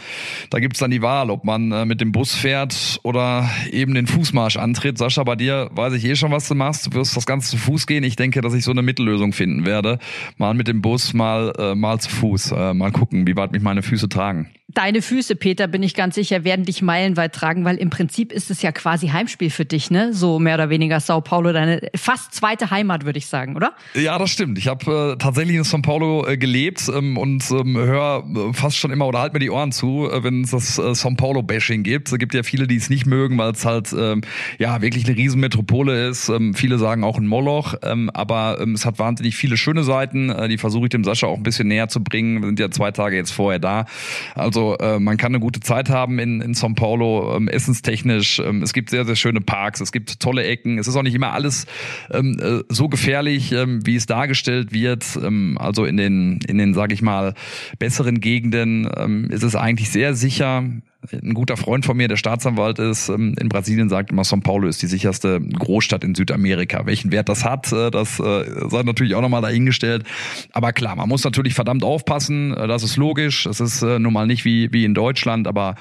da 0.50 0.58
gibt's 0.58 0.78
dann 0.78 0.90
die 0.90 1.02
Wahl, 1.02 1.30
ob 1.30 1.44
man 1.44 1.72
äh, 1.72 1.84
mit 1.84 2.00
dem 2.00 2.12
Bus 2.12 2.34
fährt 2.34 3.00
oder 3.02 3.48
eben 3.70 3.94
den 3.94 4.06
Fußmarsch 4.06 4.56
antritt. 4.56 4.98
Sascha, 4.98 5.22
bei 5.24 5.36
dir 5.36 5.70
weiß 5.72 5.94
ich 5.94 6.04
eh 6.04 6.16
schon, 6.16 6.32
was 6.32 6.48
du 6.48 6.54
machst. 6.54 6.86
Du 6.86 6.92
wirst 6.92 7.16
das 7.16 7.26
Ganze 7.26 7.50
zu 7.50 7.56
Fuß 7.58 7.86
gehen. 7.86 8.04
Ich 8.04 8.16
denke, 8.16 8.40
dass 8.40 8.54
ich 8.54 8.64
so 8.64 8.70
eine 8.70 8.82
Mittellösung 8.82 9.32
finden 9.32 9.66
werde. 9.66 9.98
Mal 10.36 10.54
mit 10.54 10.68
dem 10.68 10.82
Bus, 10.82 11.14
mal, 11.14 11.52
äh, 11.58 11.74
mal 11.74 11.98
zu 12.00 12.10
Fuß. 12.10 12.52
Mal 12.74 12.92
gucken, 12.92 13.26
wie 13.26 13.36
weit 13.36 13.52
mich 13.52 13.62
meine 13.62 13.82
Füße 13.82 14.08
tragen. 14.08 14.50
Deine 14.74 15.02
Füße, 15.02 15.37
Peter, 15.37 15.68
bin 15.68 15.84
ich 15.84 15.94
ganz 15.94 16.16
sicher, 16.16 16.42
werden 16.42 16.64
dich 16.64 16.82
meilenweit 16.82 17.32
tragen, 17.32 17.64
weil 17.64 17.76
im 17.76 17.90
Prinzip 17.90 18.32
ist 18.32 18.50
es 18.50 18.60
ja 18.60 18.72
quasi 18.72 19.06
Heimspiel 19.06 19.50
für 19.50 19.64
dich, 19.64 19.92
ne? 19.92 20.12
So 20.12 20.40
mehr 20.40 20.54
oder 20.54 20.68
weniger 20.68 20.98
Sao 20.98 21.20
Paulo, 21.20 21.52
deine 21.52 21.80
fast 21.94 22.34
zweite 22.34 22.72
Heimat, 22.72 23.04
würde 23.04 23.18
ich 23.18 23.26
sagen, 23.26 23.54
oder? 23.54 23.74
Ja, 23.94 24.18
das 24.18 24.30
stimmt. 24.30 24.58
Ich 24.58 24.66
habe 24.66 25.12
äh, 25.14 25.16
tatsächlich 25.16 25.54
in 25.54 25.62
Sao 25.62 25.80
Paulo 25.80 26.26
äh, 26.26 26.37
gelebt 26.37 26.90
ähm, 26.92 27.16
und 27.16 27.48
ähm, 27.52 27.76
höre 27.76 28.24
äh, 28.24 28.52
fast 28.52 28.76
schon 28.76 28.90
immer 28.90 29.06
oder 29.06 29.20
halt 29.20 29.32
mir 29.32 29.38
die 29.38 29.50
Ohren 29.50 29.70
zu, 29.70 30.10
äh, 30.10 30.24
wenn 30.24 30.42
es 30.42 30.50
das 30.50 30.76
äh, 30.76 30.92
Sao 30.92 31.14
Paulo-Bashing 31.14 31.84
gibt. 31.84 32.10
Es 32.10 32.18
gibt 32.18 32.34
ja 32.34 32.42
viele, 32.42 32.66
die 32.66 32.74
es 32.74 32.90
nicht 32.90 33.06
mögen, 33.06 33.38
weil 33.38 33.52
es 33.52 33.64
halt 33.64 33.94
ähm, 33.96 34.22
ja 34.58 34.82
wirklich 34.82 35.06
eine 35.06 35.16
Riesenmetropole 35.16 36.08
ist. 36.08 36.30
Ähm, 36.30 36.52
viele 36.52 36.78
sagen 36.78 37.04
auch 37.04 37.18
ein 37.18 37.28
Moloch, 37.28 37.76
ähm, 37.84 38.10
aber 38.10 38.58
ähm, 38.60 38.74
es 38.74 38.84
hat 38.84 38.98
wahnsinnig 38.98 39.37
viele 39.37 39.56
schöne 39.56 39.84
Seiten. 39.84 40.30
Äh, 40.30 40.48
die 40.48 40.58
versuche 40.58 40.87
ich 40.87 40.90
dem 40.90 41.04
Sascha 41.04 41.28
auch 41.28 41.37
ein 41.37 41.44
bisschen 41.44 41.68
näher 41.68 41.87
zu 41.87 42.02
bringen. 42.02 42.40
Wir 42.40 42.46
sind 42.48 42.58
ja 42.58 42.72
zwei 42.72 42.90
Tage 42.90 43.14
jetzt 43.14 43.30
vorher 43.30 43.60
da. 43.60 43.87
Also 44.34 44.63
äh, 44.72 44.98
man 44.98 45.18
kann 45.18 45.33
eine 45.33 45.40
gute 45.40 45.61
Zeit 45.61 45.90
haben 45.90 46.18
in, 46.18 46.40
in 46.40 46.55
São 46.55 46.74
Paulo, 46.74 47.37
ähm, 47.37 47.48
essenstechnisch. 47.48 48.38
Ähm, 48.38 48.62
es 48.62 48.72
gibt 48.72 48.90
sehr, 48.90 49.05
sehr 49.05 49.16
schöne 49.16 49.40
Parks, 49.40 49.81
es 49.81 49.92
gibt 49.92 50.18
tolle 50.20 50.44
Ecken. 50.44 50.79
Es 50.79 50.88
ist 50.88 50.96
auch 50.96 51.03
nicht 51.03 51.14
immer 51.14 51.33
alles 51.33 51.66
ähm, 52.11 52.38
äh, 52.40 52.62
so 52.68 52.88
gefährlich, 52.88 53.53
ähm, 53.53 53.87
wie 53.87 53.96
es 53.96 54.07
dargestellt 54.07 54.72
wird. 54.72 55.05
Ähm, 55.22 55.59
also 55.61 55.85
in 55.85 55.96
den, 55.96 56.40
in 56.48 56.59
den, 56.59 56.74
sage 56.74 56.94
ich 56.94 57.03
mal, 57.03 57.35
besseren 57.79 58.20
Gegenden 58.20 58.88
ähm, 58.96 59.31
ist 59.31 59.42
es 59.42 59.55
eigentlich 59.55 59.90
sehr 59.90 60.14
sicher. 60.14 60.64
Ein 61.12 61.34
guter 61.34 61.56
Freund 61.56 61.84
von 61.84 61.96
mir, 61.96 62.08
der 62.08 62.16
Staatsanwalt 62.16 62.78
ist 62.78 63.08
ähm, 63.08 63.34
in 63.40 63.48
Brasilien, 63.48 63.88
sagt 63.88 64.10
immer, 64.10 64.22
São 64.22 64.42
Paulo 64.42 64.68
ist 64.68 64.82
die 64.82 64.86
sicherste 64.86 65.40
Großstadt 65.40 66.04
in 66.04 66.14
Südamerika. 66.14 66.86
Welchen 66.86 67.12
Wert 67.12 67.28
das 67.28 67.44
hat, 67.44 67.72
äh, 67.72 67.90
das 67.90 68.20
äh, 68.20 68.68
sei 68.68 68.82
natürlich 68.82 69.14
auch 69.14 69.20
nochmal 69.20 69.42
dahingestellt. 69.42 70.04
Aber 70.52 70.72
klar, 70.72 70.96
man 70.96 71.08
muss 71.08 71.24
natürlich 71.24 71.54
verdammt 71.54 71.84
aufpassen. 71.84 72.54
Äh, 72.54 72.66
das 72.66 72.82
ist 72.82 72.96
logisch. 72.96 73.46
Es 73.46 73.60
ist 73.60 73.82
nun 73.82 74.12
mal 74.12 74.26
nicht 74.26 74.44
wie, 74.44 74.72
wie 74.72 74.84
in 74.84 74.94
Deutschland, 74.94 75.46
aber 75.46 75.74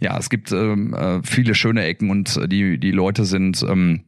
ja, 0.00 0.16
es 0.18 0.30
gibt 0.30 0.52
ähm, 0.52 1.22
viele 1.24 1.54
schöne 1.54 1.84
Ecken 1.84 2.10
und 2.10 2.40
die, 2.50 2.78
die 2.78 2.90
Leute 2.90 3.24
sind 3.24 3.64
ähm, 3.68 4.04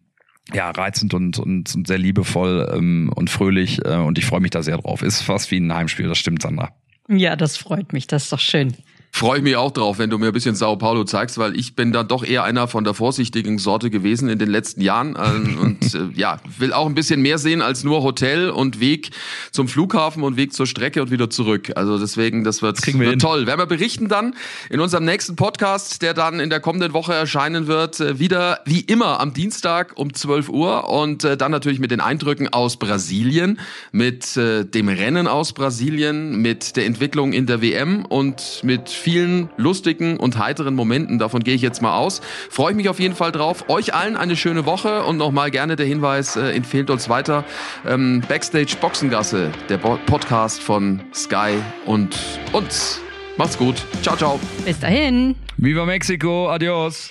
ja, 0.52 0.70
reizend 0.70 1.14
und, 1.14 1.38
und, 1.38 1.74
und 1.74 1.86
sehr 1.86 1.98
liebevoll 1.98 2.68
ähm, 2.74 3.10
und 3.14 3.30
fröhlich 3.30 3.84
äh, 3.84 3.96
und 3.96 4.18
ich 4.18 4.26
freue 4.26 4.40
mich 4.40 4.50
da 4.50 4.62
sehr 4.62 4.78
drauf. 4.78 5.02
Ist 5.02 5.22
fast 5.22 5.50
wie 5.50 5.58
ein 5.58 5.72
Heimspiel, 5.72 6.08
das 6.08 6.18
stimmt, 6.18 6.42
Sandra. 6.42 6.70
Ja, 7.08 7.36
das 7.36 7.56
freut 7.56 7.92
mich, 7.92 8.06
das 8.06 8.24
ist 8.24 8.32
doch 8.32 8.40
schön. 8.40 8.74
Freue 9.12 9.38
ich 9.38 9.44
mich 9.44 9.56
auch 9.56 9.72
drauf, 9.72 9.98
wenn 9.98 10.08
du 10.08 10.18
mir 10.18 10.28
ein 10.28 10.32
bisschen 10.32 10.54
Sao 10.54 10.76
Paulo 10.76 11.04
zeigst, 11.04 11.36
weil 11.36 11.56
ich 11.56 11.74
bin 11.74 11.92
da 11.92 12.04
doch 12.04 12.24
eher 12.24 12.44
einer 12.44 12.68
von 12.68 12.84
der 12.84 12.94
vorsichtigen 12.94 13.58
Sorte 13.58 13.90
gewesen 13.90 14.28
in 14.28 14.38
den 14.38 14.48
letzten 14.48 14.80
Jahren 14.80 15.18
ähm, 15.22 15.58
und 15.60 15.94
äh, 15.94 16.08
ja, 16.14 16.40
will 16.58 16.72
auch 16.72 16.86
ein 16.86 16.94
bisschen 16.94 17.20
mehr 17.20 17.38
sehen 17.38 17.60
als 17.60 17.82
nur 17.82 18.02
Hotel 18.02 18.50
und 18.50 18.80
Weg 18.80 19.10
zum 19.50 19.68
Flughafen 19.68 20.22
und 20.22 20.36
Weg 20.36 20.52
zur 20.52 20.66
Strecke 20.66 21.02
und 21.02 21.10
wieder 21.10 21.28
zurück. 21.28 21.72
Also 21.74 21.98
deswegen, 21.98 22.44
das 22.44 22.62
wird, 22.62 22.86
wir 22.86 22.98
wird 22.98 23.20
toll. 23.20 23.46
Werden 23.46 23.58
wir 23.58 23.66
berichten 23.66 24.08
dann 24.08 24.34
in 24.70 24.80
unserem 24.80 25.04
nächsten 25.04 25.34
Podcast, 25.34 26.02
der 26.02 26.14
dann 26.14 26.38
in 26.38 26.48
der 26.48 26.60
kommenden 26.60 26.92
Woche 26.92 27.12
erscheinen 27.12 27.66
wird, 27.66 28.00
äh, 28.00 28.18
wieder 28.20 28.60
wie 28.64 28.80
immer 28.80 29.18
am 29.20 29.34
Dienstag 29.34 29.92
um 29.96 30.14
12 30.14 30.48
Uhr 30.48 30.88
und 30.88 31.24
äh, 31.24 31.36
dann 31.36 31.50
natürlich 31.50 31.80
mit 31.80 31.90
den 31.90 32.00
Eindrücken 32.00 32.48
aus 32.48 32.78
Brasilien, 32.78 33.58
mit 33.90 34.36
äh, 34.36 34.64
dem 34.64 34.88
Rennen 34.88 35.26
aus 35.26 35.52
Brasilien, 35.52 36.40
mit 36.40 36.76
der 36.76 36.86
Entwicklung 36.86 37.32
in 37.32 37.46
der 37.46 37.60
WM 37.60 38.04
und 38.04 38.60
mit 38.62 38.99
vielen 39.00 39.48
lustigen 39.56 40.16
und 40.18 40.38
heiteren 40.38 40.74
Momenten. 40.74 41.18
Davon 41.18 41.42
gehe 41.42 41.54
ich 41.54 41.62
jetzt 41.62 41.82
mal 41.82 41.96
aus. 41.96 42.20
Freue 42.50 42.70
ich 42.72 42.76
mich 42.76 42.88
auf 42.88 43.00
jeden 43.00 43.14
Fall 43.14 43.32
drauf. 43.32 43.64
Euch 43.68 43.94
allen 43.94 44.16
eine 44.16 44.36
schöne 44.36 44.66
Woche 44.66 45.04
und 45.04 45.16
nochmal 45.16 45.50
gerne 45.50 45.76
der 45.76 45.86
Hinweis, 45.86 46.36
äh, 46.36 46.52
empfehlt 46.52 46.90
uns 46.90 47.08
weiter. 47.08 47.44
Ähm, 47.86 48.22
Backstage 48.28 48.76
Boxengasse, 48.80 49.50
der 49.68 49.78
Bo 49.78 49.98
Podcast 50.06 50.62
von 50.62 51.00
Sky 51.14 51.54
und 51.86 52.16
uns. 52.52 53.00
Macht's 53.36 53.56
gut. 53.56 53.76
Ciao, 54.02 54.16
ciao. 54.16 54.40
Bis 54.64 54.78
dahin. 54.78 55.34
Viva 55.56 55.86
Mexico. 55.86 56.50
Adios. 56.50 57.10